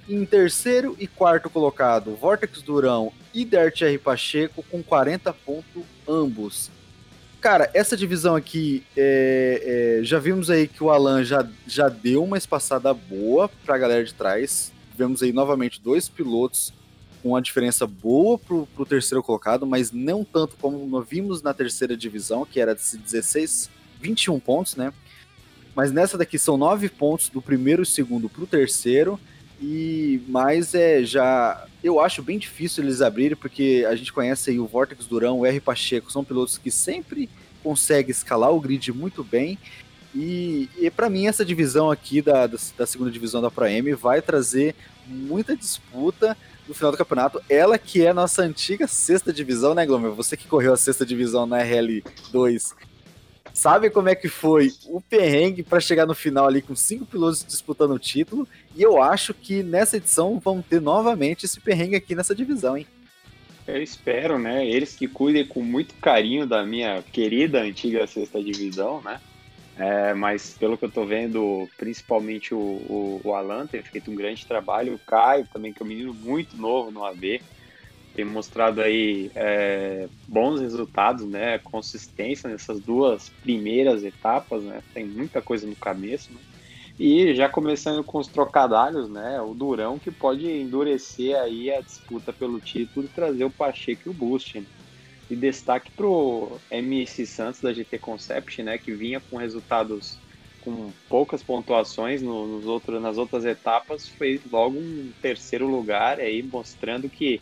em 0.08 0.26
terceiro 0.26 0.96
e 1.00 1.08
quarto 1.08 1.50
colocado, 1.50 2.15
Vortex 2.15 2.62
Durão 2.62 3.12
e 3.34 3.43
Dart 3.43 3.82
R. 3.82 3.98
Pacheco 3.98 4.63
com 4.63 4.82
40 4.82 5.34
pontos 5.34 5.84
ambos. 6.08 6.72
Cara, 7.41 7.70
essa 7.74 7.96
divisão 7.96 8.36
aqui, 8.36 8.84
é, 8.96 10.00
é, 10.00 10.04
já 10.04 10.17
vimos 10.17 10.50
aí 10.50 10.67
que 10.67 10.84
o 10.84 10.89
Alan 10.89 11.24
já, 11.24 11.48
já 11.67 11.88
deu 11.88 12.24
uma 12.24 12.38
espaçada 12.38 12.93
boa 12.93 13.50
para 13.65 13.76
a 13.76 13.78
galera 13.78 14.04
de 14.04 14.13
trás. 14.13 14.72
Vemos 14.98 15.22
aí 15.22 15.32
novamente 15.32 15.80
dois 15.80 16.10
pilotos 16.10 16.74
com 17.22 17.30
uma 17.30 17.41
diferença 17.41 17.86
boa 17.86 18.39
para 18.39 18.56
o 18.56 18.86
terceiro 18.88 19.22
colocado, 19.22 19.67
mas 19.67 19.91
não 19.91 20.24
tanto 20.24 20.56
como 20.56 20.86
nós 20.88 21.08
vimos 21.08 21.41
na 21.41 21.54
terceira 21.54 21.96
divisão, 21.96 22.46
que 22.46 22.60
era 22.60 22.74
de 22.74 22.98
16, 22.98 23.70
21 24.02 24.39
pontos, 24.39 24.76
né? 24.76 24.91
Mas 25.76 25.91
nessa 25.91 26.17
daqui 26.17 26.39
são 26.39 26.58
9 26.58 26.89
pontos 26.89 27.30
do 27.30 27.41
primeiro 27.41 27.84
e 27.84 27.86
segundo 27.86 28.28
para 28.28 28.43
o 28.43 28.48
terceiro 28.48 29.20
e 29.62 30.22
mais 30.28 30.74
é 30.74 31.04
já. 31.04 31.65
Eu 31.84 32.00
acho 32.00 32.22
bem 32.22 32.38
difícil 32.38 32.84
eles 32.84 33.02
abrirem, 33.02 33.36
porque 33.36 33.86
a 33.89 33.96
gente 33.96 34.13
conhece 34.13 34.52
aí 34.52 34.60
o 34.60 34.67
Vortex 34.67 35.06
Durão, 35.06 35.39
o 35.39 35.46
R 35.46 35.60
Pacheco, 35.60 36.12
são 36.12 36.24
pilotos 36.24 36.58
que 36.58 36.70
sempre 36.70 37.30
conseguem 37.63 38.12
escalar 38.12 38.52
o 38.52 38.60
grid 38.60 38.91
muito 38.91 39.24
bem. 39.24 39.58
E, 40.15 40.70
e 40.78 40.89
para 40.89 41.10
mim, 41.10 41.28
essa 41.28 41.43
divisão 41.43 41.91
aqui 41.91 42.22
da, 42.22 42.48
da, 42.48 42.58
da, 42.78 42.86
segunda 42.88 43.12
divisão 43.12 43.41
da 43.41 43.52
Pro 43.52 43.67
M 43.67 43.93
vai 43.93 44.22
trazer 44.22 44.74
muita 45.06 45.56
disputa 45.56 46.36
no 46.67 46.74
final 46.74 46.91
do 46.91 46.98
campeonato. 46.98 47.41
Ela 47.50 47.78
que 47.78 48.04
é 48.04 48.10
a 48.10 48.13
nossa 48.13 48.41
antiga 48.41 48.88
sexta 48.88 49.34
divisão, 49.34 49.74
né, 49.74 49.86
Glomer? 49.86 50.12
Você 50.12 50.36
que 50.36 50.48
correu 50.48 50.74
a 50.74 50.78
sexta 50.78 51.06
divisão 51.06 51.46
na 51.46 51.63
RL2 51.63 52.74
sabe 53.54 53.89
como 53.89 54.08
é 54.08 54.13
que 54.13 54.30
foi 54.30 54.72
o 54.86 55.02
perrengue 55.02 55.63
para 55.63 55.80
chegar 55.80 56.06
no 56.06 56.13
final 56.13 56.46
ali 56.46 56.62
com 56.62 56.76
cinco 56.76 57.06
pilotos 57.06 57.43
disputando 57.43 57.91
o 57.91 58.00
título. 58.00 58.48
E 58.78 58.84
eu 58.84 59.02
acho 59.02 59.34
que 59.34 59.63
nessa 59.63 59.98
edição 59.98 60.40
vão 60.40 60.62
ter 60.62 60.80
novamente 60.80 61.46
esse 61.46 61.60
perrengue 61.60 61.96
aqui 61.96 62.13
nessa 62.13 62.36
divisão, 62.36 62.78
hein? 62.78 62.86
Eu 63.68 63.82
espero, 63.82 64.38
né? 64.38 64.66
Eles 64.66 64.96
que 64.96 65.08
cuidem 65.08 65.46
com 65.48 65.63
muito 65.63 65.96
carinho 65.96 66.46
da 66.46 66.63
minha 66.63 67.02
querida 67.12 67.60
antiga 67.62 68.06
sexta 68.06 68.42
divisão, 68.42 69.02
né? 69.02 69.20
É, 69.78 70.13
mas 70.13 70.56
pelo 70.60 70.78
que 70.78 70.86
eu 70.86 70.92
tô 70.92 71.06
vendo, 71.06 71.68
principalmente 71.76 72.54
o, 72.54 72.60
o, 72.60 73.22
o 73.24 73.34
Alan 73.34 73.66
tem 73.66 73.82
feito 73.82 74.12
um 74.12 74.16
grande 74.16 74.46
trabalho, 74.46 74.94
o 74.94 75.00
Caio 75.00 75.48
também, 75.52 75.74
que 75.74 75.82
é 75.82 75.86
um 75.86 75.90
menino 75.90 76.13
muito 76.13 76.56
novo 76.56 76.92
no 76.92 77.04
AB 77.04 77.42
tem 78.18 78.26
mostrado 78.26 78.82
aí 78.82 79.30
é, 79.36 80.08
bons 80.28 80.60
resultados, 80.60 81.24
né? 81.24 81.60
Consistência 81.60 82.50
nessas 82.50 82.80
duas 82.80 83.30
primeiras 83.44 84.04
etapas, 84.04 84.63
né? 84.63 84.82
Tem 84.92 85.06
muita 85.06 85.40
coisa 85.40 85.68
no 85.68 85.76
cabeça, 85.76 86.32
né? 86.32 86.40
E 86.99 87.36
já 87.36 87.47
começando 87.47 88.03
com 88.03 88.17
os 88.17 88.27
trocadalhos, 88.27 89.07
né? 89.07 89.39
O 89.39 89.53
Durão 89.53 89.99
que 89.99 90.10
pode 90.10 90.49
endurecer 90.49 91.36
aí 91.39 91.71
a 91.71 91.79
disputa 91.79 92.33
pelo 92.33 92.60
título 92.60 93.05
e 93.05 93.10
trazer 93.10 93.45
o 93.45 93.51
Pacheco 93.51 94.01
e 94.05 94.10
o 94.10 94.13
Boost. 94.13 94.60
Né? 94.60 94.65
E 95.29 95.36
destaque 95.36 95.91
pro 95.91 96.57
MC 96.71 97.25
Santos 97.25 97.62
da 97.62 97.71
GT 97.71 97.99
Concept, 97.99 98.63
né? 98.63 98.77
Que 98.79 98.93
vinha 98.93 99.19
com 99.19 99.38
resultados 99.38 100.17
com 100.62 100.91
poucas 101.07 101.43
pontuações 101.43 102.21
no, 102.21 102.47
nos 102.47 102.65
outros, 102.65 103.01
nas 103.01 103.17
outras 103.17 103.45
etapas, 103.45 104.07
fez 104.07 104.41
logo 104.51 104.77
um 104.77 105.12
terceiro 105.21 105.65
lugar 105.65 106.19
aí, 106.19 106.43
mostrando 106.43 107.07
que 107.07 107.39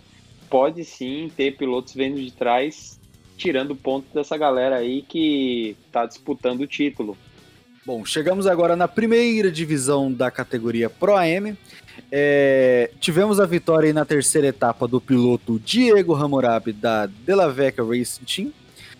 pode 0.50 0.84
sim 0.84 1.32
ter 1.36 1.58
pilotos 1.58 1.94
vendo 1.96 2.22
de 2.22 2.32
trás, 2.32 3.00
tirando 3.36 3.76
ponto 3.76 4.14
dessa 4.14 4.38
galera 4.38 4.78
aí 4.78 5.02
que 5.02 5.76
está 5.88 6.06
disputando 6.06 6.62
o 6.62 6.68
título. 6.68 7.18
Bom, 7.86 8.04
chegamos 8.04 8.48
agora 8.48 8.76
na 8.76 8.88
primeira 8.88 9.52
divisão 9.52 10.12
da 10.12 10.32
categoria 10.32 10.90
Pro 10.90 11.16
AM. 11.16 11.56
É, 12.12 12.90
tivemos 13.00 13.40
a 13.40 13.46
vitória 13.46 13.94
na 13.94 14.04
terceira 14.04 14.48
etapa 14.48 14.88
do 14.88 15.00
piloto 15.00 15.60
Diego 15.60 16.16
Hammurabi 16.16 16.74
da 16.74 17.06
Delavecca 17.06 17.84
Racing 17.84 18.24
Team. 18.24 18.54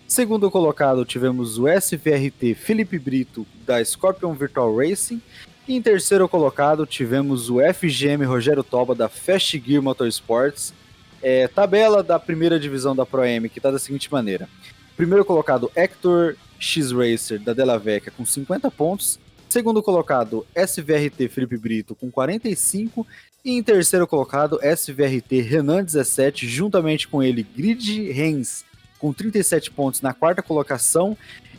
Segundo 0.06 0.48
colocado, 0.52 1.04
tivemos 1.04 1.58
o 1.58 1.66
SVRT 1.66 2.54
Felipe 2.54 2.96
Brito 2.96 3.44
da 3.66 3.84
Scorpion 3.84 4.32
Virtual 4.34 4.72
Racing. 4.76 5.20
E 5.66 5.74
em 5.74 5.82
terceiro 5.82 6.28
colocado, 6.28 6.86
tivemos 6.86 7.50
o 7.50 7.56
FGM 7.58 8.24
Rogério 8.24 8.62
Toba 8.62 8.94
da 8.94 9.08
Fast 9.08 9.60
Gear 9.66 9.82
Motorsports. 9.82 10.72
É, 11.20 11.48
tabela 11.48 12.04
da 12.04 12.20
primeira 12.20 12.56
divisão 12.56 12.94
da 12.94 13.04
Pro 13.04 13.24
M, 13.24 13.48
que 13.48 13.58
está 13.58 13.72
da 13.72 13.80
seguinte 13.80 14.12
maneira. 14.12 14.48
Primeiro 14.96 15.24
colocado, 15.24 15.72
Hector 15.74 16.36
X 16.58 16.92
Racer 16.92 17.40
da 17.40 17.52
Delavecca 17.52 18.10
com 18.10 18.24
50 18.24 18.70
pontos. 18.70 19.18
Segundo 19.48 19.82
colocado, 19.82 20.46
SVRT 20.54 21.28
Felipe 21.28 21.56
Brito 21.56 21.94
com 21.94 22.10
45. 22.10 23.06
E 23.44 23.52
em 23.52 23.62
terceiro 23.62 24.06
colocado, 24.06 24.58
SVRT 24.62 25.40
Renan 25.40 25.84
17, 25.84 26.48
juntamente 26.48 27.06
com 27.06 27.22
ele, 27.22 27.46
Grid 27.56 28.10
Rens 28.10 28.64
com 28.98 29.12
37 29.12 29.70
pontos 29.70 30.00
na 30.00 30.12
quarta 30.12 30.42
colocação. 30.42 31.16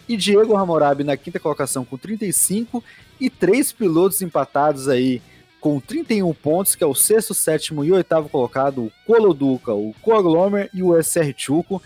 E 0.09 0.15
Diego 0.15 0.55
Hammurabi 0.55 1.03
na 1.03 1.17
quinta 1.17 1.39
colocação 1.39 1.83
com 1.83 1.97
35. 1.97 2.83
E 3.19 3.29
três 3.29 3.71
pilotos 3.71 4.21
empatados 4.21 4.87
aí 4.87 5.21
com 5.59 5.79
31 5.79 6.33
pontos, 6.33 6.75
que 6.75 6.83
é 6.83 6.87
o 6.87 6.95
sexto, 6.95 7.33
sétimo 7.33 7.83
e 7.83 7.91
oitavo 7.91 8.29
colocado, 8.29 8.83
o 8.83 8.91
Coloduca, 9.05 9.73
o 9.73 9.93
Coaglomer 10.01 10.69
e 10.73 10.83
o 10.83 11.01
SR 11.01 11.33
Chuco. 11.35 11.81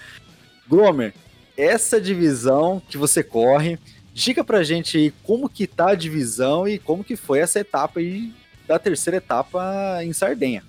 Glomer, 0.68 1.14
essa 1.58 2.00
divisão 2.00 2.82
que 2.90 2.98
você 2.98 3.24
corre, 3.24 3.78
diga 4.14 4.44
pra 4.44 4.64
gente 4.64 4.98
aí 4.98 5.12
como 5.24 5.50
que 5.50 5.68
tá 5.68 5.92
a 5.92 5.96
divisão 5.96 6.68
e 6.68 6.78
como 6.80 7.04
que 7.04 7.16
foi 7.16 7.40
essa 7.40 7.60
etapa 7.60 8.00
aí 8.00 8.34
da 8.68 8.80
terceira 8.80 9.18
etapa 9.18 10.00
em 10.04 10.14
Sardenha. 10.14 10.64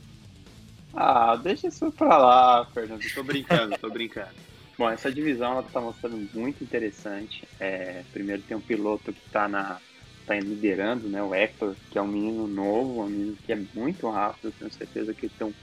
Ah, 0.95 1.37
deixa 1.37 1.69
isso 1.69 1.91
pra 1.93 2.19
lá, 2.19 2.67
Fernando. 2.67 3.01
Tô 3.15 3.23
brincando, 3.23 3.79
tô 3.79 3.89
brincando. 3.89 4.31
Bom, 4.77 4.91
essa 4.91 5.13
divisão 5.13 5.53
ela 5.53 5.63
tá 5.63 5.81
mostrando 5.81 6.29
muito 6.35 6.63
interessante. 6.65 7.47
É, 7.61 8.03
primeiro 8.13 8.43
tem 8.43 8.57
um 8.57 8.61
piloto 8.61 9.13
que 9.13 9.31
tá 9.31 9.49
na 9.49 9.79
está 10.23 10.37
liderando, 10.37 11.09
né? 11.09 11.23
O 11.23 11.35
Hector, 11.35 11.75
que 11.91 11.99
é 11.99 12.03
um 12.03 12.07
menino 12.07 12.47
novo, 12.47 13.03
um 13.03 13.09
menino 13.09 13.37
que 13.45 13.53
é 13.53 13.61
muito 13.75 14.09
rápido, 14.09 14.53
tenho 14.57 14.73
certeza 14.73 15.13
que 15.13 15.27
ele 15.27 15.33
tem 15.37 15.47
um, 15.47 15.55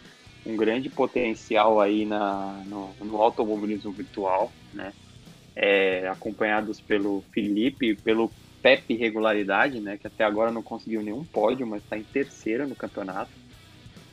um 0.45 0.55
grande 0.55 0.89
potencial 0.89 1.79
aí 1.79 2.05
na, 2.05 2.61
no, 2.65 2.93
no 2.99 3.21
automobilismo 3.21 3.91
virtual, 3.91 4.51
né? 4.73 4.93
É, 5.61 6.07
acompanhados 6.07 6.81
pelo 6.81 7.21
Felipe 7.33 7.93
pelo 7.97 8.33
Pepe 8.61 8.95
Regularidade, 8.95 9.81
né? 9.81 9.97
Que 9.97 10.07
até 10.07 10.23
agora 10.23 10.51
não 10.51 10.63
conseguiu 10.63 11.01
nenhum 11.03 11.25
pódio, 11.25 11.67
mas 11.67 11.83
está 11.83 11.97
em 11.97 12.03
terceiro 12.05 12.67
no 12.67 12.75
campeonato. 12.77 13.31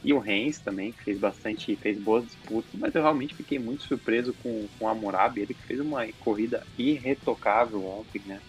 E 0.03 0.13
o 0.13 0.19
Renz 0.19 0.61
também, 0.61 0.93
que 0.93 1.03
fez 1.05 1.19
bastante, 1.19 1.77
fez 1.77 1.99
boas 2.01 2.27
disputas, 2.27 2.73
mas 2.75 2.95
eu 2.95 3.03
realmente 3.03 3.35
fiquei 3.37 3.59
muito 3.59 3.85
surpreso 3.85 4.35
com, 4.35 4.69
com 4.79 4.85
o 4.85 4.89
Amurabi, 4.89 5.43
ele 5.43 5.55
que 5.55 5.67
fez 5.67 5.81
uma 5.81 6.07
corrida 6.19 6.65
irretocável 6.79 7.85
ontem, 7.85 8.23
né? 8.25 8.41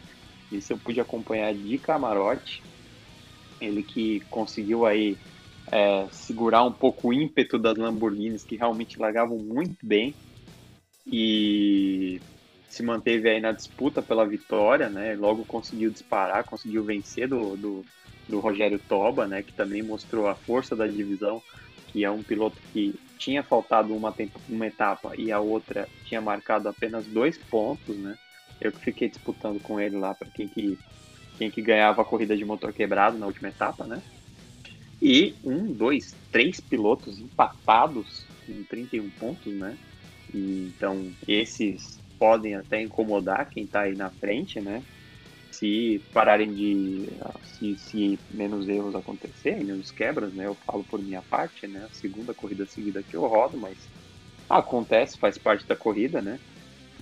Isso 0.51 0.73
eu 0.73 0.79
pude 0.79 0.99
acompanhar 0.99 1.53
de 1.53 1.79
camarote. 1.79 2.63
Ele 3.59 3.83
que 3.83 4.21
conseguiu 4.29 4.85
aí 4.85 5.17
é, 5.71 6.07
segurar 6.11 6.63
um 6.63 6.73
pouco 6.73 7.09
o 7.09 7.13
ímpeto 7.13 7.57
das 7.59 7.75
Lamborghinis, 7.77 8.43
que 8.43 8.55
realmente 8.55 8.99
largavam 8.99 9.37
muito 9.37 9.85
bem. 9.85 10.15
E 11.05 12.21
se 12.69 12.83
manteve 12.83 13.29
aí 13.29 13.39
na 13.39 13.51
disputa 13.51 14.01
pela 14.01 14.25
vitória, 14.25 14.89
né? 14.89 15.15
Logo 15.15 15.45
conseguiu 15.45 15.89
disparar, 15.89 16.43
conseguiu 16.43 16.83
vencer 16.83 17.27
do, 17.27 17.55
do, 17.55 17.85
do 18.27 18.39
Rogério 18.39 18.79
Toba, 18.79 19.25
né? 19.25 19.41
Que 19.41 19.53
também 19.53 19.81
mostrou 19.81 20.27
a 20.27 20.35
força 20.35 20.75
da 20.75 20.85
divisão, 20.85 21.41
que 21.87 22.03
é 22.03 22.11
um 22.11 22.21
piloto 22.21 22.57
que 22.73 22.93
tinha 23.17 23.41
faltado 23.41 23.95
uma, 23.95 24.13
uma 24.49 24.67
etapa 24.67 25.13
e 25.17 25.31
a 25.31 25.39
outra 25.39 25.87
tinha 26.05 26.21
marcado 26.21 26.67
apenas 26.67 27.05
dois 27.05 27.37
pontos, 27.37 27.95
né? 27.97 28.17
Eu 28.59 28.71
que 28.71 28.79
fiquei 28.79 29.09
disputando 29.09 29.61
com 29.61 29.79
ele 29.79 29.97
lá 29.97 30.13
para 30.13 30.29
quem 30.29 30.47
que, 30.47 30.77
quem 31.37 31.49
que 31.49 31.61
ganhava 31.61 32.01
a 32.01 32.05
corrida 32.05 32.35
de 32.35 32.43
motor 32.43 32.73
quebrado 32.73 33.17
na 33.17 33.27
última 33.27 33.49
etapa, 33.49 33.85
né? 33.85 34.01
E 35.01 35.35
um, 35.43 35.71
dois, 35.71 36.15
três 36.31 36.59
pilotos 36.59 37.19
empatados 37.19 38.25
com 38.45 38.63
31 38.63 39.09
pontos, 39.11 39.53
né? 39.53 39.77
E, 40.33 40.73
então, 40.75 41.11
esses 41.27 41.99
podem 42.19 42.55
até 42.55 42.81
incomodar 42.81 43.49
quem 43.49 43.63
está 43.63 43.81
aí 43.81 43.95
na 43.95 44.09
frente, 44.09 44.59
né? 44.59 44.83
Se 45.51 46.01
pararem 46.13 46.53
de. 46.53 47.07
Se, 47.43 47.77
se 47.77 48.19
menos 48.31 48.67
erros 48.67 48.95
acontecerem, 48.95 49.63
menos 49.63 49.91
quebras, 49.91 50.33
né? 50.33 50.45
Eu 50.45 50.55
falo 50.55 50.83
por 50.83 51.01
minha 51.01 51.21
parte, 51.21 51.67
né? 51.67 51.87
A 51.89 51.93
segunda 51.93 52.33
corrida 52.33 52.65
seguida 52.65 53.01
que 53.03 53.15
eu 53.15 53.25
rodo, 53.25 53.57
mas 53.57 53.77
acontece, 54.49 55.17
faz 55.17 55.37
parte 55.37 55.67
da 55.67 55.75
corrida, 55.75 56.21
né? 56.21 56.39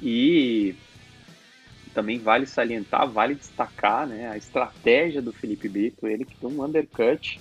E 0.01 0.75
também 1.95 2.19
vale 2.19 2.45
salientar, 2.45 3.09
vale 3.09 3.35
destacar 3.35 4.05
né, 4.05 4.29
a 4.29 4.37
estratégia 4.37 5.21
do 5.21 5.31
Felipe 5.31 5.69
Brito, 5.69 6.05
ele 6.05 6.25
que 6.25 6.35
deu 6.41 6.49
um 6.49 6.63
undercut. 6.63 7.39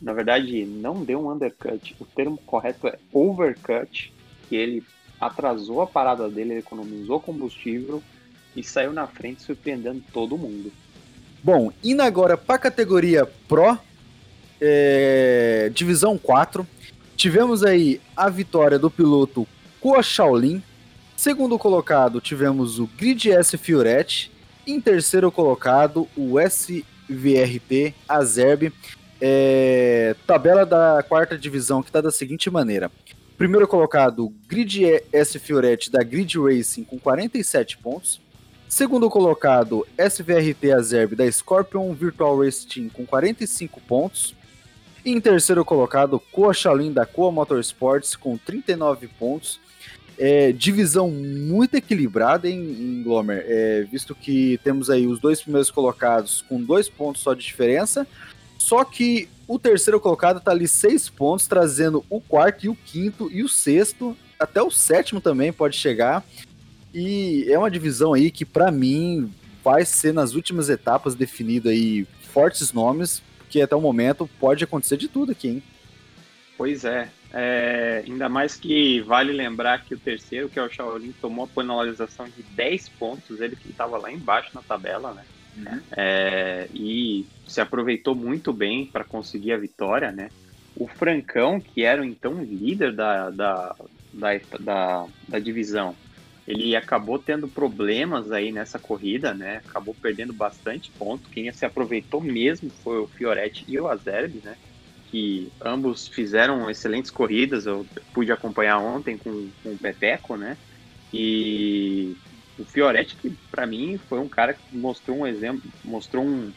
Na 0.00 0.12
verdade, 0.12 0.66
não 0.66 1.02
deu 1.02 1.20
um 1.20 1.32
undercut, 1.32 1.96
o 1.98 2.04
termo 2.04 2.36
correto 2.44 2.86
é 2.86 2.98
overcut, 3.10 4.12
que 4.48 4.54
ele 4.54 4.84
atrasou 5.20 5.82
a 5.82 5.86
parada 5.86 6.28
dele, 6.28 6.52
ele 6.52 6.60
economizou 6.60 7.20
combustível 7.20 8.02
e 8.56 8.62
saiu 8.64 8.92
na 8.92 9.06
frente 9.06 9.42
surpreendendo 9.42 10.02
todo 10.12 10.38
mundo. 10.38 10.72
Bom, 11.42 11.72
indo 11.82 12.02
agora 12.02 12.36
para 12.36 12.56
a 12.56 12.58
categoria 12.58 13.26
Pro, 13.48 13.78
é, 14.60 15.70
divisão 15.74 16.18
4, 16.18 16.66
tivemos 17.16 17.64
aí 17.64 18.00
a 18.16 18.28
vitória 18.28 18.78
do 18.78 18.90
piloto 18.90 19.46
Kua 19.80 20.02
Shaolin. 20.02 20.62
Segundo 21.16 21.58
colocado, 21.58 22.20
tivemos 22.20 22.78
o 22.78 22.86
Grid 22.86 23.30
S 23.30 23.56
Fioretti. 23.56 24.30
Em 24.66 24.80
terceiro 24.80 25.30
colocado, 25.30 26.08
o 26.16 26.38
SVRT 26.38 27.94
Azerb. 28.08 28.72
É, 29.22 30.16
tabela 30.26 30.64
da 30.64 31.04
quarta 31.06 31.36
divisão 31.36 31.82
que 31.82 31.90
está 31.90 32.00
da 32.00 32.10
seguinte 32.10 32.50
maneira: 32.50 32.90
primeiro 33.40 33.66
colocado, 33.66 34.30
Grid 34.46 35.02
S 35.10 35.38
Fioretti 35.38 35.90
da 35.90 36.02
Grid 36.02 36.38
Racing 36.38 36.84
com 36.84 36.98
47 36.98 37.78
pontos. 37.78 38.20
Segundo 38.68 39.08
colocado, 39.08 39.86
SVRT 39.96 40.70
Azerb 40.72 41.16
da 41.16 41.32
Scorpion 41.32 41.90
Virtual 41.94 42.38
Race 42.38 42.66
Team 42.66 42.90
com 42.90 43.06
45 43.06 43.80
pontos. 43.80 44.34
E 45.02 45.10
em 45.10 45.18
terceiro 45.18 45.64
colocado, 45.64 46.20
Koa 46.30 46.52
Shaolin 46.52 46.92
da 46.92 47.06
Koa 47.06 47.32
Motorsports 47.32 48.14
com 48.14 48.36
39 48.36 49.08
pontos. 49.18 49.58
É, 50.18 50.52
divisão 50.52 51.10
muito 51.10 51.76
equilibrada 51.76 52.46
em, 52.46 52.58
em 52.60 53.02
Glomer, 53.02 53.42
é, 53.48 53.86
visto 53.90 54.14
que 54.14 54.60
temos 54.62 54.90
aí 54.90 55.06
os 55.06 55.18
dois 55.18 55.40
primeiros 55.40 55.70
colocados 55.70 56.44
com 56.46 56.62
dois 56.62 56.90
pontos 56.90 57.22
só 57.22 57.32
de 57.32 57.42
diferença. 57.42 58.06
Só 58.60 58.84
que 58.84 59.26
o 59.48 59.58
terceiro 59.58 59.98
colocado 59.98 60.36
está 60.36 60.50
ali 60.50 60.68
seis 60.68 61.08
pontos, 61.08 61.46
trazendo 61.46 62.04
o 62.10 62.20
quarto 62.20 62.66
e 62.66 62.68
o 62.68 62.76
quinto 62.76 63.30
e 63.32 63.42
o 63.42 63.48
sexto, 63.48 64.14
até 64.38 64.62
o 64.62 64.70
sétimo 64.70 65.18
também 65.18 65.50
pode 65.50 65.76
chegar. 65.76 66.22
E 66.92 67.46
é 67.48 67.58
uma 67.58 67.70
divisão 67.70 68.12
aí 68.12 68.30
que, 68.30 68.44
para 68.44 68.70
mim, 68.70 69.32
vai 69.64 69.84
ser 69.86 70.12
nas 70.12 70.34
últimas 70.34 70.68
etapas 70.68 71.14
definido 71.14 71.70
aí 71.70 72.06
fortes 72.32 72.70
nomes, 72.70 73.22
porque 73.38 73.62
até 73.62 73.74
o 73.74 73.80
momento 73.80 74.28
pode 74.38 74.62
acontecer 74.62 74.98
de 74.98 75.08
tudo 75.08 75.32
aqui, 75.32 75.48
hein? 75.48 75.62
Pois 76.58 76.84
é. 76.84 77.08
é. 77.32 78.04
ainda 78.06 78.28
mais 78.28 78.56
que 78.56 79.00
vale 79.00 79.32
lembrar 79.32 79.82
que 79.84 79.94
o 79.94 79.98
terceiro, 79.98 80.50
que 80.50 80.58
é 80.58 80.62
o 80.62 80.68
Shaolin, 80.68 81.14
tomou 81.18 81.46
a 81.46 81.48
penalização 81.48 82.26
de 82.28 82.42
10 82.42 82.90
pontos, 82.90 83.40
ele 83.40 83.56
que 83.56 83.70
estava 83.70 83.96
lá 83.96 84.12
embaixo 84.12 84.50
na 84.54 84.60
tabela, 84.60 85.14
né? 85.14 85.24
Uhum. 85.54 85.84
É, 85.96 86.68
e 86.72 87.28
se 87.46 87.60
aproveitou 87.60 88.14
muito 88.14 88.52
bem 88.52 88.90
para 88.90 89.04
conseguir 89.04 89.52
a 89.52 89.58
vitória, 89.58 90.12
né? 90.12 90.30
O 90.74 90.86
Francão, 90.88 91.60
que 91.60 91.82
era 91.84 92.04
então 92.06 92.42
líder 92.44 92.94
da, 92.94 93.30
da, 93.30 93.76
da, 94.12 94.28
da, 94.60 95.08
da 95.28 95.38
divisão, 95.40 95.98
ele 96.46 96.74
acabou 96.76 97.18
tendo 97.22 97.48
problemas 97.48 98.30
aí 98.30 98.52
nessa 98.52 98.78
corrida, 98.78 99.34
né? 99.34 99.56
Acabou 99.58 99.94
perdendo 99.94 100.32
bastante 100.32 100.92
ponto. 100.98 101.28
Quem 101.30 101.52
se 101.52 101.64
aproveitou 101.66 102.20
mesmo 102.22 102.72
foi 102.82 102.98
o 102.98 103.08
Fioretti 103.08 103.64
e 103.68 103.78
o 103.80 103.88
Azerbi, 103.88 104.40
né? 104.42 104.56
Que 105.06 105.52
ambos 105.60 106.08
fizeram 106.08 106.70
excelentes 106.70 107.10
corridas. 107.10 107.66
Eu 107.66 107.90
pude 108.12 108.30
acompanhar 108.32 108.78
ontem 108.78 109.18
com, 109.18 109.52
com 109.62 109.74
o 109.74 109.78
Pepeco, 109.78 110.36
né? 110.36 110.58
E 111.12 112.16
o 112.60 112.64
Fioretti, 112.64 113.16
que 113.16 113.30
para 113.50 113.66
mim 113.66 113.98
foi 114.08 114.18
um 114.18 114.28
cara 114.28 114.54
que 114.54 114.76
mostrou 114.76 115.18
um 115.18 115.26
exemplo, 115.26 115.70
mostrou 115.84 116.24
um, 116.24 116.52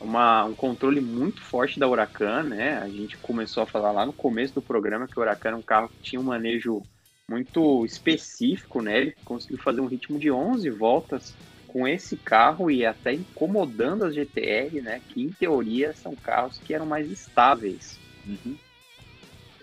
uma, 0.00 0.44
um 0.44 0.54
controle 0.54 1.00
muito 1.00 1.40
forte 1.40 1.78
da 1.78 1.88
Huracan, 1.88 2.42
né? 2.42 2.78
A 2.78 2.88
gente 2.88 3.16
começou 3.18 3.62
a 3.62 3.66
falar 3.66 3.92
lá 3.92 4.04
no 4.04 4.12
começo 4.12 4.54
do 4.54 4.62
programa 4.62 5.06
que 5.06 5.18
o 5.18 5.22
Huracan 5.22 5.50
era 5.50 5.56
um 5.56 5.62
carro 5.62 5.88
que 5.88 6.02
tinha 6.02 6.20
um 6.20 6.24
manejo 6.24 6.82
muito 7.28 7.84
específico, 7.84 8.82
né? 8.82 8.98
Ele 8.98 9.14
conseguiu 9.24 9.58
fazer 9.58 9.80
um 9.80 9.86
ritmo 9.86 10.18
de 10.18 10.30
11 10.30 10.68
voltas 10.70 11.34
com 11.68 11.88
esse 11.88 12.16
carro 12.16 12.70
e 12.70 12.84
até 12.84 13.14
incomodando 13.14 14.04
as 14.04 14.14
GTR, 14.14 14.82
né? 14.82 15.00
Que 15.08 15.22
em 15.22 15.30
teoria 15.30 15.94
são 15.94 16.14
carros 16.14 16.58
que 16.58 16.74
eram 16.74 16.84
mais 16.84 17.10
estáveis. 17.10 17.98
Uhum. 18.26 18.56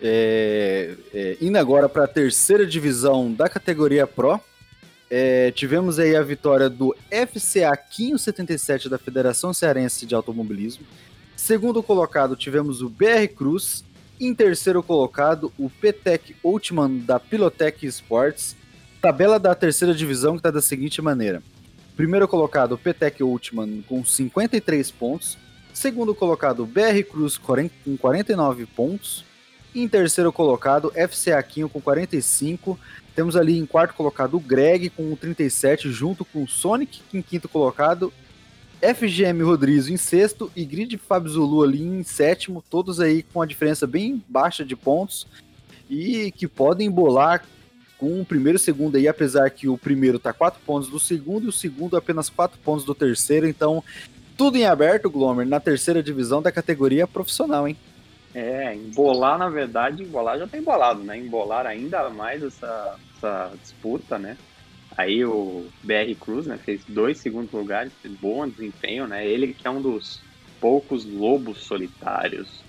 É, 0.02 0.96
é, 1.12 1.36
indo 1.42 1.58
agora 1.58 1.86
para 1.86 2.04
a 2.04 2.08
terceira 2.08 2.66
divisão 2.66 3.30
da 3.30 3.48
categoria 3.48 4.06
Pro, 4.06 4.40
é, 5.10 5.50
tivemos 5.50 5.98
aí 5.98 6.14
a 6.14 6.22
vitória 6.22 6.70
do 6.70 6.94
FCA 7.10 7.76
577 7.76 8.88
da 8.88 8.96
Federação 8.96 9.52
Cearense 9.52 10.06
de 10.06 10.14
Automobilismo. 10.14 10.86
Segundo 11.34 11.82
colocado, 11.82 12.36
tivemos 12.36 12.80
o 12.80 12.88
BR 12.88 13.26
Cruz 13.34 13.84
em 14.20 14.32
terceiro 14.34 14.82
colocado, 14.82 15.52
o 15.58 15.68
PTEC 15.68 16.36
Ultiman 16.44 16.98
da 16.98 17.18
Pilotec 17.18 17.84
Sports. 17.86 18.54
Tabela 19.00 19.40
da 19.40 19.54
terceira 19.54 19.94
divisão 19.94 20.34
que 20.34 20.40
está 20.40 20.50
da 20.50 20.60
seguinte 20.60 21.02
maneira. 21.02 21.42
Primeiro 21.96 22.28
colocado, 22.28 22.72
o 22.72 22.78
PTEC 22.78 23.22
Ultiman 23.24 23.82
com 23.88 24.04
53 24.04 24.90
pontos. 24.92 25.36
Segundo 25.72 26.14
colocado, 26.14 26.66
BR 26.66 27.02
Cruz 27.10 27.38
com 27.38 27.96
49 27.96 28.66
pontos. 28.66 29.24
Em 29.74 29.86
terceiro 29.86 30.32
colocado, 30.32 30.92
FC 30.94 31.32
Aquinho 31.32 31.68
com 31.68 31.80
45. 31.80 32.78
Temos 33.14 33.36
ali 33.36 33.58
em 33.58 33.66
quarto 33.66 33.94
colocado 33.94 34.36
o 34.36 34.40
Greg 34.40 34.90
com 34.90 35.14
37, 35.14 35.90
junto 35.90 36.24
com 36.24 36.42
o 36.42 36.48
Sonic 36.48 37.00
em 37.12 37.22
quinto 37.22 37.48
colocado 37.48 38.12
FGM 38.80 39.42
Rodrigues 39.42 39.88
em 39.88 39.96
sexto 39.98 40.50
e 40.56 40.64
Grid 40.64 40.96
Fábio 40.96 41.30
Zulu 41.30 41.62
ali 41.62 41.82
em 41.82 42.02
sétimo, 42.02 42.64
todos 42.70 42.98
aí 42.98 43.22
com 43.22 43.40
uma 43.40 43.46
diferença 43.46 43.86
bem 43.86 44.24
baixa 44.26 44.64
de 44.64 44.74
pontos 44.74 45.26
e 45.88 46.32
que 46.32 46.48
podem 46.48 46.86
embolar 46.86 47.44
com 47.98 48.22
o 48.22 48.24
primeiro 48.24 48.56
e 48.56 48.60
segundo 48.60 48.96
aí, 48.96 49.06
apesar 49.06 49.50
que 49.50 49.68
o 49.68 49.76
primeiro 49.76 50.18
tá 50.18 50.32
quatro 50.32 50.58
pontos 50.64 50.88
do 50.88 50.98
segundo 50.98 51.44
e 51.44 51.48
o 51.48 51.52
segundo 51.52 51.94
apenas 51.94 52.30
quatro 52.30 52.58
pontos 52.64 52.84
do 52.84 52.94
terceiro, 52.94 53.46
então 53.46 53.84
tudo 54.38 54.56
em 54.56 54.64
aberto, 54.64 55.10
Glomer, 55.10 55.46
na 55.46 55.60
terceira 55.60 56.02
divisão 56.02 56.40
da 56.40 56.50
categoria 56.50 57.06
profissional, 57.06 57.68
hein? 57.68 57.76
É, 58.32 58.74
embolar, 58.74 59.38
na 59.38 59.48
verdade, 59.48 60.02
embolar 60.04 60.38
já 60.38 60.46
tá 60.46 60.56
embolado, 60.56 61.02
né? 61.02 61.18
Embolar 61.18 61.66
ainda 61.66 62.08
mais 62.10 62.42
essa, 62.42 62.96
essa 63.16 63.56
disputa, 63.60 64.18
né? 64.18 64.36
Aí 64.96 65.24
o 65.24 65.68
BR 65.82 66.14
Cruz, 66.18 66.46
né, 66.46 66.58
fez 66.58 66.84
dois 66.84 67.20
segundos 67.20 67.52
lugares, 67.52 67.92
bom 68.20 68.48
desempenho, 68.48 69.06
né? 69.06 69.26
Ele 69.26 69.54
que 69.54 69.66
é 69.66 69.70
um 69.70 69.80
dos 69.80 70.20
poucos 70.60 71.06
lobos 71.06 71.66
solitários 71.66 72.64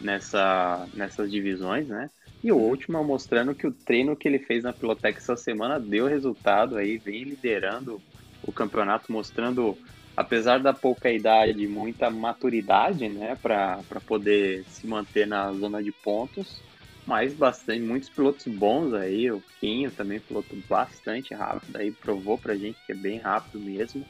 nessa, 0.00 0.86
nessas 0.94 1.30
divisões, 1.30 1.88
né? 1.88 2.10
E 2.42 2.50
o 2.50 2.56
último 2.56 3.02
mostrando 3.04 3.54
que 3.54 3.66
o 3.66 3.72
treino 3.72 4.16
que 4.16 4.26
ele 4.26 4.38
fez 4.38 4.62
na 4.64 4.72
Pilotec 4.72 5.18
essa 5.18 5.36
semana 5.36 5.78
deu 5.78 6.06
resultado 6.06 6.76
aí, 6.76 6.98
vem 6.98 7.24
liderando 7.24 8.02
o 8.42 8.52
campeonato, 8.52 9.12
mostrando, 9.12 9.78
apesar 10.16 10.60
da 10.60 10.72
pouca 10.72 11.10
idade, 11.10 11.66
muita 11.66 12.10
maturidade, 12.10 13.08
né, 13.08 13.36
para 13.40 13.82
poder 14.06 14.64
se 14.68 14.86
manter 14.86 15.26
na 15.26 15.52
zona 15.52 15.82
de 15.82 15.92
pontos 15.92 16.60
mas 17.10 17.34
bastante, 17.34 17.80
muitos 17.80 18.08
pilotos 18.08 18.46
bons 18.46 18.94
aí, 18.94 19.30
o 19.32 19.42
Quinho 19.58 19.90
também 19.90 20.20
piloto 20.20 20.56
bastante 20.68 21.34
rápido, 21.34 21.76
aí 21.76 21.90
provou 21.90 22.38
pra 22.38 22.54
gente 22.54 22.78
que 22.86 22.92
é 22.92 22.94
bem 22.94 23.18
rápido 23.18 23.58
mesmo. 23.58 24.06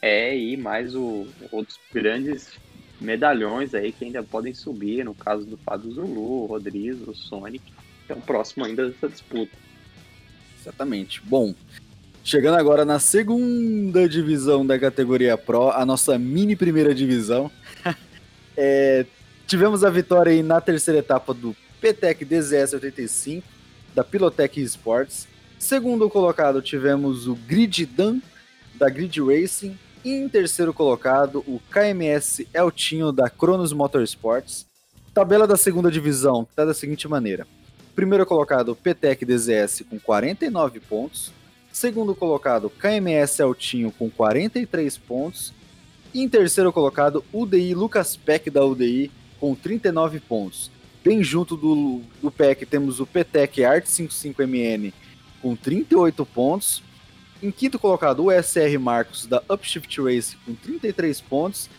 É, 0.00 0.34
e 0.34 0.56
mais 0.56 0.94
o, 0.94 1.26
outros 1.52 1.78
grandes 1.92 2.58
medalhões 2.98 3.74
aí 3.74 3.92
que 3.92 4.06
ainda 4.06 4.22
podem 4.22 4.54
subir, 4.54 5.04
no 5.04 5.14
caso 5.14 5.44
do 5.44 5.58
Fábio 5.58 5.92
Zulu, 5.92 6.44
o 6.44 6.46
Rodrigues, 6.46 7.06
o 7.06 7.14
Sonic, 7.14 7.62
que 8.06 8.12
é 8.12 8.16
próximo 8.16 8.64
ainda 8.64 8.88
dessa 8.88 9.08
disputa. 9.08 9.52
Exatamente. 10.58 11.20
Bom, 11.22 11.54
chegando 12.22 12.56
agora 12.56 12.84
na 12.84 12.98
segunda 12.98 14.08
divisão 14.08 14.66
da 14.66 14.78
categoria 14.78 15.36
Pro, 15.36 15.70
a 15.70 15.84
nossa 15.84 16.18
mini 16.18 16.54
primeira 16.54 16.94
divisão. 16.94 17.50
é, 18.56 19.06
tivemos 19.46 19.84
a 19.84 19.90
vitória 19.90 20.32
aí 20.32 20.42
na 20.42 20.60
terceira 20.60 21.00
etapa 21.00 21.32
do 21.32 21.56
PTEC 21.80 22.24
DZS85, 22.24 23.42
da 23.94 24.04
Pilotec 24.04 24.60
Sports. 24.60 25.26
Segundo 25.58 26.08
colocado, 26.08 26.62
tivemos 26.62 27.26
o 27.26 27.34
Grid 27.34 27.86
Dan, 27.86 28.20
da 28.74 28.88
Grid 28.88 29.20
Racing. 29.20 29.78
E 30.02 30.12
em 30.12 30.28
terceiro 30.28 30.72
colocado, 30.72 31.40
o 31.46 31.60
KMS 31.70 32.48
Eltinho, 32.54 33.12
da 33.12 33.28
Cronos 33.28 33.72
Motorsports. 33.72 34.66
Tabela 35.12 35.46
da 35.46 35.56
segunda 35.56 35.90
divisão 35.90 36.46
está 36.48 36.64
da 36.64 36.72
seguinte 36.72 37.06
maneira. 37.06 37.46
Primeiro 37.94 38.24
colocado, 38.24 38.74
PTEC 38.74 39.26
DZS 39.26 39.82
com 39.90 39.98
49 39.98 40.80
pontos. 40.80 41.32
Segundo 41.72 42.14
colocado, 42.14 42.68
KMS 42.68 43.40
Altinho 43.42 43.92
com 43.92 44.10
43 44.10 44.98
pontos. 44.98 45.52
E 46.12 46.20
em 46.20 46.28
terceiro 46.28 46.72
colocado, 46.72 47.24
UDI 47.32 47.74
Lucas 47.74 48.16
Peck 48.16 48.50
da 48.50 48.64
UDI 48.64 49.10
com 49.38 49.54
39 49.54 50.20
pontos. 50.20 50.70
Bem 51.02 51.22
junto 51.22 51.56
do, 51.56 52.02
do 52.20 52.30
PEC 52.30 52.66
temos 52.66 53.00
o 53.00 53.06
PTEC 53.06 53.64
Art 53.64 53.86
55MN 53.86 54.92
com 55.40 55.56
38 55.56 56.26
pontos. 56.26 56.82
Em 57.42 57.50
quinto 57.50 57.78
colocado, 57.78 58.26
o 58.26 58.30
SR 58.30 58.78
Marcos 58.78 59.24
da 59.26 59.42
Upshift 59.48 59.98
Race 60.02 60.36
com 60.44 60.54
33 60.54 61.20
pontos. 61.22 61.70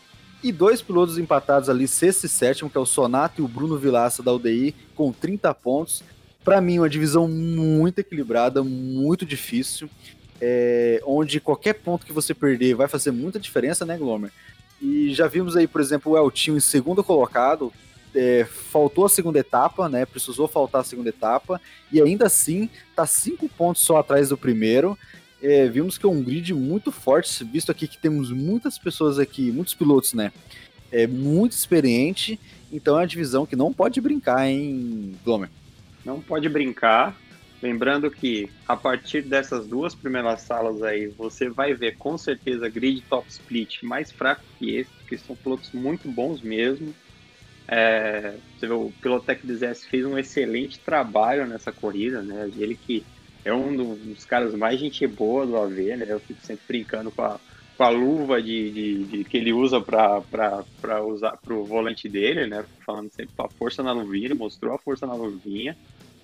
E 0.44 0.52
dois 0.52 0.82
pilotos 0.82 1.20
empatados 1.20 1.70
ali, 1.70 1.88
sexto 1.88 2.24
e 2.24 2.30
sétimo, 2.30 2.68
que 2.68 2.76
é 2.76 2.82
o 2.82 2.86
Sonato 2.86 3.40
e 3.40 3.46
o 3.46 3.48
Bruno 3.48 3.78
Vilaça 3.78 4.24
da 4.24 4.34
UDI, 4.34 4.74
com 4.96 5.12
30 5.12 5.54
pontos. 5.54 6.04
Para 6.44 6.60
mim, 6.60 6.80
uma 6.80 6.90
divisão 6.90 7.28
muito 7.28 8.00
equilibrada, 8.00 8.64
muito 8.64 9.26
difícil, 9.26 9.90
é, 10.40 11.02
onde 11.06 11.40
qualquer 11.40 11.74
ponto 11.74 12.06
que 12.06 12.14
você 12.14 12.34
perder 12.34 12.74
vai 12.74 12.88
fazer 12.88 13.12
muita 13.12 13.40
diferença, 13.40 13.86
né, 13.86 13.98
Glomer? 13.98 14.32
E 14.82 15.14
já 15.14 15.28
vimos 15.28 15.56
aí, 15.56 15.68
por 15.68 15.80
exemplo, 15.80 16.14
o 16.14 16.18
Eltinho 16.18 16.58
em 16.58 16.62
segundo 16.62 17.04
colocado, 17.04 17.72
é, 18.16 18.46
faltou 18.46 19.06
a 19.06 19.10
segunda 19.10 19.38
etapa, 19.40 19.88
né? 19.88 20.06
Precisou 20.06 20.48
faltar 20.48 20.82
a 20.82 20.84
segunda 20.84 21.10
etapa, 21.10 21.62
e 21.92 22.02
ainda 22.02 22.26
assim 22.26 22.70
tá 22.96 23.06
cinco 23.06 23.48
pontos 23.48 23.84
só 23.84 23.98
atrás 23.98 24.30
do 24.30 24.38
primeiro 24.38 24.98
é, 25.42 25.68
vimos 25.68 25.98
que 25.98 26.06
é 26.06 26.10
um 26.10 26.22
grid 26.22 26.54
muito 26.54 26.92
forte, 26.92 27.44
visto 27.44 27.72
aqui 27.72 27.88
que 27.88 27.98
temos 27.98 28.32
muitas 28.32 28.78
pessoas 28.78 29.18
aqui, 29.18 29.52
muitos 29.52 29.74
pilotos, 29.74 30.14
né? 30.14 30.32
É 30.92 31.08
muito 31.08 31.54
experiente, 31.54 32.40
então 32.72 32.96
é 32.96 33.02
uma 33.02 33.08
divisão 33.08 33.46
que 33.46 33.56
não 33.56 33.74
pode 33.74 34.00
brincar, 34.00 34.48
hein, 34.48 35.16
Glomer? 35.26 35.50
Não 36.06 36.22
pode 36.22 36.48
brincar. 36.50 37.18
Lembrando 37.62 38.10
que 38.10 38.50
a 38.68 38.76
partir 38.76 39.22
dessas 39.22 39.68
duas 39.68 39.94
primeiras 39.94 40.42
salas 40.42 40.82
aí, 40.82 41.08
você 41.08 41.50
vai 41.50 41.76
ver 41.76 41.96
com 41.98 42.18
certeza 42.18 42.68
grid 42.68 43.02
top 43.08 43.30
split 43.30 43.84
mais 43.84 44.12
fraco 44.12 44.44
que 44.58 44.78
esse, 44.78 44.90
porque 45.00 45.18
são 45.18 45.36
pilotos 45.36 45.72
muito 45.72 46.10
bons 46.10 46.42
mesmo. 46.42 46.94
É, 47.68 48.34
você 48.58 48.68
vê, 48.68 48.74
o 48.74 48.92
Pilotec 49.02 49.46
10 49.46 49.86
fez 49.86 50.06
um 50.06 50.18
excelente 50.18 50.80
trabalho 50.80 51.46
nessa 51.46 51.72
corrida, 51.72 52.22
né? 52.22 52.50
Ele 52.58 52.76
que 52.76 53.06
é 53.46 53.54
um 53.54 53.76
dos 53.96 54.26
caras 54.26 54.54
mais 54.54 54.80
gente 54.80 55.06
boa 55.08 55.46
do 55.46 55.56
AV, 55.56 55.98
né? 55.98 56.06
Eu 56.10 56.20
fico 56.20 56.42
sempre 56.42 56.66
brincando 56.68 57.12
com 57.12 57.22
a, 57.22 57.40
com 57.78 57.84
a 57.84 57.90
luva 57.90 58.42
de, 58.42 58.72
de, 58.72 59.04
de 59.06 59.24
que 59.24 59.38
ele 59.38 59.54
usa 59.54 59.80
para 59.80 61.02
usar 61.04 61.38
para 61.38 61.54
o 61.54 61.64
volante 61.64 62.10
dele, 62.10 62.48
né? 62.48 62.66
Falando 62.86 63.10
sempre 63.12 63.34
a 63.38 63.48
força 63.48 63.82
na 63.82 63.92
luvinha, 63.92 64.26
ele 64.26 64.34
mostrou 64.34 64.74
a 64.74 64.80
força 64.80 65.08
na 65.08 65.14
luvinha. 65.14 65.78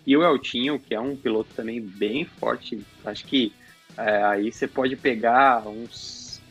E 0.07 0.15
o 0.15 0.23
Eltinho, 0.23 0.79
que 0.79 0.95
é 0.95 0.99
um 0.99 1.17
piloto 1.17 1.53
também 1.53 1.81
bem 1.81 2.23
forte, 2.23 2.81
acho 3.05 3.25
que 3.25 3.51
é, 3.97 4.23
aí 4.23 4.51
você 4.53 4.65
pode 4.65 4.95
pegar 4.95 5.67
uns. 5.67 6.41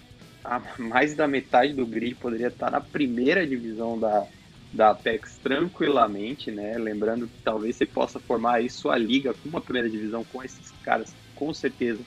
mais 0.78 1.16
da 1.16 1.26
metade 1.26 1.72
do 1.72 1.86
grid 1.86 2.14
poderia 2.16 2.48
estar 2.48 2.70
na 2.70 2.82
primeira 2.82 3.46
divisão 3.46 3.98
da, 3.98 4.26
da 4.74 4.90
Apex 4.90 5.38
tranquilamente, 5.42 6.50
né? 6.50 6.76
Lembrando 6.76 7.26
que 7.26 7.42
talvez 7.42 7.76
você 7.76 7.86
possa 7.86 8.20
formar 8.20 8.56
aí 8.56 8.68
sua 8.68 8.98
liga 8.98 9.32
com 9.32 9.48
uma 9.48 9.60
primeira 9.62 9.88
divisão 9.88 10.22
com 10.22 10.42
esses 10.42 10.70
caras, 10.84 11.14
com 11.34 11.54
certeza 11.54 12.04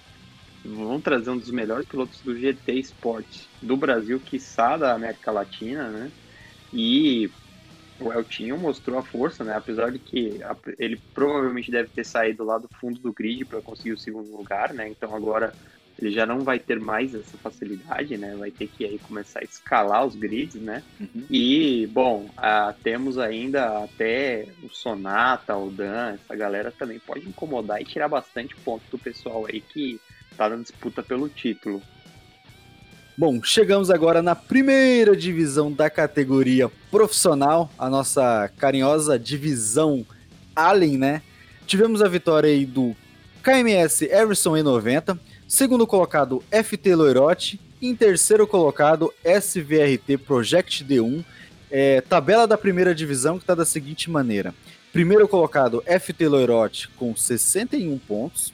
vão 0.63 0.99
trazer 0.99 1.29
um 1.29 1.37
dos 1.37 1.51
melhores 1.51 1.87
pilotos 1.87 2.21
do 2.21 2.37
GT 2.37 2.73
Sport 2.79 3.25
do 3.61 3.77
Brasil, 3.77 4.19
quiçá 4.19 4.77
da 4.77 4.93
América 4.93 5.31
Latina, 5.31 5.89
né? 5.89 6.11
E 6.71 7.29
o 7.99 8.13
Eltinho 8.13 8.57
mostrou 8.57 8.97
a 8.97 9.03
força, 9.03 9.43
né? 9.43 9.53
Apesar 9.55 9.91
de 9.91 9.99
que 9.99 10.39
ele 10.77 11.01
provavelmente 11.13 11.69
deve 11.69 11.89
ter 11.89 12.05
saído 12.05 12.43
lá 12.43 12.57
do 12.57 12.69
fundo 12.79 12.99
do 12.99 13.13
grid 13.13 13.45
para 13.45 13.61
conseguir 13.61 13.93
o 13.93 13.97
segundo 13.97 14.31
lugar, 14.35 14.73
né? 14.73 14.87
Então 14.87 15.13
agora 15.15 15.53
ele 16.01 16.11
já 16.11 16.25
não 16.25 16.39
vai 16.39 16.57
ter 16.57 16.79
mais 16.79 17.13
essa 17.13 17.37
facilidade, 17.37 18.17
né? 18.17 18.33
Vai 18.37 18.51
ter 18.51 18.67
que 18.67 18.85
aí 18.85 18.97
começar 18.99 19.41
a 19.41 19.43
escalar 19.43 20.05
os 20.05 20.15
grids, 20.15 20.61
né? 20.61 20.81
Uhum. 20.99 21.25
E, 21.29 21.87
bom, 21.87 22.29
a, 22.37 22.73
temos 22.81 23.17
ainda 23.17 23.83
até 23.83 24.47
o 24.63 24.69
Sonata, 24.69 25.57
o 25.57 25.69
Dan, 25.69 26.13
essa 26.13 26.35
galera 26.35 26.71
também 26.71 26.99
pode 26.99 27.27
incomodar 27.27 27.81
e 27.81 27.85
tirar 27.85 28.07
bastante 28.07 28.55
ponto 28.63 28.83
do 28.89 28.97
pessoal 28.97 29.45
aí 29.45 29.59
que 29.59 29.99
tá 30.37 30.47
na 30.47 30.55
disputa 30.55 31.03
pelo 31.03 31.27
título. 31.27 31.81
Bom, 33.19 33.43
chegamos 33.43 33.91
agora 33.91 34.21
na 34.21 34.33
primeira 34.33 35.13
divisão 35.13 35.69
da 35.69 35.89
categoria 35.89 36.71
profissional, 36.89 37.69
a 37.77 37.89
nossa 37.89 38.49
carinhosa 38.57 39.19
divisão 39.19 40.05
Allen, 40.55 40.97
né? 40.97 41.21
Tivemos 41.67 42.01
a 42.01 42.07
vitória 42.07 42.49
aí 42.49 42.65
do 42.65 42.95
KMS 43.43 44.05
Everson 44.05 44.51
E90, 44.51 45.19
Segundo 45.49 45.85
colocado, 45.85 46.41
FT 46.49 46.95
Loirote. 46.95 47.59
Em 47.81 47.93
terceiro 47.93 48.47
colocado, 48.47 49.13
SVRT 49.25 50.17
Project 50.25 50.85
D1. 50.85 51.25
É, 51.69 51.99
tabela 51.99 52.47
da 52.47 52.57
primeira 52.57 52.95
divisão 52.95 53.37
que 53.37 53.43
está 53.43 53.53
da 53.53 53.65
seguinte 53.65 54.09
maneira. 54.09 54.55
Primeiro 54.93 55.27
colocado, 55.27 55.83
FT 55.85 56.25
Loirote 56.25 56.87
com 56.95 57.13
61 57.13 57.97
pontos. 57.97 58.53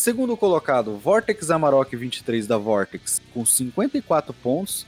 Segundo 0.00 0.34
colocado, 0.34 0.96
Vortex 0.96 1.50
Amarok 1.50 1.94
23 1.94 2.46
da 2.46 2.56
Vortex 2.56 3.20
com 3.34 3.44
54 3.44 4.32
pontos. 4.32 4.86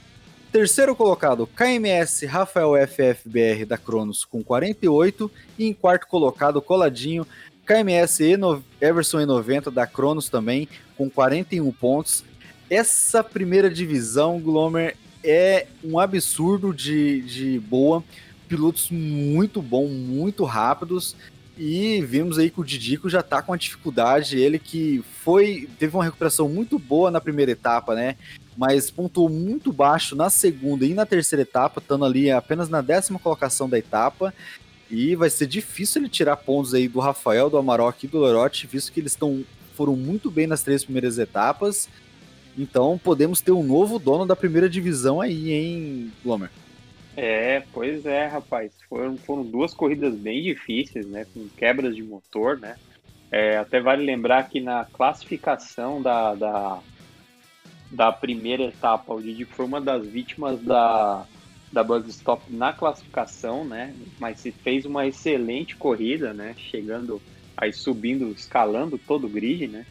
Terceiro 0.51 0.95
colocado, 0.95 1.45
KMS 1.45 2.25
Rafael 2.25 2.71
FFBR 2.87 3.63
da 3.63 3.77
Cronos 3.77 4.25
com 4.25 4.43
48. 4.43 5.29
E 5.59 5.67
em 5.67 5.71
quarto 5.71 6.07
colocado, 6.07 6.59
coladinho, 6.63 7.27
KMS 7.63 8.23
Everson 8.81 9.19
E90 9.19 9.69
da 9.69 9.85
Cronos 9.85 10.29
também, 10.29 10.67
com 10.97 11.07
41 11.07 11.71
pontos. 11.73 12.25
Essa 12.67 13.23
primeira 13.23 13.69
divisão, 13.69 14.39
Glomer, 14.39 14.97
é 15.23 15.67
um 15.83 15.99
absurdo 15.99 16.73
de, 16.73 17.21
de 17.21 17.59
boa. 17.59 18.03
Pilotos 18.47 18.89
muito 18.89 19.61
bons, 19.61 19.91
muito 19.91 20.43
rápidos. 20.43 21.15
E 21.57 22.01
vimos 22.01 22.39
aí 22.39 22.49
que 22.49 22.59
o 22.59 22.63
Didico 22.63 23.09
já 23.09 23.21
tá 23.21 23.41
com 23.41 23.53
a 23.53 23.57
dificuldade. 23.57 24.39
Ele 24.39 24.57
que 24.57 25.03
foi. 25.23 25.69
teve 25.77 25.95
uma 25.95 26.03
recuperação 26.03 26.49
muito 26.49 26.79
boa 26.79 27.11
na 27.11 27.21
primeira 27.21 27.51
etapa, 27.51 27.93
né? 27.93 28.15
Mas 28.57 28.89
pontuou 28.89 29.29
muito 29.29 29.71
baixo 29.71 30.15
na 30.15 30.29
segunda 30.29 30.85
e 30.85 30.93
na 30.93 31.05
terceira 31.05 31.43
etapa, 31.43 31.79
estando 31.79 32.05
ali 32.05 32.31
apenas 32.31 32.69
na 32.69 32.81
décima 32.81 33.19
colocação 33.19 33.69
da 33.69 33.77
etapa. 33.77 34.33
E 34.89 35.15
vai 35.15 35.29
ser 35.29 35.47
difícil 35.47 36.01
ele 36.01 36.09
tirar 36.09 36.37
pontos 36.37 36.73
aí 36.73 36.87
do 36.87 36.99
Rafael, 36.99 37.49
do 37.49 37.57
Amarok 37.57 38.03
e 38.03 38.07
do 38.07 38.19
Lorote, 38.19 38.67
visto 38.67 38.91
que 38.91 38.99
eles 38.99 39.13
estão 39.13 39.43
foram 39.75 39.95
muito 39.95 40.29
bem 40.29 40.45
nas 40.45 40.61
três 40.61 40.83
primeiras 40.83 41.17
etapas. 41.17 41.89
Então 42.57 42.99
podemos 43.03 43.41
ter 43.41 43.51
um 43.51 43.63
novo 43.63 43.97
dono 43.97 44.25
da 44.25 44.35
primeira 44.35 44.69
divisão 44.69 45.19
aí, 45.19 45.51
hein, 45.51 46.11
Glomer? 46.23 46.49
É, 47.15 47.61
pois 47.71 48.05
é, 48.05 48.25
rapaz. 48.27 48.73
Foram, 48.89 49.17
foram 49.17 49.43
duas 49.43 49.73
corridas 49.73 50.15
bem 50.15 50.41
difíceis, 50.41 51.05
né? 51.07 51.25
Com 51.33 51.47
quebras 51.49 51.95
de 51.95 52.03
motor, 52.03 52.59
né? 52.59 52.75
É, 53.31 53.57
até 53.57 53.79
vale 53.79 54.05
lembrar 54.05 54.49
que 54.49 54.59
na 54.59 54.85
classificação 54.85 56.01
da, 56.01 56.35
da, 56.35 56.79
da 57.91 58.11
primeira 58.11 58.63
etapa, 58.65 59.13
o 59.13 59.21
Didi 59.21 59.45
foi 59.45 59.65
uma 59.65 59.81
das 59.81 60.05
vítimas 60.05 60.61
da, 60.61 61.25
da 61.71 61.83
Bug 61.83 62.07
Stop 62.09 62.43
na 62.53 62.73
classificação, 62.73 63.65
né? 63.65 63.95
Mas 64.19 64.39
se 64.39 64.51
fez 64.51 64.85
uma 64.85 65.07
excelente 65.07 65.75
corrida, 65.75 66.33
né? 66.33 66.55
Chegando 66.57 67.21
aí 67.57 67.71
subindo, 67.71 68.31
escalando 68.31 68.97
todo 68.97 69.25
o 69.25 69.29
grid, 69.29 69.67
né? 69.67 69.85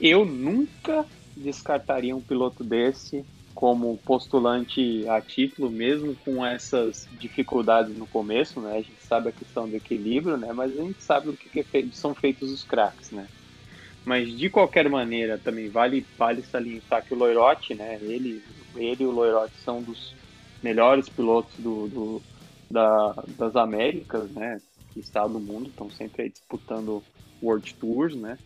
Eu 0.00 0.24
nunca 0.24 1.06
descartaria 1.36 2.14
um 2.14 2.20
piloto 2.20 2.64
desse 2.64 3.24
como 3.54 3.98
postulante 3.98 5.06
a 5.08 5.20
título, 5.20 5.70
mesmo 5.70 6.14
com 6.24 6.44
essas 6.44 7.08
dificuldades 7.12 7.96
no 7.96 8.06
começo, 8.06 8.60
né? 8.60 8.72
A 8.78 8.82
gente 8.82 9.00
sabe 9.02 9.28
a 9.28 9.32
questão 9.32 9.68
do 9.68 9.76
equilíbrio, 9.76 10.36
né? 10.36 10.52
Mas 10.52 10.78
a 10.78 10.82
gente 10.82 11.02
sabe 11.02 11.28
o 11.28 11.36
que, 11.36 11.60
é 11.60 11.62
feito, 11.62 11.94
são 11.94 12.14
feitos 12.14 12.50
os 12.50 12.64
craques, 12.64 13.10
né? 13.10 13.26
Mas 14.04 14.36
de 14.36 14.50
qualquer 14.50 14.88
maneira, 14.88 15.38
também 15.38 15.68
vale, 15.68 16.04
vale 16.18 16.42
salientar 16.42 17.04
que 17.04 17.14
o 17.14 17.16
Loirotti, 17.16 17.74
né? 17.74 17.98
Ele, 18.02 18.42
ele 18.74 19.04
e 19.04 19.06
o 19.06 19.12
Loirotti 19.12 19.54
são 19.64 19.82
dos 19.82 20.14
melhores 20.62 21.08
pilotos 21.08 21.54
do, 21.58 21.88
do 21.88 22.22
da, 22.70 23.14
das 23.38 23.54
Américas, 23.54 24.30
né? 24.30 24.60
que 24.92 25.00
está 25.00 25.26
no 25.26 25.40
mundo, 25.40 25.68
estão 25.68 25.90
sempre 25.90 26.28
disputando 26.28 27.02
World 27.42 27.74
Tours, 27.74 28.14
né? 28.14 28.38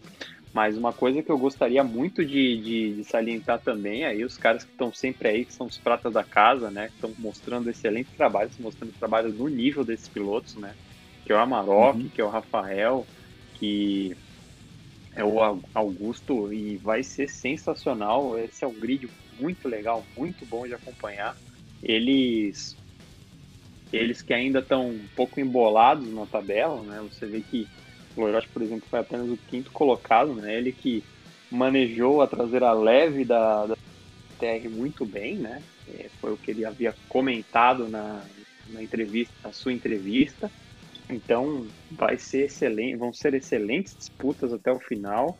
Mas 0.57 0.74
uma 0.74 0.90
coisa 0.90 1.22
que 1.22 1.28
eu 1.30 1.36
gostaria 1.36 1.84
muito 1.84 2.24
de, 2.24 2.57
de, 2.57 2.94
de 2.94 3.04
salientar 3.04 3.61
também, 3.61 4.07
aí 4.07 4.24
os 4.24 4.38
caras 4.38 4.64
que 4.64 4.70
estão 4.70 4.90
sempre 4.90 5.28
aí, 5.28 5.44
que 5.44 5.52
são 5.52 5.66
os 5.66 5.76
pratas 5.76 6.11
da 6.11 6.24
casa, 6.24 6.70
né? 6.70 6.86
Que 6.88 6.94
estão 6.94 7.12
mostrando 7.18 7.68
excelente 7.68 8.09
trabalho, 8.16 8.48
mostrando 8.59 8.98
trabalho 8.98 9.28
no 9.28 9.48
nível 9.48 9.84
desses 9.84 10.09
pilotos, 10.09 10.54
né? 10.54 10.74
Que 11.26 11.30
é 11.30 11.36
o 11.36 11.38
Amarok, 11.38 11.98
uhum. 11.98 12.09
que 12.09 12.22
é 12.22 12.24
o 12.24 12.30
Rafael, 12.30 13.07
que 13.57 14.16
é 15.14 15.22
o 15.22 15.61
Augusto, 15.74 16.50
e 16.50 16.78
vai 16.78 17.02
ser 17.02 17.28
sensacional. 17.28 18.38
Esse 18.38 18.64
é 18.64 18.66
um 18.66 18.80
grid 18.80 19.11
muito 19.38 19.68
legal, 19.68 20.07
muito 20.16 20.46
bom 20.46 20.66
de 20.66 20.72
acompanhar. 20.72 21.36
Eles 21.82 22.74
eles 23.92 24.22
que 24.22 24.32
ainda 24.32 24.61
estão 24.61 24.88
um 24.88 25.07
pouco 25.14 25.38
embolados 25.38 26.11
na 26.14 26.24
tabela, 26.24 26.80
né? 26.80 27.07
Você 27.12 27.26
vê 27.26 27.42
que 27.42 27.68
Loyola, 28.16 28.42
por 28.52 28.62
exemplo, 28.62 28.86
foi 28.88 28.98
apenas 28.98 29.28
o 29.28 29.36
quinto 29.48 29.70
colocado, 29.70 30.34
né? 30.34 30.56
Ele 30.56 30.72
que 30.72 31.02
manejou 31.50 32.22
a 32.22 32.26
traseira 32.26 32.72
leve 32.72 33.24
da, 33.24 33.66
da 33.66 33.76
TR 34.38 34.68
muito 34.70 35.04
bem, 35.04 35.36
né? 35.36 35.62
É, 35.88 36.08
foi 36.20 36.32
o 36.32 36.36
que 36.36 36.50
ele 36.50 36.64
havia 36.64 36.94
comentado 37.08 37.88
na, 37.88 38.22
na 38.68 38.82
entrevista, 38.82 39.34
na 39.44 39.52
sua 39.52 39.72
entrevista. 39.72 40.50
Então, 41.08 41.66
vai 41.90 42.18
ser 42.18 42.46
excelente, 42.46 42.96
vão 42.96 43.12
ser 43.12 43.34
excelentes 43.34 43.94
disputas 43.96 44.52
até 44.52 44.72
o 44.72 44.80
final. 44.80 45.38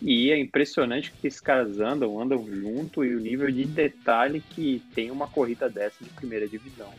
E 0.00 0.30
é 0.30 0.38
impressionante 0.38 1.12
que 1.20 1.26
esses 1.26 1.40
caras 1.40 1.80
andam, 1.80 2.20
andam 2.20 2.46
junto 2.46 3.04
e 3.04 3.16
o 3.16 3.18
nível 3.18 3.50
de 3.50 3.64
detalhe 3.64 4.40
que 4.54 4.80
tem 4.94 5.10
uma 5.10 5.26
corrida 5.26 5.68
dessa 5.68 6.04
de 6.04 6.10
primeira 6.10 6.46
divisão. 6.46 6.92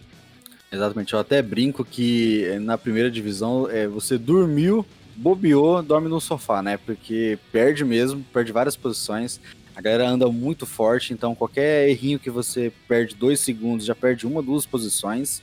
Exatamente, 0.71 1.13
eu 1.13 1.19
até 1.19 1.41
brinco 1.41 1.83
que 1.83 2.43
eh, 2.43 2.59
na 2.59 2.77
primeira 2.77 3.09
divisão 3.09 3.67
é, 3.69 3.87
você 3.87 4.17
dormiu, 4.17 4.85
bobeou, 5.19 5.83
dorme 5.83 6.07
no 6.07 6.21
sofá, 6.21 6.61
né? 6.61 6.77
Porque 6.77 7.37
perde 7.51 7.83
mesmo, 7.83 8.25
perde 8.33 8.51
várias 8.51 8.75
posições. 8.75 9.39
A 9.75 9.81
galera 9.81 10.09
anda 10.09 10.27
muito 10.31 10.65
forte, 10.65 11.13
então 11.13 11.35
qualquer 11.35 11.89
errinho 11.89 12.19
que 12.19 12.29
você 12.29 12.71
perde 12.87 13.15
dois 13.15 13.39
segundos 13.39 13.85
já 13.85 13.93
perde 13.93 14.25
uma, 14.25 14.41
duas 14.41 14.65
posições. 14.65 15.41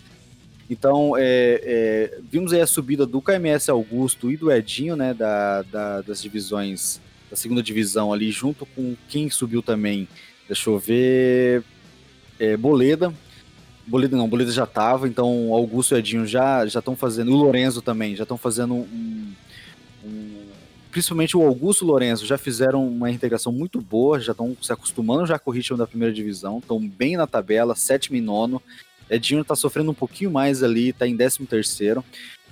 Então, 0.68 1.16
é, 1.16 1.60
é, 1.62 2.18
vimos 2.30 2.52
aí 2.52 2.60
a 2.60 2.66
subida 2.66 3.06
do 3.06 3.22
KMS 3.22 3.70
Augusto 3.70 4.32
e 4.32 4.36
do 4.36 4.50
Edinho, 4.50 4.96
né? 4.96 5.14
Da, 5.14 5.62
da, 5.62 6.00
das 6.00 6.20
divisões, 6.20 7.00
da 7.30 7.36
segunda 7.36 7.62
divisão 7.62 8.12
ali, 8.12 8.30
junto 8.30 8.66
com 8.66 8.96
quem 9.08 9.30
subiu 9.30 9.62
também. 9.62 10.08
Deixa 10.48 10.70
eu 10.70 10.78
ver. 10.78 11.62
É, 12.38 12.56
Boleda, 12.56 13.14
Bolida 13.86 14.16
não, 14.16 14.28
Bolida 14.28 14.50
já 14.50 14.66
tava, 14.66 15.06
então 15.06 15.52
Augusto 15.54 15.94
e 15.94 15.98
Edinho 15.98 16.26
já 16.26 16.66
já 16.66 16.80
estão 16.80 16.96
fazendo, 16.96 17.30
e 17.30 17.34
o 17.34 17.36
Lorenzo 17.36 17.80
também, 17.80 18.16
já 18.16 18.24
estão 18.24 18.36
fazendo 18.36 18.74
um, 18.74 19.32
Principalmente 20.90 21.36
o 21.36 21.42
Augusto 21.42 21.84
o 21.84 21.88
Lorenzo 21.88 22.24
já 22.24 22.38
fizeram 22.38 22.86
uma 22.86 23.10
integração 23.10 23.52
muito 23.52 23.80
boa, 23.80 24.18
já 24.18 24.32
estão 24.32 24.56
se 24.62 24.72
acostumando 24.72 25.26
já 25.26 25.38
com 25.38 25.50
o 25.50 25.52
ritmo 25.52 25.76
da 25.76 25.86
primeira 25.86 26.12
divisão, 26.12 26.58
estão 26.58 26.80
bem 26.80 27.16
na 27.16 27.26
tabela, 27.26 27.74
sétimo 27.74 28.16
e 28.16 28.20
nono. 28.20 28.62
Edinho 29.10 29.42
está 29.42 29.54
sofrendo 29.54 29.90
um 29.90 29.94
pouquinho 29.94 30.30
mais 30.30 30.62
ali, 30.62 30.88
está 30.88 31.06
em 31.06 31.14
décimo 31.14 31.46
terceiro, 31.46 32.04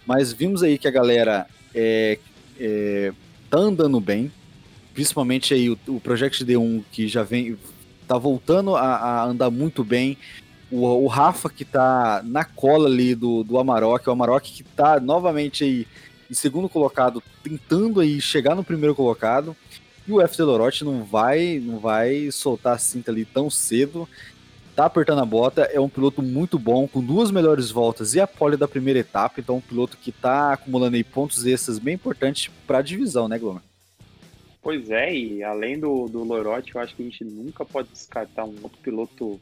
mas 0.07 0.33
vimos 0.33 0.63
aí 0.63 0.77
que 0.77 0.87
a 0.87 0.91
galera 0.91 1.47
é, 1.75 2.19
é, 2.61 3.13
tá 3.49 3.59
andando 3.59 3.99
bem, 3.99 4.31
principalmente 4.93 5.55
aí 5.55 5.71
o, 5.71 5.79
o 5.89 5.99
Project 5.99 6.45
D1 6.45 6.85
que 6.93 7.09
já 7.09 7.23
vem 7.23 7.57
tá 8.07 8.19
voltando 8.19 8.77
a, 8.77 8.83
a 8.83 9.25
andar 9.25 9.51
muito 9.51 9.83
bem. 9.83 10.17
O, 10.71 10.85
o 10.85 11.07
Rafa 11.07 11.49
que 11.49 11.65
tá 11.65 12.23
na 12.25 12.45
cola 12.45 12.89
ali 12.89 13.15
do, 13.15 13.43
do 13.43 13.59
Amarok, 13.59 14.09
o 14.09 14.13
Amarok 14.13 14.53
que 14.53 14.63
tá 14.63 15.01
novamente 15.01 15.65
aí 15.65 15.87
em 16.31 16.35
segundo 16.35 16.69
colocado, 16.69 17.23
tentando 17.43 18.01
aí 18.01 18.21
chegar 18.21 18.55
no 18.55 18.65
primeiro 18.65 18.95
colocado. 18.95 19.57
E 20.07 20.13
o 20.13 20.21
F. 20.21 20.37
Delorote 20.37 20.85
não 20.85 21.03
vai, 21.03 21.59
não 21.63 21.79
vai 21.79 22.31
soltar 22.31 22.75
a 22.75 22.79
cinta 22.79 23.11
ali 23.11 23.25
tão 23.25 23.49
cedo. 23.49 24.09
Tá 24.77 24.87
apertando 24.87 25.21
a 25.21 25.25
bota, 25.25 25.63
é 25.63 25.79
um 25.79 25.89
piloto 25.89 26.21
muito 26.21 26.59
bom, 26.59 26.89
com 26.89 27.01
duas 27.01 27.31
melhores 27.31 27.71
voltas 27.71 28.15
e 28.15 28.21
a 28.21 28.27
pole 28.27 28.57
da 28.57 28.67
primeira 28.67 28.99
etapa, 28.99 29.41
então 29.41 29.59
um 29.59 29.61
piloto 29.61 29.97
que 29.97 30.11
tá 30.11 30.53
acumulando 30.53 30.97
aí 30.97 31.05
pontos 31.05 31.47
extras 31.47 31.79
bem 31.79 31.95
importantes 31.95 32.51
para 32.67 32.79
a 32.79 32.83
divisão, 32.83 33.29
né, 33.29 33.39
Glomer? 33.39 33.63
Pois 34.61 34.91
é, 34.91 35.15
e 35.15 35.45
além 35.45 35.79
do, 35.79 36.09
do 36.09 36.25
Lorote, 36.25 36.75
eu 36.75 36.81
acho 36.81 36.97
que 36.97 37.03
a 37.03 37.05
gente 37.05 37.23
nunca 37.23 37.65
pode 37.65 37.89
descartar 37.91 38.45
um 38.45 38.57
outro 38.63 38.79
piloto 38.83 39.41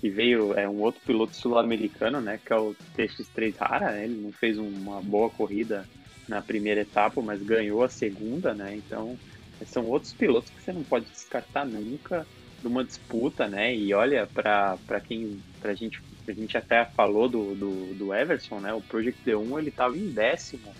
que 0.00 0.10
veio 0.10 0.52
é 0.52 0.68
um 0.68 0.82
outro 0.82 1.00
piloto 1.06 1.34
sul-americano, 1.34 2.20
né, 2.20 2.38
que 2.44 2.52
é 2.52 2.56
o 2.56 2.76
TX3 2.94 3.54
Rara, 3.56 3.92
né, 3.92 4.04
ele 4.04 4.20
não 4.20 4.32
fez 4.32 4.58
uma 4.58 5.00
boa 5.00 5.30
corrida 5.30 5.88
na 6.28 6.40
primeira 6.40 6.80
etapa, 6.80 7.20
mas 7.20 7.42
ganhou 7.42 7.82
a 7.82 7.88
segunda, 7.88 8.54
né, 8.54 8.74
então 8.76 9.18
são 9.66 9.86
outros 9.86 10.12
pilotos 10.12 10.50
que 10.50 10.60
você 10.60 10.72
não 10.72 10.82
pode 10.82 11.06
descartar 11.06 11.64
nunca 11.64 12.26
numa 12.62 12.84
disputa, 12.84 13.46
né, 13.46 13.74
e 13.74 13.92
olha, 13.92 14.26
para 14.26 15.00
quem, 15.06 15.40
pra 15.60 15.74
gente, 15.74 16.00
a 16.26 16.32
gente 16.32 16.56
até 16.56 16.84
falou 16.84 17.28
do, 17.28 17.54
do, 17.54 17.94
do 17.94 18.14
Everson, 18.14 18.60
né, 18.60 18.72
o 18.72 18.80
Project 18.80 19.20
D1 19.24 19.58
ele 19.58 19.68
estava 19.68 19.96
em 19.96 20.10
décimo 20.10 20.72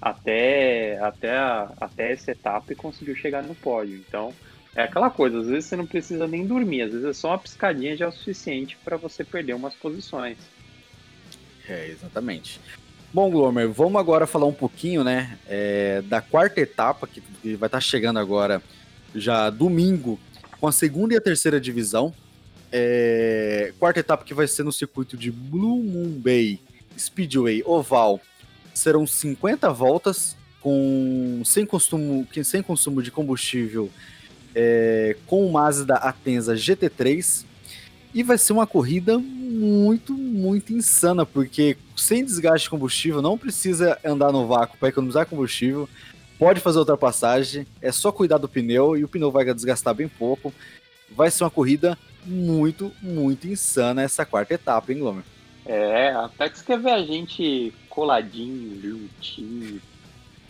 até, 0.00 0.98
até, 0.98 1.36
a, 1.36 1.72
até 1.80 2.12
essa 2.12 2.30
etapa 2.32 2.72
e 2.72 2.76
conseguiu 2.76 3.14
chegar 3.14 3.42
no 3.42 3.54
pódio, 3.54 3.96
então 3.96 4.34
é 4.74 4.82
aquela 4.82 5.10
coisa, 5.10 5.40
às 5.40 5.48
vezes 5.48 5.66
você 5.66 5.76
não 5.76 5.86
precisa 5.86 6.26
nem 6.26 6.46
dormir, 6.46 6.82
às 6.82 6.92
vezes 6.92 7.06
é 7.06 7.12
só 7.12 7.28
uma 7.28 7.38
piscadinha 7.38 7.96
já 7.96 8.04
é 8.04 8.08
o 8.08 8.12
suficiente 8.12 8.76
para 8.84 8.96
você 8.96 9.24
perder 9.24 9.54
umas 9.54 9.74
posições. 9.74 10.38
É, 11.68 11.88
exatamente. 11.88 12.60
Bom, 13.12 13.28
Glomer, 13.28 13.68
vamos 13.68 14.00
agora 14.00 14.24
falar 14.24 14.46
um 14.46 14.52
pouquinho, 14.52 15.02
né, 15.02 15.36
é, 15.48 16.00
da 16.02 16.20
quarta 16.20 16.60
etapa, 16.60 17.08
que, 17.08 17.20
vai 17.56 17.66
estar 17.66 17.68
tá 17.68 17.80
chegando 17.80 18.20
agora 18.20 18.62
já 19.12 19.50
domingo, 19.50 20.16
com 20.60 20.68
a 20.68 20.72
segunda 20.72 21.14
e 21.14 21.16
a 21.16 21.20
terceira 21.20 21.60
divisão. 21.60 22.14
É, 22.70 23.72
quarta 23.80 23.98
etapa 23.98 24.24
que 24.24 24.32
vai 24.32 24.46
ser 24.46 24.62
no 24.62 24.70
circuito 24.70 25.16
de 25.16 25.28
Blue 25.32 25.82
Moon 25.82 26.20
Bay 26.20 26.60
Speedway 26.96 27.64
Oval. 27.66 28.20
Serão 28.72 29.04
50 29.04 29.72
voltas 29.72 30.36
com 30.60 31.42
sem 31.44 31.66
consumo, 31.66 32.28
sem 32.44 32.62
consumo 32.62 33.02
de 33.02 33.10
combustível 33.10 33.90
é, 34.54 35.16
com 35.26 35.44
o 35.44 35.52
Mazda 35.52 35.94
Atenza 35.94 36.54
GT3 36.54 37.44
e 38.14 38.22
vai 38.22 38.38
ser 38.38 38.52
uma 38.52 38.66
corrida 38.66 39.18
muito, 39.18 40.12
muito 40.12 40.72
insana, 40.72 41.24
porque 41.24 41.76
sem 41.96 42.24
desgaste 42.24 42.64
de 42.64 42.70
combustível, 42.70 43.22
não 43.22 43.38
precisa 43.38 43.98
andar 44.04 44.32
no 44.32 44.46
vácuo 44.46 44.76
para 44.78 44.88
economizar 44.88 45.26
combustível, 45.26 45.88
pode 46.38 46.60
fazer 46.60 46.78
ultrapassagem, 46.78 47.66
é 47.80 47.92
só 47.92 48.10
cuidar 48.10 48.38
do 48.38 48.48
pneu 48.48 48.96
e 48.96 49.04
o 49.04 49.08
pneu 49.08 49.30
vai 49.30 49.44
desgastar 49.52 49.94
bem 49.94 50.08
pouco. 50.08 50.52
Vai 51.10 51.30
ser 51.30 51.44
uma 51.44 51.50
corrida 51.50 51.98
muito, 52.24 52.92
muito 53.02 53.46
insana 53.46 54.02
essa 54.02 54.24
quarta 54.24 54.54
etapa, 54.54 54.92
hein, 54.92 54.98
Glomer? 54.98 55.24
É, 55.66 56.10
até 56.10 56.48
que 56.48 56.58
você 56.58 56.64
quer 56.64 56.78
ver 56.78 56.90
a 56.90 57.02
gente 57.02 57.72
coladinho, 57.88 58.80
juntinho, 58.80 59.80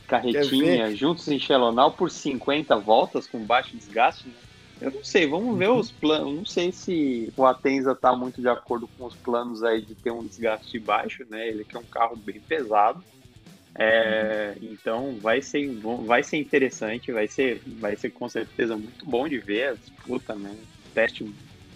carretinha 0.06 0.94
juntos 0.94 1.26
em 1.28 1.38
Shelonal 1.38 1.92
por 1.92 2.10
50 2.10 2.76
voltas 2.76 3.26
com 3.26 3.44
baixo 3.44 3.76
desgaste, 3.76 4.28
né? 4.28 4.34
Eu 4.80 4.90
não 4.90 5.04
sei, 5.04 5.26
vamos 5.26 5.58
ver 5.58 5.68
uhum. 5.68 5.78
os 5.78 5.90
planos. 5.90 6.34
Não 6.34 6.46
sei 6.46 6.72
se 6.72 7.32
o 7.36 7.44
Atenza 7.44 7.92
está 7.92 8.16
muito 8.16 8.40
de 8.40 8.48
acordo 8.48 8.88
com 8.96 9.04
os 9.04 9.14
planos 9.14 9.62
aí 9.62 9.82
de 9.82 9.94
ter 9.94 10.10
um 10.10 10.26
desgaste 10.26 10.78
baixo, 10.78 11.24
né? 11.28 11.48
Ele 11.48 11.64
que 11.64 11.76
é 11.76 11.80
um 11.80 11.84
carro 11.84 12.16
bem 12.16 12.40
pesado. 12.40 13.04
É, 13.74 14.54
uhum. 14.56 14.68
Então 14.72 15.18
vai 15.20 15.42
ser, 15.42 15.70
vai 16.04 16.22
ser 16.22 16.38
interessante, 16.38 17.12
vai 17.12 17.28
ser, 17.28 17.62
vai 17.78 17.94
ser 17.96 18.10
com 18.10 18.28
certeza 18.28 18.76
muito 18.76 19.04
bom 19.04 19.28
de 19.28 19.38
ver 19.38 19.68
a 19.68 19.74
disputa, 19.74 20.34
né? 20.34 20.56
Teste 20.94 21.30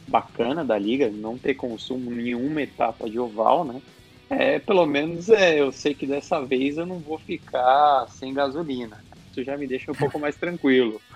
bacana 0.09 0.65
da 0.65 0.79
liga, 0.79 1.09
não 1.11 1.39
ter 1.39 1.55
consumo 1.55 2.13
em 2.13 2.17
nenhuma 2.17 2.63
etapa 2.63 3.09
de 3.09 3.19
oval, 3.19 3.65
né? 3.65 3.81
É, 4.31 4.59
pelo 4.59 4.87
menos 4.87 5.29
é, 5.29 5.61
eu 5.61 5.71
sei 5.71 5.95
que 5.95 6.07
dessa 6.07 6.41
vez 6.41 6.79
eu 6.79 6.87
não 6.87 6.99
vou 6.99 7.19
ficar 7.19 8.07
sem 8.09 8.33
gasolina. 8.33 9.05
Isso 9.31 9.45
já 9.45 9.57
me 9.57 9.67
deixa 9.67 9.93
um 9.93 9.95
pouco 9.95 10.19
mais 10.19 10.37
tranquilo. 10.37 11.01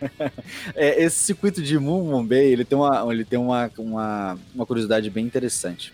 é, 0.74 1.02
esse 1.02 1.18
circuito 1.18 1.62
de 1.62 1.78
Bay, 1.78 2.52
ele 2.52 2.64
tem, 2.64 2.76
uma, 2.76 3.12
ele 3.12 3.24
tem 3.24 3.38
uma, 3.38 3.70
uma, 3.78 4.38
uma 4.54 4.66
curiosidade 4.66 5.08
bem 5.10 5.24
interessante. 5.24 5.92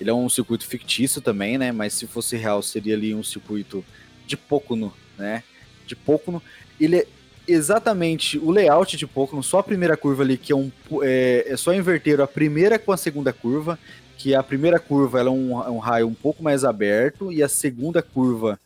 Ele 0.00 0.10
é 0.10 0.14
um 0.14 0.28
circuito 0.28 0.66
fictício 0.66 1.20
também, 1.20 1.58
né? 1.58 1.70
Mas 1.70 1.94
se 1.94 2.06
fosse 2.06 2.36
real, 2.36 2.62
seria 2.62 2.94
ali 2.94 3.14
um 3.14 3.22
circuito 3.22 3.84
de 4.26 4.36
Pocono, 4.36 4.92
né? 5.18 5.42
De 5.86 5.94
Pocono. 5.94 6.42
Ele 6.80 6.98
é 6.98 7.06
exatamente 7.46 8.38
o 8.38 8.50
layout 8.50 8.96
de 8.96 9.06
Pocono, 9.06 9.42
só 9.42 9.58
a 9.58 9.62
primeira 9.62 9.96
curva 9.96 10.22
ali, 10.22 10.36
que 10.36 10.52
é 10.52 10.56
um 10.56 10.70
é, 11.02 11.44
é 11.48 11.56
só 11.56 11.74
inverter 11.74 12.20
a 12.20 12.26
primeira 12.26 12.78
com 12.78 12.92
a 12.92 12.96
segunda 12.96 13.32
curva 13.32 13.78
que 14.22 14.36
a 14.36 14.42
primeira 14.42 14.78
curva 14.78 15.18
ela 15.18 15.30
é 15.30 15.32
um, 15.32 15.60
é 15.60 15.68
um 15.68 15.78
raio 15.78 16.06
um 16.06 16.14
pouco 16.14 16.44
mais 16.44 16.62
aberto 16.62 17.32
e 17.32 17.42
a 17.42 17.48
segunda 17.48 18.00
curva 18.00 18.56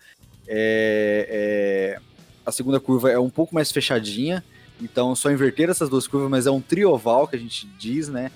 é, 0.47 1.97
é, 1.97 2.01
a 2.45 2.53
segunda 2.53 2.79
curva 2.79 3.11
é 3.11 3.19
um 3.19 3.31
pouco 3.31 3.55
mais 3.55 3.73
fechadinha. 3.73 4.45
Então 4.81 5.15
só 5.15 5.31
inverter 5.31 5.71
essas 5.71 5.89
duas 5.89 6.07
curvas, 6.07 6.31
mas 6.31 6.47
é 6.47 6.51
um 6.51 6.61
trioval 6.61 7.27
que 7.27 7.37
a 7.37 7.39
gente 7.39 7.67
diz, 7.79 8.09
né? 8.09 8.31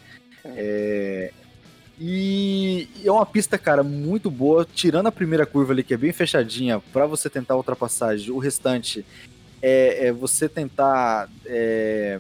É, 0.45 1.33
e 1.99 2.89
é 3.05 3.13
uma 3.13 3.27
pista, 3.27 3.59
cara, 3.59 3.83
muito 3.83 4.31
boa. 4.31 4.67
Tirando 4.75 5.09
a 5.09 5.13
primeira 5.13 5.45
curva 5.45 5.73
ali, 5.73 5.85
que 5.85 5.93
é 5.93 5.99
bem 5.99 6.13
fechadinha, 6.13 6.81
para 6.93 7.05
você 7.05 7.29
tentar 7.29 7.55
a 7.55 7.59
ultrapassagem, 7.59 8.31
o 8.31 8.39
restante 8.39 9.05
é, 9.61 10.07
é 10.07 10.13
você 10.13 10.49
tentar 10.49 11.29
é, 11.45 12.19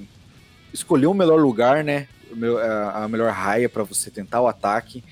escolher 0.72 1.06
o 1.06 1.14
melhor 1.14 1.40
lugar, 1.40 1.82
né? 1.82 2.08
a 2.94 3.08
melhor 3.08 3.32
raia 3.32 3.68
para 3.68 3.82
você 3.82 4.10
tentar 4.10 4.40
o 4.40 4.46
ataque. 4.46 5.02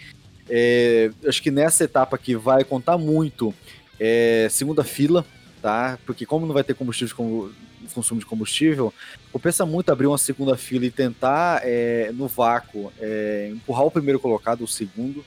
É, 0.48 1.10
acho 1.26 1.42
que 1.42 1.50
nessa 1.50 1.84
etapa 1.84 2.16
aqui 2.16 2.36
vai 2.36 2.62
contar 2.62 2.96
muito 2.96 3.52
é, 3.98 4.48
segunda 4.50 4.84
fila, 4.84 5.24
tá? 5.60 5.98
Porque 6.06 6.24
como 6.24 6.46
não 6.46 6.54
vai 6.54 6.62
ter 6.62 6.74
combustível 6.74 7.50
consumo 7.94 8.20
de 8.20 8.26
combustível, 8.26 8.92
compensa 9.32 9.64
muito 9.66 9.90
abrir 9.90 10.06
uma 10.06 10.18
segunda 10.18 10.56
fila 10.56 10.86
e 10.86 10.90
tentar 10.90 11.60
é, 11.64 12.10
no 12.12 12.28
vácuo 12.28 12.92
é, 12.98 13.50
empurrar 13.52 13.84
o 13.84 13.90
primeiro 13.90 14.20
colocado, 14.20 14.62
o 14.62 14.68
segundo. 14.68 15.24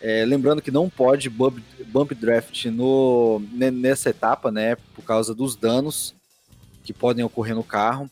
É, 0.00 0.24
lembrando 0.24 0.62
que 0.62 0.70
não 0.70 0.88
pode 0.88 1.28
bump, 1.28 1.58
bump 1.86 2.14
draft 2.14 2.66
no, 2.66 3.42
nessa 3.52 4.10
etapa, 4.10 4.50
né? 4.50 4.76
Por 4.94 5.02
causa 5.02 5.34
dos 5.34 5.56
danos 5.56 6.14
que 6.84 6.92
podem 6.92 7.24
ocorrer 7.24 7.54
no 7.54 7.64
carro. 7.64 8.08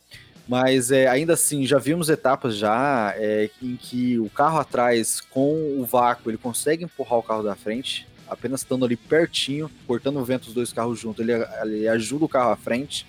Mas 0.49 0.93
é, 0.93 1.09
ainda 1.09 1.33
assim, 1.33 1.67
já 1.67 1.79
vimos 1.79 2.09
etapas 2.09 2.57
já 2.57 3.13
é, 3.17 3.51
em 3.61 3.75
que 3.77 4.19
o 4.19 4.31
carro 4.31 4.59
atrás, 4.59 5.21
com 5.21 5.81
o 5.81 5.85
vácuo, 5.85 6.31
ele 6.31 6.39
consegue 6.39 6.85
empurrar 6.85 7.19
o 7.19 7.23
carro 7.23 7.43
da 7.43 7.57
frente, 7.57 8.07
apenas 8.29 8.61
estando 8.61 8.85
ali 8.85 8.97
pertinho, 8.97 9.71
cortando 9.87 10.19
o 10.21 10.25
vento 10.25 10.45
dos 10.45 10.55
dois 10.55 10.73
carros 10.73 11.01
juntos, 11.01 11.21
ele, 11.27 11.33
ele 11.63 11.89
ajuda 11.89 12.25
o 12.25 12.29
carro 12.29 12.53
à 12.53 12.57
frente. 12.57 13.07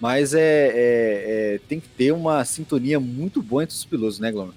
Mas 0.00 0.34
é, 0.34 0.40
é, 0.40 0.74
é, 1.54 1.60
tem 1.68 1.80
que 1.80 1.88
ter 1.88 2.12
uma 2.12 2.44
sintonia 2.44 2.98
muito 2.98 3.42
boa 3.42 3.62
entre 3.62 3.74
os 3.74 3.84
pilotos, 3.84 4.18
né, 4.18 4.30
Glomer? 4.30 4.54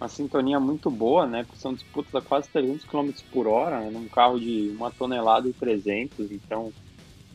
Uma 0.00 0.08
sintonia 0.08 0.58
muito 0.58 0.90
boa, 0.90 1.26
né? 1.26 1.44
Porque 1.44 1.60
são 1.60 1.74
disputas 1.74 2.14
a 2.14 2.20
quase 2.20 2.48
300 2.48 2.84
km 2.84 3.10
por 3.30 3.46
hora, 3.46 3.80
né, 3.80 3.90
num 3.90 4.08
carro 4.08 4.40
de 4.40 4.72
uma 4.76 4.90
tonelada 4.90 5.48
e 5.48 5.52
300, 5.52 6.30
então 6.32 6.72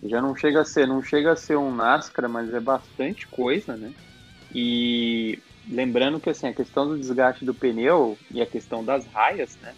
já 0.04 0.22
não 0.22 0.36
chega 0.36 0.62
a 0.62 0.66
ser, 0.66 0.88
não 0.88 1.02
chega 1.02 1.32
a 1.32 1.36
ser 1.36 1.58
um 1.58 1.74
NASCAR, 1.74 2.30
mas 2.30 2.54
é 2.54 2.60
bastante 2.60 3.28
coisa, 3.28 3.76
né? 3.76 3.94
E 4.54 5.40
lembrando 5.70 6.20
que 6.20 6.30
assim, 6.30 6.48
a 6.48 6.54
questão 6.54 6.88
do 6.88 6.98
desgaste 6.98 7.46
do 7.46 7.54
pneu 7.54 8.18
e 8.32 8.42
a 8.42 8.46
questão 8.46 8.84
das 8.84 9.06
raias, 9.08 9.58
né? 9.62 9.74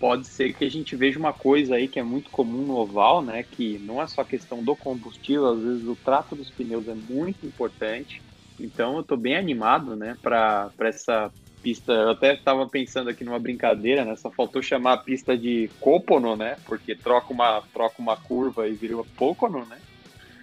Pode 0.00 0.26
ser 0.26 0.54
que 0.54 0.64
a 0.64 0.70
gente 0.70 0.96
veja 0.96 1.18
uma 1.18 1.32
coisa 1.32 1.74
aí 1.76 1.86
que 1.86 2.00
é 2.00 2.02
muito 2.02 2.30
comum 2.30 2.66
no 2.66 2.76
oval, 2.76 3.22
né? 3.22 3.42
Que 3.42 3.78
não 3.80 4.00
é 4.00 4.06
só 4.06 4.24
questão 4.24 4.64
do 4.64 4.74
combustível, 4.74 5.46
às 5.46 5.62
vezes 5.62 5.86
o 5.86 5.94
trato 5.94 6.34
dos 6.34 6.50
pneus 6.50 6.88
é 6.88 6.94
muito 6.94 7.46
importante. 7.46 8.22
Então 8.58 8.94
eu 8.94 9.02
estou 9.02 9.18
bem 9.18 9.36
animado, 9.36 9.94
né, 9.94 10.16
para 10.22 10.72
essa 10.80 11.30
pista. 11.62 11.92
Eu 11.92 12.10
até 12.10 12.34
estava 12.34 12.66
pensando 12.66 13.10
aqui 13.10 13.22
numa 13.22 13.38
brincadeira, 13.38 14.04
né? 14.04 14.16
Só 14.16 14.30
faltou 14.30 14.62
chamar 14.62 14.94
a 14.94 14.98
pista 14.98 15.36
de 15.36 15.70
Copono, 15.78 16.34
né? 16.34 16.56
Porque 16.64 16.94
troca 16.94 17.32
uma, 17.32 17.62
troca 17.72 17.96
uma 17.98 18.16
curva 18.16 18.66
e 18.66 18.72
vira 18.72 18.96
Pocono, 19.18 19.66
né? 19.66 19.78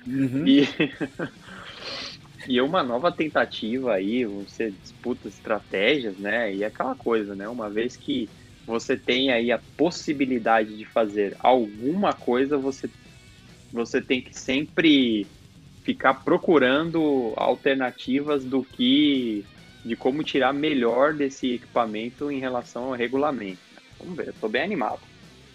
Uhum. 0.06 0.48
E, 0.48 0.68
e 2.48 2.62
uma 2.62 2.84
nova 2.84 3.12
tentativa 3.12 3.94
aí, 3.94 4.24
você 4.24 4.70
disputa 4.70 5.28
estratégias, 5.28 6.16
né? 6.18 6.54
E 6.54 6.64
aquela 6.64 6.96
coisa, 6.96 7.36
né? 7.36 7.50
Uma 7.50 7.70
vez 7.70 7.98
que 7.98 8.30
você 8.68 8.98
tem 8.98 9.32
aí 9.32 9.50
a 9.50 9.60
possibilidade 9.78 10.78
de 10.78 10.84
fazer 10.84 11.38
alguma 11.40 12.12
coisa, 12.12 12.58
você, 12.58 12.90
você 13.72 14.02
tem 14.02 14.22
que 14.22 14.38
sempre 14.38 15.26
ficar 15.84 16.16
procurando 16.16 17.32
alternativas 17.38 18.44
do 18.44 18.62
que 18.62 19.46
de 19.86 19.96
como 19.96 20.22
tirar 20.22 20.52
melhor 20.54 21.14
desse 21.14 21.54
equipamento 21.54 22.30
em 22.30 22.40
relação 22.40 22.84
ao 22.84 22.92
regulamento. 22.92 23.60
Vamos 23.98 24.18
ver, 24.18 24.34
eu 24.42 24.50
bem 24.50 24.64
animado. 24.64 25.00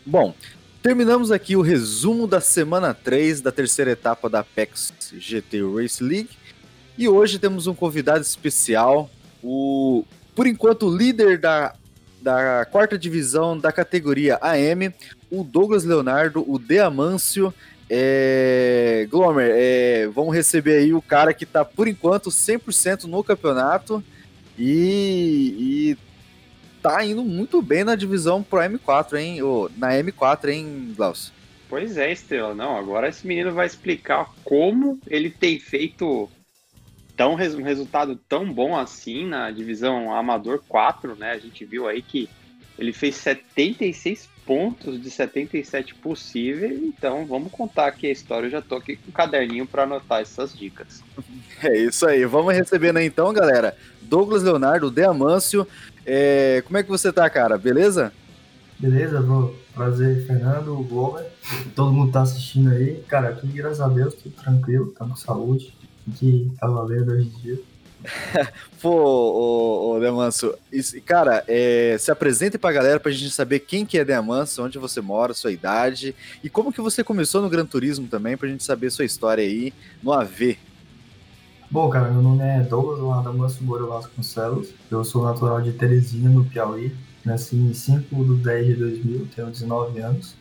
Bom, 0.06 0.34
terminamos 0.82 1.30
aqui 1.30 1.54
o 1.54 1.60
resumo 1.60 2.26
da 2.26 2.40
semana 2.40 2.94
3 2.94 3.42
da 3.42 3.52
terceira 3.52 3.90
etapa 3.90 4.30
da 4.30 4.40
Apex 4.40 4.94
GT 5.12 5.60
Race 5.74 6.02
League. 6.02 6.30
E 6.96 7.06
hoje 7.06 7.38
temos 7.38 7.66
um 7.66 7.74
convidado 7.74 8.22
especial, 8.22 9.10
o 9.42 10.02
por 10.34 10.46
enquanto 10.46 10.88
líder 10.88 11.38
da 11.38 11.74
da 12.23 12.64
quarta 12.70 12.97
divisão 12.97 13.59
da 13.59 13.73
categoria 13.73 14.39
AM, 14.41 14.95
o 15.31 15.43
Douglas 15.43 15.85
Leonardo, 15.85 16.45
o 16.49 16.59
Deamâncio. 16.59 17.53
É, 17.91 19.07
Glomer, 19.11 19.51
é, 19.55 20.09
vamos 20.14 20.35
receber 20.35 20.79
aí 20.79 20.95
o 20.95 21.03
cara 21.03 21.35
que 21.35 21.45
está 21.45 21.62
por 21.62 21.87
enquanto 21.87 22.31
100% 22.31 23.05
no 23.05 23.23
campeonato 23.23 24.03
e, 24.59 25.97
tá 26.83 27.05
indo 27.05 27.23
muito 27.23 27.62
bem 27.62 27.85
na 27.85 27.95
divisão 27.95 28.43
pro 28.43 28.61
M4, 28.61 29.18
hein? 29.18 29.43
Ou, 29.43 29.70
na 29.77 29.91
M4, 29.93 30.49
hein, 30.49 30.93
Glaucio? 30.97 31.33
Pois 31.68 31.97
é, 31.97 32.12
Estrela. 32.12 32.55
Não, 32.55 32.77
agora 32.77 33.09
esse 33.09 33.27
menino 33.27 33.53
vai 33.53 33.66
explicar 33.66 34.31
como 34.45 34.99
ele 35.07 35.31
tem 35.31 35.59
feito 35.59 36.29
tão 37.23 37.35
um 37.35 37.62
resultado 37.62 38.16
tão 38.29 38.53
bom 38.53 38.77
assim 38.77 39.27
na 39.27 39.51
divisão 39.51 40.12
Amador 40.12 40.61
4, 40.68 41.14
né? 41.14 41.31
A 41.31 41.39
gente 41.39 41.64
viu 41.64 41.87
aí 41.87 42.03
que 42.03 42.29
ele 42.79 42.93
fez 42.93 43.14
76 43.16 44.29
pontos 44.45 45.01
de 45.01 45.09
77 45.09 45.95
possíveis, 45.95 46.81
então 46.83 47.25
vamos 47.25 47.53
contar 47.53 47.87
aqui 47.87 48.09
a 48.09 48.11
história. 48.11 48.47
Eu 48.47 48.51
já 48.51 48.62
tô 48.62 48.75
aqui 48.75 48.97
com 48.97 49.11
o 49.11 49.12
caderninho 49.12 49.66
para 49.66 49.85
anotar 49.85 50.20
essas 50.20 50.57
dicas. 50.57 51.03
É 51.64 51.79
isso 51.79 52.05
aí, 52.09 52.25
vamos 52.25 52.53
recebendo 52.53 52.97
aí 52.97 53.07
então, 53.07 53.33
galera. 53.33 53.77
Douglas 54.01 54.43
Leonardo, 54.43 54.91
Deamâncio, 54.91 55.64
é... 56.05 56.61
como 56.66 56.77
é 56.77 56.83
que 56.83 56.89
você 56.89 57.12
tá, 57.12 57.31
cara? 57.31 57.57
Beleza? 57.57 58.12
Beleza, 58.81 59.23
bro. 59.23 59.57
Prazer, 59.73 60.27
Fernando, 60.27 60.75
Glover, 60.83 61.25
todo 61.77 61.93
mundo 61.93 62.11
tá 62.11 62.23
assistindo 62.23 62.68
aí. 62.70 63.01
Cara, 63.07 63.29
aqui, 63.29 63.47
graças 63.47 63.81
a 63.81 63.87
Deus, 63.87 64.12
tudo 64.14 64.35
tranquilo, 64.35 64.89
estamos 64.89 65.20
com 65.20 65.27
saúde 65.33 65.73
que 66.16 66.50
tá 66.59 66.66
valendo 66.66 67.12
hoje 67.12 67.28
em 67.28 67.40
dia. 67.40 67.59
Pô, 68.80 68.90
ô, 68.90 69.92
ô 69.92 70.00
Demanso, 70.00 70.55
isso, 70.72 71.00
cara, 71.03 71.44
é, 71.46 71.96
se 71.98 72.11
apresente 72.11 72.59
pra 72.59 72.72
galera 72.72 72.98
pra 72.98 73.12
gente 73.12 73.30
saber 73.30 73.61
quem 73.61 73.86
que 73.86 73.98
é 73.98 74.05
Demanso, 74.05 74.62
onde 74.64 74.78
você 74.78 75.00
mora, 75.00 75.34
sua 75.34 75.53
idade 75.53 76.14
e 76.42 76.50
como 76.50 76.72
que 76.72 76.80
você 76.80 77.05
começou 77.05 77.40
no 77.40 77.48
Gran 77.48 77.64
Turismo 77.64 78.09
também, 78.09 78.36
pra 78.36 78.48
gente 78.48 78.64
saber 78.64 78.90
sua 78.90 79.05
história 79.05 79.44
aí 79.44 79.72
no 80.03 80.12
AV. 80.12 80.59
Bom, 81.70 81.88
cara, 81.88 82.11
meu 82.11 82.20
nome 82.20 82.42
é 82.42 82.61
Douglas 82.61 83.18
Adamanso 83.18 83.64
Moura 83.64 83.86
Vasconcelos, 83.86 84.70
eu 84.90 85.05
sou 85.05 85.24
natural 85.24 85.62
de 85.62 85.72
Teresina, 85.72 86.28
no 86.28 86.44
Piauí, 86.44 86.94
nasci 87.24 87.57
em 87.57 87.72
5 87.72 88.24
de 88.24 88.42
10 88.42 88.66
de 88.66 88.74
2000, 88.74 89.28
tenho 89.34 89.50
19 89.50 90.00
anos, 90.00 90.36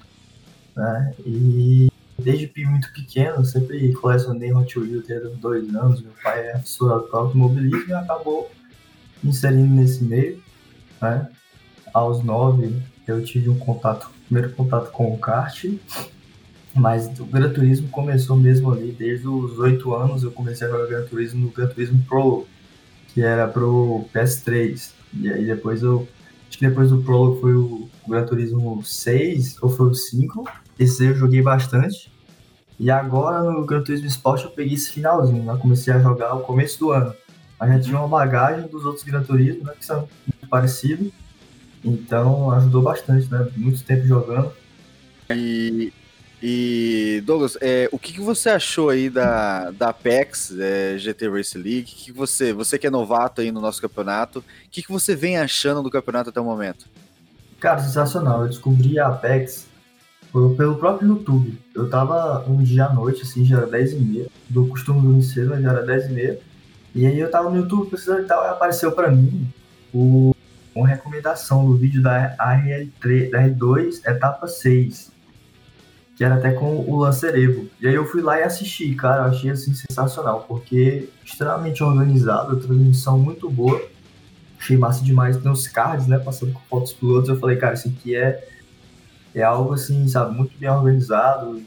né, 0.76 1.14
e 1.26 1.91
desde 2.24 2.52
muito 2.66 2.92
pequeno, 2.94 3.44
sempre 3.46 3.92
colecionei 3.94 4.54
Hot 4.54 4.80
Wheels 4.80 5.06
desde 5.08 5.30
dois 5.38 5.76
anos. 5.76 6.02
Meu 6.02 6.14
pai 6.24 6.48
é 6.48 6.60
fissurado 6.60 7.04
por 7.04 7.18
automobilismo 7.18 7.90
e 7.90 7.94
acabou 7.94 8.52
me 9.22 9.30
inserindo 9.30 9.74
nesse 9.74 10.04
meio. 10.04 10.42
Né? 11.02 11.28
Aos 11.94 12.24
nove, 12.24 12.82
eu 13.08 13.24
tive 13.24 13.50
um 13.50 13.58
contato, 13.58 14.10
primeiro 14.26 14.54
contato 14.54 14.92
com 14.92 15.14
o 15.14 15.18
kart, 15.18 15.66
mas 16.74 17.08
o 17.20 17.26
Gran 17.26 17.52
Turismo 17.52 17.90
começou 17.90 18.38
mesmo 18.38 18.72
ali, 18.72 18.92
desde 18.92 19.28
os 19.28 19.60
oito 19.60 19.94
anos 19.94 20.24
eu 20.24 20.32
comecei 20.32 20.68
a 20.68 20.70
jogar 20.70 20.88
Gran 20.88 21.06
Turismo 21.06 21.46
no 21.46 21.52
Gran 21.52 21.68
Turismo 21.68 22.04
Pro, 22.08 22.48
que 23.10 23.22
era 23.22 23.48
pro 23.48 24.06
PS3. 24.14 24.92
E 25.14 25.30
aí 25.30 25.46
depois 25.46 25.84
eu, 25.84 26.08
acho 26.48 26.58
que 26.58 26.68
depois 26.68 26.90
do 26.90 27.02
Pro 27.02 27.38
foi 27.42 27.54
o 27.54 27.90
Gran 28.08 28.26
Turismo 28.26 28.82
6 28.84 29.58
ou 29.62 29.70
foi 29.70 29.88
o 29.88 29.94
5, 29.94 30.50
esse 30.82 31.06
eu 31.06 31.16
joguei 31.16 31.42
bastante. 31.42 32.12
E 32.80 32.90
agora 32.90 33.44
no 33.44 33.64
Gran 33.66 33.84
Turismo 33.84 34.08
Sport 34.08 34.44
eu 34.44 34.50
peguei 34.50 34.74
esse 34.74 34.92
finalzinho, 34.92 35.44
né? 35.44 35.58
Comecei 35.62 35.94
a 35.94 36.00
jogar 36.00 36.34
no 36.34 36.42
começo 36.42 36.80
do 36.80 36.92
ano. 36.92 37.14
Mas 37.60 37.70
já 37.70 37.80
tinha 37.80 38.00
uma 38.00 38.08
bagagem 38.08 38.68
dos 38.68 38.86
outros 38.86 39.04
Gran 39.04 39.22
Turismo, 39.22 39.66
né? 39.66 39.74
Que 39.78 39.86
são 39.86 40.10
muito 40.26 40.50
parecidos. 40.50 41.12
Então 41.86 42.50
ajudou 42.52 42.82
bastante, 42.82 43.32
né? 43.32 43.48
Muito 43.56 43.84
tempo 43.84 44.08
jogando. 44.08 44.52
E, 45.30 45.94
e 46.42 47.22
Douglas, 47.24 47.56
é, 47.62 47.88
o 47.92 48.00
que, 48.00 48.14
que 48.14 48.22
você 48.22 48.50
achou 48.50 48.90
aí 48.90 49.12
da, 49.12 49.70
da 49.70 49.90
Apex 49.90 50.52
é, 50.60 50.98
GT 50.98 51.30
Race 51.30 51.56
League? 51.56 51.84
Que, 51.84 52.06
que 52.06 52.12
você, 52.12 52.52
você 52.52 52.80
que 52.80 52.88
é 52.88 52.90
novato 52.90 53.42
aí 53.42 53.52
no 53.52 53.62
nosso 53.62 53.80
campeonato, 53.80 54.40
o 54.40 54.44
que, 54.72 54.82
que 54.82 54.92
você 54.92 55.16
vem 55.16 55.38
achando 55.38 55.84
do 55.84 55.92
campeonato 55.92 56.32
até 56.32 56.42
o 56.42 56.46
momento? 56.46 56.88
Cara, 57.60 57.80
sensacional. 57.80 58.42
Eu 58.42 58.48
descobri 58.48 58.98
a 58.98 59.08
Apex 59.08 59.70
pelo 60.32 60.76
próprio 60.76 61.10
YouTube. 61.10 61.60
Eu 61.76 61.90
tava 61.90 62.46
um 62.50 62.64
dia 62.64 62.86
à 62.86 62.94
noite, 62.94 63.24
assim, 63.24 63.44
já 63.44 63.58
era 63.58 63.68
10 63.68 63.94
e 63.94 63.96
meia. 63.98 64.28
Do 64.50 64.66
costume 64.68 65.02
dormir 65.02 65.24
cedo, 65.24 65.50
mas 65.50 65.62
já 65.62 65.72
era 65.72 65.86
10 65.86 66.06
e 66.06 66.14
meia. 66.14 66.40
E 66.96 67.06
aí 67.06 67.20
eu 67.20 67.30
tava 67.30 67.50
no 67.50 67.58
YouTube 67.58 67.90
precisando 67.90 68.22
e 68.22 68.26
tal, 68.26 68.44
e 68.44 68.50
apareceu 68.50 68.92
pra 68.92 69.10
mim 69.10 69.48
o, 69.94 70.36
uma 70.74 70.88
recomendação 70.88 71.66
do 71.66 71.76
vídeo 71.76 72.02
da 72.02 72.36
RL3, 72.38 73.30
da 73.30 73.44
R2, 73.44 74.06
etapa 74.06 74.48
6. 74.48 75.12
Que 76.16 76.24
era 76.24 76.36
até 76.36 76.52
com 76.52 76.78
o 76.78 77.00
Lancer 77.00 77.36
Evo. 77.36 77.68
E 77.80 77.88
aí 77.88 77.96
eu 77.96 78.06
fui 78.06 78.22
lá 78.22 78.40
e 78.40 78.44
assisti, 78.44 78.94
cara. 78.96 79.24
Eu 79.24 79.32
achei 79.32 79.50
assim 79.50 79.74
sensacional, 79.74 80.46
porque 80.48 81.10
extremamente 81.26 81.84
organizado, 81.84 82.58
transmissão 82.58 83.18
muito 83.18 83.50
boa. 83.50 83.82
Achei 84.60 84.78
massa 84.78 85.04
demais. 85.04 85.38
Tem 85.38 85.52
os 85.52 85.68
cards, 85.68 86.08
né? 86.08 86.20
Passando 86.20 86.54
com 86.54 86.60
fotos 86.70 86.94
pilotos. 86.94 87.30
Eu 87.30 87.40
falei, 87.40 87.58
cara, 87.58 87.74
isso 87.74 87.88
aqui 87.88 88.16
é 88.16 88.48
é 89.34 89.42
algo 89.42 89.74
assim, 89.74 90.08
sabe, 90.08 90.36
muito 90.36 90.58
bem 90.58 90.70
organizado, 90.70 91.62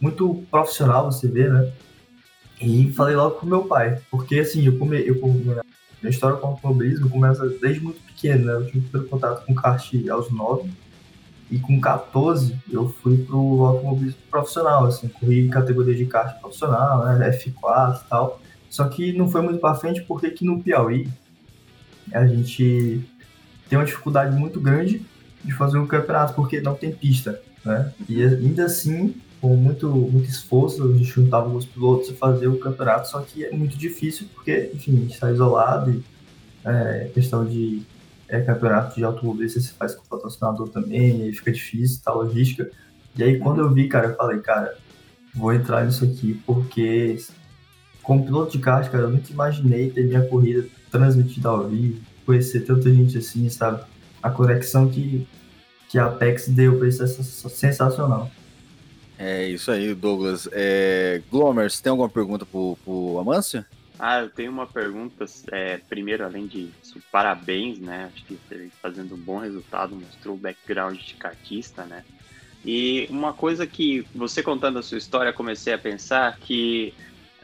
muito 0.00 0.44
profissional 0.50 1.10
você 1.10 1.28
vê, 1.28 1.48
né? 1.48 1.72
E 2.60 2.92
falei 2.92 3.16
logo 3.16 3.36
com 3.36 3.46
meu 3.46 3.64
pai, 3.64 4.00
porque 4.10 4.38
assim, 4.38 4.64
eu 4.64 4.78
come, 4.78 5.00
eu 5.00 5.14
minha, 5.26 5.62
minha 6.00 6.10
história 6.10 6.36
com 6.36 6.46
o 6.46 6.50
automobilismo 6.50 7.10
começa 7.10 7.48
desde 7.60 7.80
muito 7.80 8.00
pequeno, 8.02 8.46
né? 8.46 8.52
Eu 8.54 8.66
tive 8.66 8.80
primeiro 8.82 9.08
contato 9.08 9.44
com 9.44 9.54
kart 9.54 9.92
aos 10.10 10.30
9 10.30 10.70
e 11.50 11.58
com 11.58 11.80
14 11.80 12.56
eu 12.70 12.88
fui 12.88 13.18
pro 13.18 13.64
automobilismo 13.64 14.20
profissional, 14.30 14.86
assim, 14.86 15.08
corri 15.08 15.46
em 15.46 15.50
categoria 15.50 15.94
de 15.94 16.06
kart 16.06 16.40
profissional, 16.40 17.04
né, 17.04 17.30
F4 17.30 18.00
e 18.00 18.08
tal. 18.08 18.40
Só 18.70 18.88
que 18.88 19.12
não 19.12 19.28
foi 19.28 19.42
muito 19.42 19.60
para 19.60 19.74
frente 19.74 20.02
porque 20.02 20.26
aqui 20.26 20.44
no 20.44 20.62
Piauí 20.62 21.08
a 22.12 22.26
gente 22.26 23.04
tem 23.68 23.78
uma 23.78 23.84
dificuldade 23.84 24.36
muito 24.36 24.60
grande 24.60 25.04
de 25.44 25.52
fazer 25.52 25.78
um 25.78 25.86
campeonato, 25.86 26.34
porque 26.34 26.60
não 26.60 26.74
tem 26.74 26.92
pista, 26.92 27.40
né? 27.64 27.92
E 28.08 28.22
ainda 28.22 28.64
assim, 28.64 29.14
com 29.40 29.54
muito, 29.56 29.88
muito 29.88 30.28
esforço, 30.28 30.82
a 30.84 30.96
gente 30.96 31.10
juntava 31.10 31.48
os 31.48 31.66
pilotos 31.66 32.08
e 32.08 32.14
fazia 32.14 32.50
o 32.50 32.58
campeonato, 32.58 33.08
só 33.08 33.20
que 33.20 33.44
é 33.44 33.50
muito 33.52 33.76
difícil, 33.76 34.26
porque, 34.34 34.70
enfim, 34.74 34.96
a 34.96 35.00
gente 35.00 35.14
está 35.14 35.30
isolado 35.30 35.90
e 35.90 36.02
é, 36.64 37.10
questão 37.12 37.44
de 37.44 37.82
é, 38.28 38.40
campeonato 38.40 38.94
de 38.94 39.04
automobilista 39.04 39.60
você 39.60 39.72
faz 39.72 39.94
com 39.94 40.02
o 40.02 40.08
patrocinador 40.08 40.68
também, 40.68 41.20
e 41.20 41.22
aí 41.24 41.32
fica 41.32 41.52
difícil, 41.52 42.00
tá, 42.02 42.12
logística. 42.12 42.70
E 43.16 43.22
aí 43.22 43.38
quando 43.38 43.60
eu 43.60 43.72
vi, 43.72 43.86
cara, 43.86 44.08
eu 44.08 44.16
falei, 44.16 44.38
cara, 44.40 44.76
vou 45.34 45.52
entrar 45.52 45.84
nisso 45.84 46.04
aqui, 46.04 46.40
porque 46.46 47.18
como 48.02 48.24
piloto 48.24 48.52
de 48.52 48.58
kart, 48.58 48.90
cara, 48.90 49.04
eu 49.04 49.10
nunca 49.10 49.32
imaginei 49.32 49.90
ter 49.90 50.06
minha 50.06 50.22
corrida 50.26 50.66
transmitida 50.90 51.48
ao 51.48 51.68
vivo, 51.68 52.00
conhecer 52.24 52.60
tanta 52.60 52.92
gente 52.92 53.18
assim, 53.18 53.48
sabe? 53.48 53.82
A 54.24 54.30
conexão 54.30 54.88
que, 54.88 55.28
que 55.90 55.98
a 55.98 56.06
Apex 56.06 56.48
deu 56.48 56.78
pra 56.78 56.88
isso 56.88 57.02
é 57.02 57.06
sensacional. 57.06 58.30
É 59.18 59.46
isso 59.46 59.70
aí, 59.70 59.94
Douglas. 59.94 60.48
É... 60.50 61.20
Glomer, 61.30 61.70
você 61.70 61.82
tem 61.82 61.90
alguma 61.90 62.08
pergunta 62.08 62.46
pro, 62.46 62.78
pro 62.82 63.18
Amâncio? 63.18 63.62
Ah, 63.98 64.20
eu 64.20 64.30
tenho 64.30 64.50
uma 64.50 64.66
pergunta. 64.66 65.26
É, 65.52 65.78
primeiro, 65.90 66.24
além 66.24 66.46
de 66.46 66.70
parabéns, 67.12 67.78
né? 67.78 68.10
Acho 68.14 68.24
que 68.24 68.38
você 68.48 68.70
fazendo 68.80 69.14
um 69.14 69.18
bom 69.18 69.36
resultado, 69.36 69.94
mostrou 69.94 70.36
o 70.36 70.38
background 70.38 70.98
de 70.98 71.14
cartista, 71.14 71.84
né? 71.84 72.02
E 72.64 73.06
uma 73.10 73.34
coisa 73.34 73.66
que 73.66 74.06
você 74.14 74.42
contando 74.42 74.78
a 74.78 74.82
sua 74.82 74.96
história, 74.96 75.34
comecei 75.34 75.74
a 75.74 75.78
pensar 75.78 76.38
que 76.38 76.94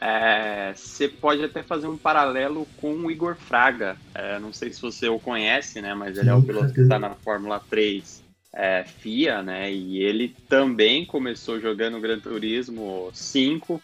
é, 0.01 0.73
você 0.75 1.07
pode 1.07 1.43
até 1.43 1.61
fazer 1.61 1.85
um 1.85 1.97
paralelo 1.97 2.67
com 2.77 2.91
o 2.91 3.11
Igor 3.11 3.35
Fraga. 3.35 3.95
É, 4.15 4.39
não 4.39 4.51
sei 4.51 4.73
se 4.73 4.81
você 4.81 5.07
o 5.07 5.19
conhece, 5.19 5.79
né? 5.79 5.93
Mas 5.93 6.17
ele 6.17 6.31
é 6.31 6.33
o 6.33 6.41
piloto 6.41 6.73
que 6.73 6.81
está 6.81 6.97
na 6.97 7.11
Fórmula 7.11 7.61
3 7.69 8.23
é, 8.51 8.83
FIA, 8.83 9.43
né? 9.43 9.71
E 9.71 10.01
ele 10.01 10.35
também 10.49 11.05
começou 11.05 11.59
jogando 11.59 11.99
Gran 11.99 12.19
Turismo 12.19 13.11
5 13.13 13.79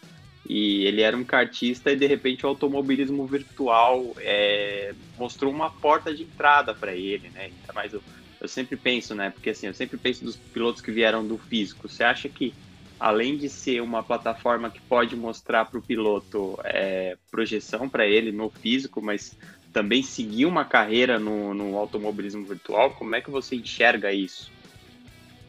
e 0.48 0.84
ele 0.86 1.02
era 1.02 1.16
um 1.16 1.22
cartista 1.22 1.92
e 1.92 1.96
de 1.96 2.06
repente 2.06 2.44
o 2.44 2.48
automobilismo 2.48 3.24
virtual 3.24 4.12
é, 4.18 4.92
mostrou 5.16 5.52
uma 5.52 5.70
porta 5.70 6.12
de 6.12 6.24
entrada 6.24 6.74
para 6.74 6.92
ele, 6.94 7.30
né? 7.30 7.52
Mas 7.72 7.92
eu, 7.92 8.02
eu 8.40 8.48
sempre 8.48 8.74
penso, 8.74 9.14
né? 9.14 9.30
Porque 9.30 9.50
assim, 9.50 9.68
eu 9.68 9.74
sempre 9.74 9.96
penso 9.96 10.24
dos 10.24 10.34
pilotos 10.34 10.82
que 10.82 10.90
vieram 10.90 11.24
do 11.24 11.38
físico. 11.38 11.88
Você 11.88 12.02
acha 12.02 12.28
que 12.28 12.52
além 12.98 13.36
de 13.36 13.48
ser 13.48 13.80
uma 13.80 14.02
plataforma 14.02 14.70
que 14.70 14.80
pode 14.80 15.14
mostrar 15.14 15.64
para 15.64 15.78
o 15.78 15.82
piloto 15.82 16.58
é, 16.64 17.16
projeção 17.30 17.88
para 17.88 18.06
ele 18.06 18.32
no 18.32 18.50
físico, 18.50 19.00
mas 19.00 19.36
também 19.72 20.02
seguir 20.02 20.46
uma 20.46 20.64
carreira 20.64 21.18
no, 21.18 21.54
no 21.54 21.76
automobilismo 21.76 22.44
virtual, 22.44 22.90
como 22.92 23.14
é 23.14 23.20
que 23.20 23.30
você 23.30 23.56
enxerga 23.56 24.12
isso? 24.12 24.50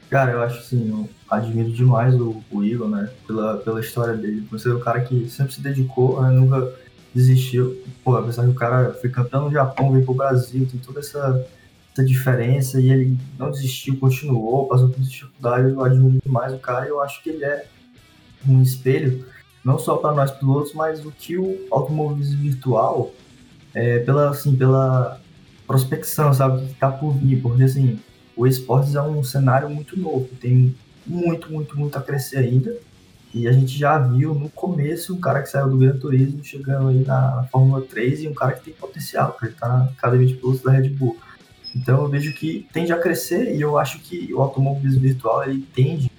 Cara, 0.10 0.32
eu 0.32 0.41
acho 0.41 0.60
assim, 0.60 0.89
eu 0.89 1.10
admiro 1.30 1.72
demais 1.72 2.16
o, 2.16 2.43
o 2.52 2.64
Igor, 2.64 2.89
né? 2.89 3.12
Pela, 3.28 3.58
pela 3.58 3.80
história 3.80 4.16
dele. 4.16 4.45
Você 4.52 4.70
é 4.70 4.74
o 4.74 4.80
cara 4.80 5.02
que 5.02 5.30
sempre 5.30 5.54
se 5.54 5.62
dedicou, 5.62 6.22
né? 6.22 6.32
nunca 6.32 6.74
desistiu. 7.14 7.84
Pô, 8.04 8.16
apesar 8.16 8.43
que 8.43 8.50
o 8.50 8.56
cara 8.56 8.93
foi 8.93 9.10
campeão 9.10 9.45
no 9.45 9.52
Japão, 9.52 9.91
veio 9.91 10.06
pro 10.06 10.16
Brasil, 10.16 10.68
tem 10.70 10.80
toda 10.80 11.00
essa, 11.00 11.45
essa 12.00 12.04
diferença 12.04 12.80
e 12.80 12.89
ele 12.89 13.18
não 13.38 13.52
desistiu, 13.52 13.97
continuou, 13.97 14.68
passou 14.68 14.89
por 14.89 15.02
dificuldade. 15.02 15.70
Eu 15.70 15.84
admiro 15.84 16.20
demais 16.24 16.54
o 16.54 16.58
cara 16.58 16.86
e 16.86 16.89
eu 16.89 17.02
acho 17.02 17.22
que 17.22 17.30
ele 17.30 17.43
é 17.43 17.66
um 18.47 18.62
espelho, 18.62 19.26
não 19.64 19.78
só 19.78 19.97
para 19.97 20.14
nós 20.14 20.32
pilotos, 20.32 20.74
mas 20.74 21.06
o 21.06 21.12
que 21.12 21.38
o 21.38 21.68
automobilismo 21.70 22.41
virtual, 22.41 23.12
é, 23.74 24.00
pela, 24.00 24.30
assim, 24.30 24.56
pela 24.56 25.20
prospecção, 25.68 26.34
sabe? 26.34 26.66
Que 26.68 26.74
tá 26.76 26.89
por 26.89 27.12
vir, 27.12 27.41
porque 27.41 27.64
assim 27.64 28.00
o 28.36 28.47
esportes 28.47 28.95
é 28.95 29.02
um 29.02 29.22
cenário 29.22 29.70
muito 29.70 30.00
novo, 30.00 30.30
tem 30.39 30.74
muito, 31.06 31.52
muito, 31.52 31.78
muito 31.78 31.97
a 31.97 32.02
crescer 32.02 32.38
ainda. 32.38 32.76
E 33.34 33.47
a 33.47 33.52
gente 33.52 33.78
já 33.78 34.00
viu 34.00 34.34
no 34.34 34.50
começo 34.50 35.14
um 35.14 35.20
cara 35.20 35.41
que 35.41 35.50
saiu 35.50 35.70
do 35.70 35.78
Gran 35.78 35.97
Turismo 35.97 36.43
chegando 36.43 36.88
aí 36.88 37.04
na 37.06 37.45
Fórmula 37.52 37.82
3 37.82 38.22
e 38.22 38.28
um 38.28 38.34
cara 38.34 38.54
que 38.54 38.64
tem 38.64 38.74
potencial, 38.74 39.34
que 39.34 39.45
está 39.45 39.68
na 39.68 39.84
academia 39.84 40.28
de 40.28 40.36
pilotos 40.36 40.62
da 40.62 40.72
Red 40.72 40.89
Bull. 40.89 41.18
Então 41.76 42.04
eu 42.04 42.10
vejo 42.10 42.34
que 42.34 42.68
tende 42.74 42.92
a 42.92 43.00
crescer 43.00 43.56
e 43.56 43.62
eu 43.62 43.78
acho 43.78 44.00
que 44.00 44.34
o 44.34 44.42
automobilismo 44.42 45.02
virtual 45.02 45.44
ele 45.44 45.62
tende 45.74 46.12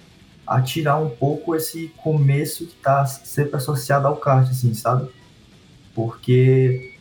a 0.47 0.61
tirar 0.61 0.99
um 0.99 1.09
pouco 1.09 1.55
esse 1.55 1.89
começo 1.97 2.67
que 2.67 2.75
está 2.75 3.05
sempre 3.07 3.57
associado 3.57 4.07
ao 4.07 4.17
kart, 4.17 4.49
assim, 4.51 4.75
sabe? 4.75 5.09
Porque 5.95 6.97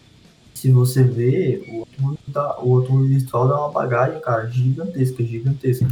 se 0.53 0.71
você 0.71 1.03
vê, 1.03 1.63
o 1.67 2.75
automóvel, 2.75 3.07
virtual 3.07 3.47
dá 3.47 3.57
uma 3.59 3.71
bagagem, 3.71 4.19
cara, 4.19 4.47
gigantesca, 4.47 5.23
gigantesca. 5.23 5.87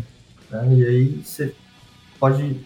Né? 0.52 0.76
E 0.76 0.86
aí 0.86 1.22
você 1.24 1.54
pode 2.20 2.60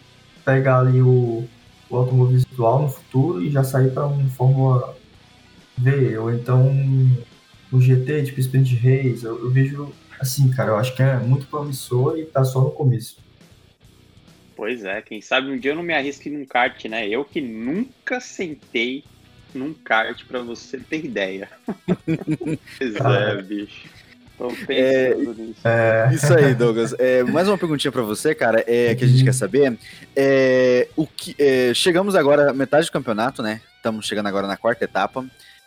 pegar 0.44 0.80
ali 0.80 1.02
o, 1.02 1.48
o 1.90 1.96
automóvel 1.96 2.38
virtual 2.38 2.82
no 2.82 2.90
futuro 2.90 3.44
e 3.44 3.52
já 3.52 3.64
sair 3.64 3.92
para 3.92 4.08
um 4.08 4.30
Fórmula 4.32 4.96
V, 5.78 6.18
ou 6.18 6.34
então 6.34 6.70
um 7.72 7.82
GT, 7.82 8.24
tipo 8.24 8.40
Sprint 8.40 8.76
Race. 8.76 9.24
Eu, 9.24 9.40
eu, 9.40 9.50
vejo 9.50 9.94
assim, 10.20 10.50
cara, 10.52 10.72
eu 10.72 10.78
acho 10.78 10.96
que 10.96 11.02
é 11.02 11.18
muito 11.18 11.48
promissor 11.48 12.18
e 12.18 12.26
tá 12.26 12.44
só 12.44 12.62
no 12.62 12.72
começo. 12.72 13.18
Pois 14.56 14.84
é, 14.84 15.02
quem 15.02 15.22
sabe 15.22 15.50
um 15.50 15.58
dia 15.58 15.72
eu 15.72 15.76
não 15.76 15.84
me 15.84 15.94
arrisque 15.94 16.30
num 16.30 16.46
kart, 16.46 16.86
né? 16.86 17.08
Eu 17.08 17.26
que 17.26 17.42
nunca 17.42 18.20
sentei 18.20 19.04
num 19.54 19.74
kart 19.74 20.24
para 20.26 20.42
você 20.42 20.78
ter 20.78 21.06
ideia. 21.06 21.50
pois 22.78 22.96
é, 22.96 23.42
bicho. 23.42 23.90
É, 24.68 25.16
é, 25.64 26.14
isso 26.14 26.34
aí, 26.34 26.56
Douglas. 26.56 26.96
É, 26.98 27.24
mais 27.24 27.48
uma 27.48 27.58
perguntinha 27.58 27.92
para 27.92 28.02
você, 28.02 28.34
cara, 28.34 28.64
é, 28.66 28.96
que 28.96 29.06
a 29.06 29.08
gente 29.08 29.24
quer 29.24 29.34
saber. 29.34 29.78
É, 30.16 30.88
o 30.96 31.06
que, 31.06 31.36
é, 31.38 31.74
chegamos 31.76 32.16
agora 32.16 32.52
metade 32.52 32.88
do 32.88 32.92
campeonato, 32.92 33.44
né? 33.44 33.62
Estamos 33.76 34.08
chegando 34.08 34.28
agora 34.28 34.48
na 34.48 34.58
quarta 34.58 34.84
etapa. 34.84 35.24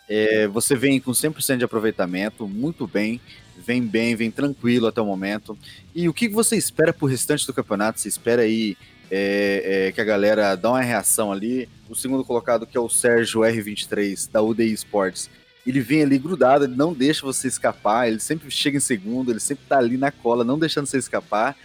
É, 0.09 0.47
você 0.49 0.77
vem 0.77 1.01
com 1.01 1.13
100% 1.13 1.59
de 1.59 1.65
aproveitamento, 1.65 2.47
muito 2.47 2.87
bem, 2.87 3.21
vem 3.57 3.83
bem, 3.83 4.15
vem 4.15 4.31
tranquilo 4.31 4.87
até 4.87 5.01
o 5.01 5.07
momento. 5.07 5.57
E 5.95 6.09
o 6.09 6.15
que 6.15 6.29
você 6.29 6.57
espera 6.57 6.93
pro 6.93 7.07
restante 7.07 7.47
do 7.47 7.55
campeonato? 7.55 8.01
Você 8.01 8.09
espera 8.09 8.43
aí 8.43 8.77
é, 9.11 9.87
é, 9.89 9.93
que 9.93 10.01
a 10.01 10.05
galera 10.05 10.55
dá 10.57 10.71
uma 10.71 10.81
reação 10.81 11.33
ali. 11.33 11.69
O 11.89 11.95
segundo 11.95 12.25
colocado, 12.25 12.67
que 12.67 12.77
é 12.77 12.81
o 12.81 12.89
Sérgio 12.89 13.41
R23, 13.41 14.31
da 14.31 14.43
UDI 14.43 14.73
Sports, 14.73 15.31
ele 15.67 15.81
vem 15.81 16.03
ali 16.03 16.19
grudado, 16.19 16.65
ele 16.65 16.77
não 16.77 16.93
deixa 16.93 17.23
você 17.23 17.49
escapar, 17.49 18.09
ele 18.09 18.21
sempre 18.21 18.51
chega 18.51 18.77
em 18.77 18.81
segundo, 18.81 19.31
ele 19.31 19.41
sempre 19.41 19.65
tá 19.67 19.79
ali 19.79 19.97
na 19.97 20.11
cola, 20.11 20.45
não 20.45 20.59
deixando 20.59 20.87
você 20.87 20.99
escapar. 20.99 21.57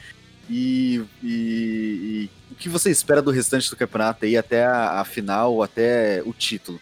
E, 0.49 1.03
e, 1.21 1.27
e 1.29 2.29
o 2.51 2.55
que 2.55 2.69
você 2.69 2.89
espera 2.89 3.21
do 3.21 3.29
restante 3.29 3.69
do 3.69 3.75
campeonato 3.75 4.25
aí 4.25 4.35
até 4.35 4.65
a, 4.65 4.99
a 4.99 5.05
final, 5.05 5.61
até 5.61 6.23
o 6.25 6.33
título? 6.33 6.79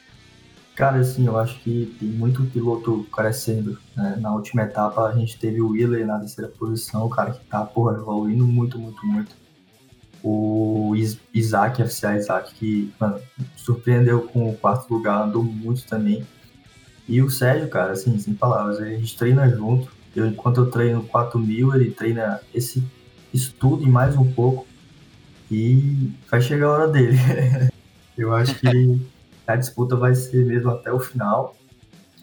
Cara, 0.78 1.00
assim, 1.00 1.26
eu 1.26 1.36
acho 1.36 1.60
que 1.62 1.98
tem 2.00 2.08
muito 2.08 2.46
piloto 2.46 3.04
crescendo. 3.12 3.80
Né? 3.96 4.16
Na 4.22 4.32
última 4.32 4.62
etapa 4.62 5.08
a 5.08 5.16
gente 5.16 5.40
teve 5.40 5.60
o 5.60 5.72
Wheeler 5.72 6.06
na 6.06 6.20
terceira 6.20 6.52
posição, 6.52 7.08
o 7.08 7.10
cara 7.10 7.32
que 7.32 7.44
tá, 7.48 7.66
porra, 7.66 7.98
evoluindo 7.98 8.46
muito, 8.46 8.78
muito, 8.78 9.04
muito 9.04 9.36
o 10.24 10.94
Isaac, 11.34 11.82
FCA 11.84 12.18
Isaac, 12.18 12.54
que 12.54 12.94
mano, 13.00 13.20
surpreendeu 13.56 14.22
com 14.22 14.50
o 14.50 14.56
quarto 14.56 14.94
lugar, 14.94 15.24
andou 15.24 15.44
muito 15.44 15.84
também. 15.86 16.26
E 17.08 17.22
o 17.24 17.30
Sérgio, 17.30 17.70
cara, 17.70 17.94
assim, 17.94 18.20
sem 18.20 18.36
palavras, 18.36 18.80
a 18.80 18.86
gente 18.86 19.18
treina 19.18 19.50
junto. 19.50 19.92
Eu, 20.16 20.28
enquanto 20.28 20.62
eu 20.62 20.70
treino 20.70 21.04
4 21.04 21.40
mil, 21.40 21.74
ele 21.74 21.90
treina 21.90 22.40
esse 22.54 22.84
estudo 23.34 23.84
e 23.84 23.90
mais 23.90 24.16
um 24.16 24.32
pouco. 24.32 24.68
E 25.50 26.12
vai 26.30 26.42
chegar 26.42 26.68
a 26.68 26.72
hora 26.72 26.88
dele. 26.88 27.18
eu 28.18 28.34
acho 28.34 28.54
que 28.56 29.00
a 29.48 29.56
disputa 29.56 29.96
vai 29.96 30.14
ser 30.14 30.46
mesmo 30.46 30.70
até 30.70 30.92
o 30.92 31.00
final. 31.00 31.56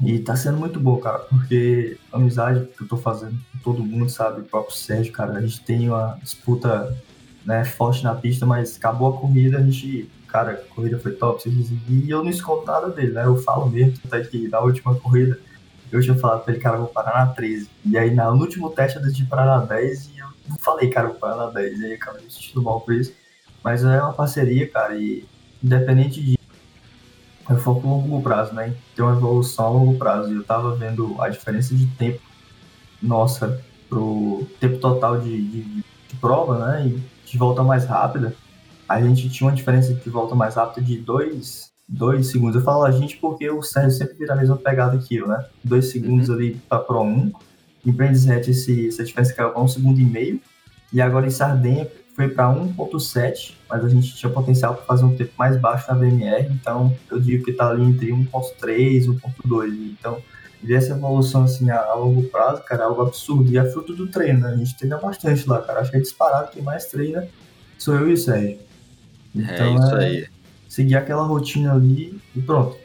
E 0.05 0.19
tá 0.19 0.35
sendo 0.35 0.59
muito 0.59 0.81
bom, 0.81 0.99
cara, 0.99 1.21
porque 1.21 1.97
a 2.13 2.17
amizade 2.17 2.67
que 2.77 2.83
eu 2.83 2.89
tô 2.89 2.97
fazendo 2.97 3.39
com 3.53 3.59
todo 3.59 3.85
mundo, 3.85 4.11
sabe? 4.11 4.41
O 4.41 4.45
próprio 4.45 4.75
Sérgio, 4.77 5.13
cara, 5.13 5.35
a 5.35 5.41
gente 5.41 5.61
tem 5.61 5.89
uma 5.89 6.19
disputa 6.21 6.97
né, 7.45 7.65
forte 7.65 8.03
na 8.03 8.15
pista, 8.15 8.45
mas 8.45 8.77
acabou 8.77 9.09
a 9.09 9.21
corrida, 9.21 9.59
a 9.59 9.63
gente, 9.63 10.11
cara, 10.27 10.53
a 10.53 10.75
corrida 10.75 10.99
foi 10.99 11.13
top, 11.13 11.49
e 11.89 12.11
eu 12.11 12.25
não 12.25 12.31
escondo 12.31 12.67
nada 12.67 12.91
dele, 12.91 13.13
né? 13.13 13.25
Eu 13.25 13.37
falo 13.37 13.71
mesmo, 13.71 13.95
até 14.05 14.21
que 14.23 14.49
na 14.49 14.59
última 14.61 14.97
corrida 14.97 15.39
eu 15.93 16.03
tinha 16.03 16.17
falado 16.17 16.43
pra 16.43 16.53
ele, 16.53 16.63
cara, 16.63 16.77
vou 16.77 16.89
parar 16.89 17.25
na 17.25 17.33
13. 17.33 17.71
E 17.87 17.97
aí 17.97 18.13
no 18.13 18.33
último 18.33 18.71
teste 18.71 18.97
eu 18.97 19.03
decidi 19.03 19.27
parar 19.27 19.47
na 19.47 19.65
10 19.65 20.09
e 20.09 20.19
eu 20.19 20.27
não 20.49 20.57
falei, 20.59 20.91
cara, 20.91 21.07
vou 21.09 21.17
parar 21.17 21.37
na 21.37 21.51
10. 21.51 21.81
E 21.81 21.85
aí 21.85 21.93
acabei 21.95 22.25
me 22.25 22.31
sentindo 22.31 22.63
mal 22.63 22.81
por 22.81 22.95
isso. 22.95 23.13
Mas 23.63 23.85
é 23.85 24.03
uma 24.03 24.13
parceria, 24.13 24.69
cara, 24.69 24.97
e 24.97 25.25
independente 25.63 26.21
de. 26.21 26.39
Eu 27.49 27.59
foco 27.59 27.87
no 27.87 27.97
longo 27.97 28.23
prazo, 28.23 28.55
né? 28.55 28.75
Tem 28.97 29.05
uma 29.05 29.17
evolução 29.17 29.67
a 29.67 29.71
longo 29.71 29.99
prazo. 29.99 30.33
E 30.33 30.37
eu 30.37 30.45
tava 30.45 30.75
vendo 30.75 31.21
a 31.21 31.29
diferença 31.29 31.75
de 31.75 31.87
tempo 31.87 32.21
nossa 33.03 33.61
pro 33.89 34.47
tempo 34.59 34.79
total 34.79 35.21
de, 35.21 35.43
de, 35.43 35.63
de 35.63 36.17
prova, 36.21 36.59
né? 36.59 36.87
E 36.87 37.03
de 37.31 37.39
volta 37.39 37.63
mais 37.63 37.85
rápida, 37.85 38.35
a 38.89 39.01
gente 39.01 39.29
tinha 39.29 39.49
uma 39.49 39.57
diferença 39.57 39.93
de 39.93 40.11
volta 40.11 40.35
mais 40.35 40.55
rápida 40.55 40.87
de 40.87 40.97
dois, 40.99 41.71
dois 41.89 42.29
segundos. 42.29 42.57
Eu 42.57 42.63
falo 42.63 42.85
a 42.85 42.91
gente 42.91 43.17
porque 43.19 43.51
o 43.51 43.63
Sérgio 43.63 43.91
sempre 43.91 44.15
vira 44.15 44.33
a 44.33 44.37
mesma 44.37 44.57
pegada 44.57 44.97
que 44.99 45.17
eu, 45.17 45.29
né? 45.29 45.45
Dois 45.63 45.91
segundos 45.91 46.29
uhum. 46.29 46.35
ali 46.35 46.61
para 46.69 46.79
Pro 46.79 47.03
1 47.03 47.33
Em 47.87 47.93
Brands 47.93 48.29
Hatch 48.29 48.49
essa 48.49 49.05
diferença 49.05 49.35
caiu 49.35 49.51
para 49.51 49.63
um 49.63 49.69
segundo 49.69 50.01
e 50.01 50.05
meio. 50.05 50.41
E 50.93 51.01
agora 51.01 51.27
em 51.27 51.31
Sardenha 51.31 51.89
foi 52.15 52.29
para 52.29 52.47
1.7, 52.47 53.55
mas 53.69 53.85
a 53.85 53.89
gente 53.89 54.15
tinha 54.15 54.31
potencial 54.31 54.75
para 54.75 54.85
fazer 54.85 55.05
um 55.05 55.17
tempo 55.17 55.33
mais 55.37 55.61
baixo 55.61 55.87
na 55.89 55.99
VMR, 55.99 56.47
então 56.51 56.97
eu 57.11 57.21
digo 57.21 57.45
que 57.45 57.51
está 57.51 57.69
ali 57.69 57.83
entre 57.83 58.13
1.3 58.13 59.05
e 59.05 59.09
1.2. 59.09 59.97
Então, 59.99 60.23
ver 60.63 60.75
essa 60.75 60.93
evolução 60.93 61.45
assim 61.45 61.71
a, 61.71 61.81
a, 61.81 61.95
longo 61.95 62.23
prazo, 62.25 62.63
cara, 62.63 62.85
é 62.85 62.87
algo 62.87 63.03
absurdo. 63.03 63.51
E 63.53 63.59
é 63.59 63.65
fruto 63.65 63.95
do 63.95 64.07
treino, 64.07 64.41
né? 64.41 64.51
A 64.51 64.57
gente 64.57 64.77
treina 64.77 64.97
bastante 64.97 65.49
lá, 65.49 65.61
cara. 65.61 65.81
Acho 65.81 65.91
que 65.91 65.97
é 65.97 66.01
disparado 66.01 66.53
quem 66.53 66.63
mais 66.63 66.87
treina 66.87 67.29
sou 67.79 67.97
eu 67.97 68.09
e 68.09 68.13
o 68.15 68.17
Sérgio. 68.17 68.59
É 69.37 69.41
então, 69.41 69.67
é 69.67 69.75
isso 69.75 69.97
é 69.97 70.05
aí. 70.05 70.29
Seguir 70.69 70.97
aquela 70.97 71.25
rotina 71.25 71.75
ali 71.75 72.19
e 72.35 72.41
pronto. 72.41 72.79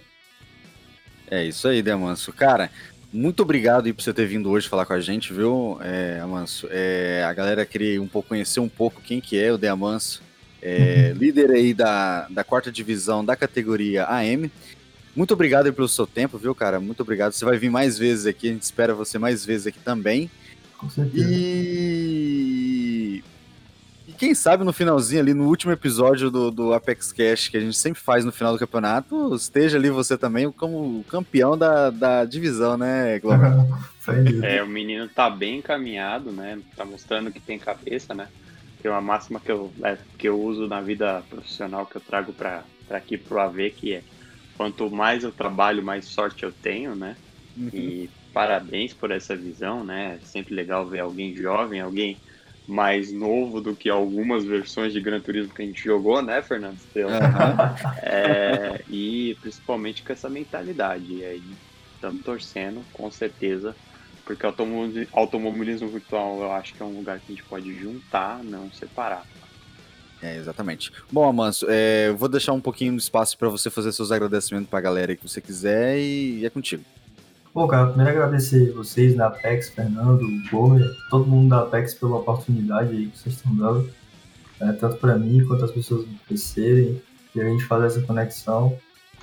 É 1.32 1.44
isso 1.44 1.68
aí, 1.68 1.82
Demanso. 1.82 2.34
Cara, 2.34 2.70
muito 3.12 3.42
obrigado 3.42 3.86
aí 3.86 3.94
por 3.94 4.04
você 4.04 4.14
ter 4.14 4.26
vindo 4.26 4.50
hoje 4.50 4.70
falar 4.70 4.86
com 4.86 4.94
a 4.94 5.00
gente, 5.00 5.34
viu, 5.34 5.78
é, 5.82 6.20
Amanso? 6.22 6.68
É, 6.70 7.26
a 7.28 7.34
galera 7.34 7.66
queria 7.66 8.02
um 8.02 8.08
pouco 8.08 8.30
conhecer 8.30 8.60
um 8.60 8.70
pouco 8.70 9.02
quem 9.02 9.20
que 9.20 9.38
é 9.38 9.52
o 9.52 9.58
Deamanso, 9.58 10.22
é, 10.62 11.12
uhum. 11.12 11.20
líder 11.20 11.52
aí 11.52 11.74
da, 11.74 12.28
da 12.30 12.44
quarta 12.44 12.72
divisão 12.72 13.24
da 13.24 13.36
categoria 13.36 14.06
AM. 14.08 14.52
Muito 15.16 15.34
obrigado 15.34 15.66
aí 15.66 15.72
pelo 15.72 15.88
seu 15.88 16.06
tempo, 16.06 16.38
viu, 16.38 16.54
cara? 16.54 16.80
Muito 16.80 17.02
obrigado. 17.02 17.32
Você 17.34 17.44
vai 17.44 17.58
vir 17.58 17.70
mais 17.70 17.98
vezes 17.98 18.26
aqui, 18.26 18.50
a 18.50 18.54
gente 18.54 18.64
espera 18.64 18.94
você 18.94 19.18
mais 19.18 19.46
vezes 19.46 19.68
aqui 19.68 19.80
também. 19.80 20.30
Com 20.78 20.90
certeza. 20.90 21.28
E 21.30 22.19
quem 24.20 24.36
sabe 24.36 24.66
no 24.66 24.74
finalzinho 24.74 25.22
ali, 25.22 25.34
no 25.34 25.48
último 25.48 25.72
episódio 25.72 26.30
do, 26.30 26.52
do 26.52 26.74
Apex 26.74 27.14
Cash, 27.14 27.48
que 27.48 27.56
a 27.56 27.60
gente 27.62 27.78
sempre 27.78 28.02
faz 28.02 28.26
no 28.26 28.34
final 28.34 28.52
do 28.52 28.60
campeonato, 28.60 29.34
esteja 29.34 29.78
ali 29.78 29.90
você 29.90 30.18
também 30.18 30.52
como 30.52 31.06
campeão 31.06 31.58
da, 31.58 31.90
da 31.90 32.26
divisão, 32.26 32.78
né, 32.78 33.18
Glover? 33.20 33.50
é, 34.44 34.62
o 34.62 34.68
menino 34.68 35.08
tá 35.08 35.30
bem 35.30 35.60
encaminhado, 35.60 36.34
né? 36.34 36.60
Tá 36.76 36.84
mostrando 36.84 37.32
que 37.32 37.40
tem 37.40 37.58
cabeça, 37.58 38.14
né? 38.14 38.28
Tem 38.82 38.92
uma 38.92 39.00
máxima 39.00 39.40
que 39.40 39.50
eu, 39.50 39.72
é, 39.82 39.98
que 40.18 40.28
eu 40.28 40.38
uso 40.38 40.68
na 40.68 40.82
vida 40.82 41.24
profissional 41.30 41.86
que 41.86 41.96
eu 41.96 42.02
trago 42.02 42.34
para 42.34 42.66
aqui 42.90 43.18
pro 43.18 43.40
AV, 43.40 43.70
que 43.70 43.94
é 43.94 44.04
quanto 44.58 44.92
mais 44.92 45.24
eu 45.24 45.32
trabalho, 45.32 45.82
mais 45.82 46.04
sorte 46.04 46.44
eu 46.44 46.52
tenho, 46.52 46.94
né? 46.94 47.16
Uhum. 47.56 47.70
E 47.74 48.10
parabéns 48.34 48.94
por 48.94 49.12
essa 49.12 49.34
visão, 49.34 49.82
né? 49.82 50.20
É 50.22 50.26
sempre 50.26 50.54
legal 50.54 50.86
ver 50.86 51.00
alguém 51.00 51.34
jovem, 51.34 51.80
alguém 51.80 52.18
mais 52.70 53.12
novo 53.12 53.60
do 53.60 53.76
que 53.76 53.90
algumas 53.90 54.46
versões 54.46 54.94
de 54.94 55.02
Gran 55.02 55.20
Turismo 55.20 55.54
que 55.54 55.62
a 55.62 55.66
gente 55.66 55.84
jogou, 55.84 56.22
né, 56.22 56.42
Fernando? 56.42 56.78
Uhum. 56.96 57.90
É, 58.04 58.82
e 58.88 59.36
principalmente 59.42 60.04
com 60.04 60.14
essa 60.14 60.30
mentalidade. 60.30 61.12
E 61.12 61.26
aí 61.26 61.44
estamos 61.96 62.24
torcendo, 62.24 62.82
com 62.94 63.10
certeza, 63.10 63.76
porque 64.24 64.46
automobilismo 65.12 65.90
virtual 65.90 66.40
eu 66.42 66.52
acho 66.52 66.76
que 66.76 66.82
é 66.82 66.86
um 66.86 66.96
lugar 66.96 67.20
que 67.20 67.34
a 67.34 67.36
gente 67.36 67.44
pode 67.46 67.74
juntar, 67.74 68.44
não 68.44 68.72
separar. 68.72 69.26
É, 70.22 70.36
exatamente. 70.38 70.92
Bom, 71.12 71.28
Amanso, 71.28 71.66
é, 71.70 72.10
eu 72.10 72.18
vou 72.18 72.30
deixar 72.30 72.54
um 72.54 72.62
pouquinho 72.62 72.96
de 72.96 73.02
espaço 73.02 73.38
para 73.38 73.50
você 73.50 73.70
fazer 73.70 73.92
seus 73.92 74.12
agradecimentos 74.12 74.70
para 74.70 74.80
a 74.80 74.82
galera 74.82 75.16
que 75.16 75.28
você 75.28 75.42
quiser 75.42 75.98
e 75.98 76.46
é 76.46 76.50
contigo. 76.50 76.84
Bom, 77.52 77.68
cara, 77.68 77.88
primeiro 77.88 78.12
agradecer 78.12 78.72
vocês 78.74 79.16
da 79.16 79.26
Apex, 79.26 79.70
Fernando, 79.70 80.24
Gomer, 80.52 80.88
todo 81.10 81.26
mundo 81.26 81.50
da 81.50 81.62
Apex 81.62 81.96
pela 81.96 82.18
oportunidade 82.18 82.96
aí 82.96 83.08
que 83.08 83.18
vocês 83.18 83.36
estão 83.36 83.56
dando, 83.56 83.90
né, 84.62 84.72
tanto 84.80 84.98
para 84.98 85.18
mim 85.18 85.44
quanto 85.48 85.66
as 85.66 85.72
pessoas 85.72 86.08
me 86.08 86.20
conhecerem 86.28 87.02
e 87.34 87.42
a 87.42 87.46
gente 87.46 87.66
fazer 87.66 87.88
essa 87.88 88.02
conexão. 88.02 88.78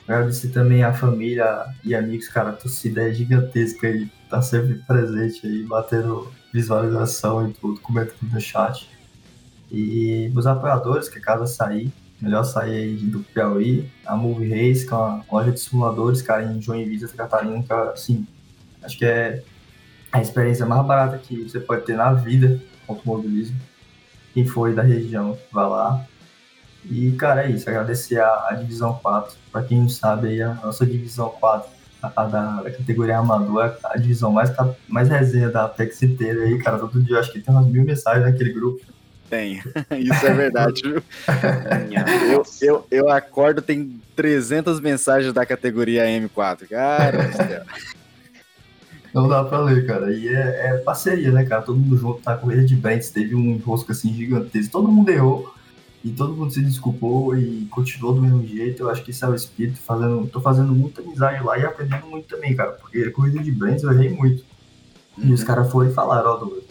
Agradecer 0.08 0.48
também 0.48 0.82
a 0.82 0.92
família 0.92 1.66
e 1.84 1.94
amigos, 1.94 2.26
cara, 2.26 2.50
a 2.50 2.52
torcida 2.52 3.08
é 3.08 3.12
gigantesca 3.12 3.86
aí, 3.86 4.10
tá 4.28 4.42
sempre 4.42 4.74
presente 4.74 5.46
aí, 5.46 5.62
batendo 5.62 6.28
visualização 6.52 7.48
e 7.48 7.52
tudo, 7.52 7.80
comentando 7.80 8.32
no 8.32 8.40
chat. 8.40 8.90
E 9.70 10.32
os 10.34 10.48
apoiadores, 10.48 11.08
que 11.08 11.18
a 11.18 11.22
casa 11.22 11.46
sair, 11.46 11.92
melhor 12.20 12.44
sair 12.44 12.76
aí 12.76 12.96
do 12.96 13.20
Piauí, 13.20 13.90
a 14.04 14.16
Move 14.16 14.48
Race, 14.48 14.86
que 14.86 14.92
é 14.92 14.96
uma 14.96 15.24
loja 15.30 15.52
de 15.52 15.60
simuladores, 15.60 16.22
cara, 16.22 16.44
em 16.44 16.60
Joinville, 16.60 17.00
Santa 17.00 17.16
Catarina, 17.16 17.62
que 17.62 17.72
assim, 17.72 18.26
acho 18.82 18.98
que 18.98 19.04
é 19.04 19.42
a 20.10 20.22
experiência 20.22 20.64
mais 20.64 20.86
barata 20.86 21.18
que 21.18 21.42
você 21.42 21.60
pode 21.60 21.84
ter 21.84 21.96
na 21.96 22.12
vida 22.12 22.60
com 22.86 22.94
automobilismo. 22.94 23.56
Quem 24.32 24.46
for 24.46 24.74
da 24.74 24.82
região, 24.82 25.36
vá 25.52 25.66
lá. 25.66 26.06
E, 26.84 27.12
cara, 27.12 27.46
é 27.46 27.50
isso. 27.50 27.68
Agradecer 27.68 28.20
a, 28.20 28.48
a 28.50 28.54
Divisão 28.54 28.94
4. 28.94 29.34
Para 29.50 29.62
quem 29.62 29.80
não 29.80 29.88
sabe, 29.88 30.28
aí, 30.28 30.42
a 30.42 30.54
nossa 30.54 30.86
Divisão 30.86 31.30
4, 31.40 31.68
a, 32.02 32.12
a 32.14 32.26
da, 32.26 32.62
da, 32.62 32.70
categoria 32.70 33.18
Amador, 33.18 33.64
é 33.64 33.76
a 33.84 33.96
divisão 33.96 34.30
mais, 34.30 34.50
mais 34.88 35.08
resenha 35.08 35.50
da 35.50 35.64
Apex 35.64 36.02
inteira 36.02 36.42
aí, 36.42 36.58
cara. 36.58 36.78
Todo 36.78 37.02
dia 37.02 37.18
acho 37.18 37.32
que 37.32 37.40
tem 37.40 37.54
umas 37.54 37.66
mil 37.66 37.84
mensagens 37.84 38.24
naquele 38.24 38.52
grupo. 38.52 38.80
Tem, 39.28 39.60
isso 39.98 40.26
é 40.26 40.32
verdade, 40.32 40.82
viu? 40.82 41.02
eu, 42.30 42.44
eu, 42.62 42.86
eu 42.90 43.10
acordo, 43.10 43.60
tem 43.60 44.00
300 44.14 44.80
mensagens 44.80 45.32
da 45.32 45.44
categoria 45.44 46.04
M4, 46.04 46.68
cara. 46.68 47.64
Não 49.16 49.28
dá 49.28 49.42
pra 49.42 49.60
ler, 49.60 49.86
cara. 49.86 50.12
E 50.12 50.28
é, 50.28 50.66
é, 50.66 50.78
parceria, 50.78 51.32
né, 51.32 51.44
cara? 51.44 51.62
Todo 51.62 51.78
mundo 51.78 51.96
junto, 51.96 52.20
tá? 52.20 52.36
Corrida 52.36 52.64
de 52.64 52.76
Brents, 52.76 53.08
teve 53.08 53.34
um 53.34 53.54
enrosco 53.54 53.90
assim 53.90 54.12
gigantesco. 54.12 54.70
Todo 54.70 54.92
mundo 54.92 55.08
errou 55.08 55.54
e 56.04 56.10
todo 56.10 56.34
mundo 56.34 56.52
se 56.52 56.62
desculpou 56.62 57.34
e 57.34 57.66
continuou 57.70 58.14
do 58.14 58.20
mesmo 58.20 58.46
jeito. 58.46 58.82
Eu 58.82 58.90
acho 58.90 59.02
que 59.02 59.10
isso 59.10 59.24
é 59.24 59.28
o 59.28 59.34
espírito. 59.34 59.78
Fazendo, 59.78 60.26
tô 60.26 60.38
fazendo 60.40 60.70
muita 60.74 61.00
amizade 61.00 61.42
lá 61.42 61.58
e 61.58 61.64
aprendendo 61.64 62.06
muito 62.06 62.28
também, 62.28 62.54
cara. 62.54 62.72
Porque 62.72 62.98
a 62.98 63.10
corrida 63.10 63.42
de 63.42 63.50
Brents 63.50 63.82
eu 63.82 63.92
errei 63.92 64.10
muito. 64.10 64.44
Uhum. 65.16 65.30
E 65.30 65.32
os 65.32 65.40
uhum. 65.40 65.46
caras 65.46 65.72
foram 65.72 65.90
e 65.90 65.94
falaram, 65.94 66.30
ó, 66.30 66.44
oh, 66.44 66.62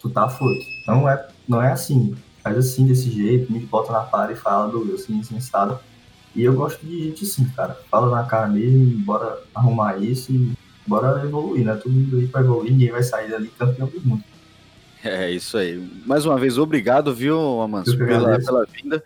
tu 0.00 0.10
tá 0.10 0.28
foto. 0.28 0.60
Então 0.82 1.08
é 1.08 1.28
não 1.48 1.60
é 1.60 1.72
assim, 1.72 2.14
faz 2.42 2.56
assim, 2.56 2.86
desse 2.86 3.10
jeito, 3.10 3.52
me 3.52 3.60
bota 3.60 3.92
na 3.92 4.00
para 4.00 4.32
e 4.32 4.36
fala 4.36 4.70
do 4.70 4.94
assim, 4.94 5.20
assim, 5.20 5.40
sabe? 5.40 5.78
E 6.34 6.42
eu 6.42 6.54
gosto 6.54 6.84
de 6.84 7.04
gente 7.04 7.24
assim, 7.24 7.44
cara. 7.50 7.78
Fala 7.90 8.14
na 8.14 8.26
cara 8.26 8.48
mesmo, 8.48 8.98
bora 9.04 9.38
arrumar 9.54 9.98
isso 9.98 10.32
e 10.32 10.52
bora 10.86 11.22
evoluir, 11.24 11.64
né? 11.64 11.74
Todo 11.74 11.92
mundo 11.92 12.16
aí 12.16 12.26
pra 12.26 12.40
evoluir, 12.40 12.72
ninguém 12.72 12.90
vai 12.90 13.02
sair 13.02 13.30
dali 13.30 13.48
campeão 13.58 13.86
do 13.86 14.00
mundo. 14.00 14.24
É 15.04 15.30
isso 15.30 15.58
aí. 15.58 15.76
Mais 16.06 16.24
uma 16.24 16.38
vez, 16.38 16.58
obrigado, 16.58 17.14
viu, 17.14 17.60
Amanso, 17.60 17.96
pela, 17.98 18.38
pela 18.38 18.64
vinda. 18.66 19.02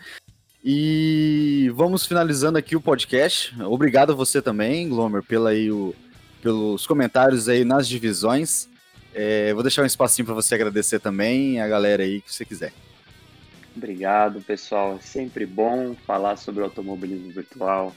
E 0.63 1.71
vamos 1.75 2.05
finalizando 2.05 2.59
aqui 2.59 2.77
o 2.77 2.81
podcast. 2.81 3.55
Obrigado 3.63 4.13
a 4.13 4.15
você 4.15 4.43
também, 4.43 4.89
Glomer, 4.89 5.23
pela 5.23 5.51
aí 5.51 5.71
o, 5.71 5.95
pelos 6.43 6.87
comentários 6.87 7.49
aí 7.49 7.65
nas 7.65 7.89
divisões. 7.89 8.69
É, 9.19 9.55
vou 9.55 9.63
deixar 9.63 9.83
um 9.83 9.87
espacinho 9.87 10.27
para 10.27 10.35
você 10.35 10.55
agradecer 10.55 11.01
também 11.01 11.59
a 11.59 11.67
galera 11.67 12.03
aí 12.03 12.21
que 12.21 12.31
você 12.31 12.45
quiser. 12.45 12.71
Obrigado, 13.75 14.43
pessoal. 14.43 14.97
É 14.97 15.01
sempre 15.01 15.47
bom 15.47 15.95
falar 16.07 16.37
sobre 16.37 16.63
automobilismo 16.63 17.31
virtual. 17.31 17.97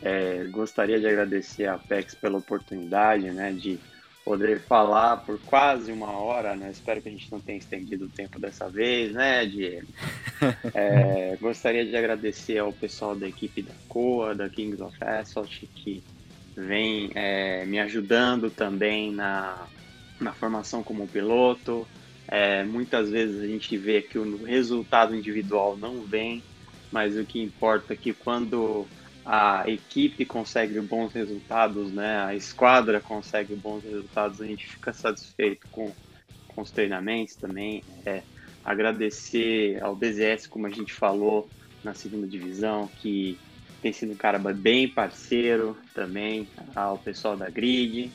É, 0.00 0.44
gostaria 0.50 1.00
de 1.00 1.06
agradecer 1.08 1.66
a 1.66 1.74
Apex 1.74 2.14
pela 2.14 2.38
oportunidade, 2.38 3.28
né, 3.32 3.52
de 3.52 3.76
poder 4.24 4.60
falar 4.60 5.16
por 5.18 5.36
quase 5.40 5.90
uma 5.90 6.12
hora, 6.12 6.54
né? 6.54 6.70
Espero 6.70 7.02
que 7.02 7.08
a 7.08 7.12
gente 7.12 7.30
não 7.30 7.40
tenha 7.40 7.58
estendido 7.58 8.04
o 8.04 8.08
tempo 8.08 8.38
dessa 8.38 8.68
vez, 8.68 9.12
né, 9.12 9.44
Diego? 9.44 9.88
É, 10.74 11.36
gostaria 11.40 11.84
de 11.84 11.96
agradecer 11.96 12.58
ao 12.58 12.72
pessoal 12.72 13.14
da 13.14 13.28
equipe 13.28 13.62
da 13.62 13.72
COA, 13.88 14.34
da 14.34 14.48
Kings 14.48 14.82
of 14.82 14.96
Asphalt, 15.00 15.62
que 15.72 16.02
vem 16.56 17.12
é, 17.14 17.64
me 17.64 17.78
ajudando 17.78 18.50
também 18.50 19.12
na 19.12 19.68
na 20.20 20.32
formação 20.32 20.82
como 20.82 21.06
piloto. 21.06 21.86
É, 22.28 22.62
muitas 22.64 23.10
vezes 23.10 23.42
a 23.42 23.46
gente 23.46 23.76
vê 23.76 24.00
que 24.00 24.18
o 24.18 24.44
resultado 24.44 25.14
individual 25.14 25.76
não 25.76 26.02
vem, 26.02 26.42
mas 26.90 27.16
o 27.16 27.24
que 27.24 27.42
importa 27.42 27.92
é 27.92 27.96
que 27.96 28.12
quando 28.12 28.86
a 29.24 29.64
equipe 29.68 30.24
consegue 30.24 30.80
bons 30.80 31.12
resultados, 31.12 31.92
né, 31.92 32.24
a 32.24 32.34
esquadra 32.34 33.00
consegue 33.00 33.54
bons 33.54 33.84
resultados, 33.84 34.40
a 34.40 34.46
gente 34.46 34.66
fica 34.66 34.92
satisfeito 34.92 35.66
com, 35.70 35.92
com 36.48 36.62
os 36.62 36.70
treinamentos 36.70 37.36
também. 37.36 37.82
É, 38.04 38.22
agradecer 38.64 39.82
ao 39.82 39.94
BZS, 39.94 40.46
como 40.48 40.66
a 40.66 40.70
gente 40.70 40.92
falou 40.92 41.48
na 41.82 41.94
segunda 41.94 42.26
divisão, 42.26 42.88
que 43.00 43.38
tem 43.80 43.92
sido 43.92 44.12
um 44.12 44.16
cara 44.16 44.38
bem 44.38 44.88
parceiro 44.88 45.76
também, 45.92 46.48
ao 46.74 46.96
pessoal 46.98 47.36
da 47.36 47.50
Grid, 47.50 48.12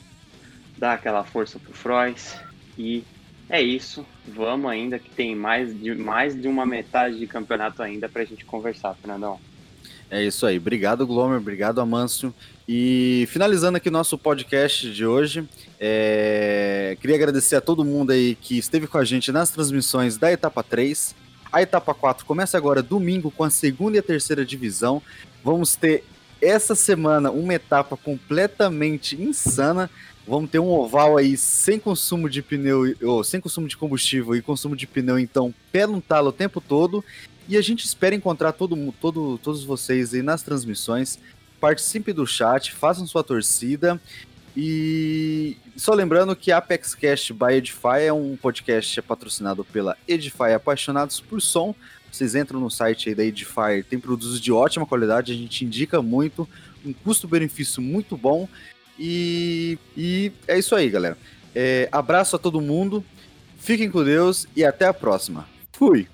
dar 0.78 0.94
aquela 0.94 1.24
força 1.24 1.58
pro 1.58 1.72
Frois. 1.72 2.36
E 2.76 3.04
é 3.48 3.60
isso. 3.60 4.04
Vamos 4.26 4.70
ainda 4.70 4.98
que 4.98 5.10
tem 5.10 5.34
mais 5.34 5.78
de, 5.78 5.94
mais 5.94 6.40
de 6.40 6.46
uma 6.46 6.64
metade 6.64 7.18
de 7.18 7.26
campeonato 7.26 7.82
ainda 7.82 8.08
pra 8.08 8.24
gente 8.24 8.44
conversar, 8.44 8.94
Fernandão. 8.94 9.40
É 10.10 10.22
isso 10.22 10.46
aí. 10.46 10.56
Obrigado, 10.56 11.06
Glomer. 11.06 11.38
Obrigado, 11.38 11.80
Amâncio. 11.80 12.32
E 12.66 13.26
finalizando 13.30 13.76
aqui 13.76 13.90
nosso 13.90 14.16
podcast 14.16 14.90
de 14.92 15.04
hoje, 15.04 15.46
é... 15.80 16.96
queria 17.00 17.16
agradecer 17.16 17.56
a 17.56 17.60
todo 17.60 17.84
mundo 17.84 18.10
aí 18.10 18.34
que 18.34 18.58
esteve 18.58 18.86
com 18.86 18.98
a 18.98 19.04
gente 19.04 19.32
nas 19.32 19.50
transmissões 19.50 20.16
da 20.16 20.30
etapa 20.30 20.62
3. 20.62 21.14
A 21.50 21.62
etapa 21.62 21.94
4 21.94 22.26
começa 22.26 22.58
agora 22.58 22.82
domingo 22.82 23.30
com 23.30 23.44
a 23.44 23.50
segunda 23.50 23.96
e 23.96 24.00
a 24.00 24.02
terceira 24.02 24.44
divisão. 24.44 25.02
Vamos 25.42 25.76
ter 25.76 26.04
essa 26.40 26.74
semana 26.74 27.30
uma 27.30 27.54
etapa 27.54 27.96
completamente 27.96 29.20
insana. 29.20 29.90
Vamos 30.28 30.50
ter 30.50 30.58
um 30.58 30.68
oval 30.68 31.16
aí 31.16 31.38
sem 31.38 31.78
consumo 31.78 32.28
de 32.28 32.42
pneu, 32.42 32.94
ou 33.02 33.24
sem 33.24 33.40
consumo 33.40 33.66
de 33.66 33.78
combustível 33.78 34.36
e 34.36 34.42
consumo 34.42 34.76
de 34.76 34.86
pneu, 34.86 35.18
então 35.18 35.54
pé 35.72 35.86
no 35.86 36.02
talo 36.02 36.28
o 36.28 36.32
tempo 36.32 36.60
todo. 36.60 37.02
E 37.48 37.56
a 37.56 37.62
gente 37.62 37.86
espera 37.86 38.14
encontrar 38.14 38.52
todo, 38.52 38.94
todo, 39.00 39.38
todos 39.38 39.64
vocês 39.64 40.12
aí 40.12 40.20
nas 40.20 40.42
transmissões. 40.42 41.18
Participe 41.58 42.12
do 42.12 42.26
chat, 42.26 42.72
façam 42.74 43.06
sua 43.06 43.24
torcida. 43.24 43.98
E 44.54 45.56
só 45.74 45.94
lembrando 45.94 46.36
que 46.36 46.52
Apex 46.52 46.94
Cast 46.94 47.32
by 47.32 47.54
Edify 47.54 48.02
é 48.02 48.12
um 48.12 48.36
podcast 48.36 49.00
patrocinado 49.00 49.64
pela 49.64 49.96
Edify 50.06 50.52
Apaixonados 50.54 51.20
por 51.20 51.40
Som. 51.40 51.74
Vocês 52.12 52.34
entram 52.34 52.60
no 52.60 52.70
site 52.70 53.08
aí 53.08 53.14
da 53.14 53.24
Edify, 53.24 53.82
tem 53.88 53.98
produtos 53.98 54.38
de 54.38 54.52
ótima 54.52 54.84
qualidade, 54.84 55.32
a 55.32 55.36
gente 55.36 55.64
indica 55.64 56.02
muito, 56.02 56.46
um 56.84 56.92
custo-benefício 56.92 57.80
muito 57.80 58.14
bom. 58.14 58.46
E, 58.98 59.78
e 59.96 60.32
é 60.46 60.58
isso 60.58 60.74
aí, 60.74 60.90
galera. 60.90 61.16
É, 61.54 61.88
abraço 61.90 62.36
a 62.36 62.38
todo 62.38 62.60
mundo, 62.60 63.04
fiquem 63.58 63.90
com 63.90 64.04
Deus 64.04 64.46
e 64.54 64.64
até 64.64 64.86
a 64.86 64.94
próxima. 64.94 65.48
Fui! 65.72 66.08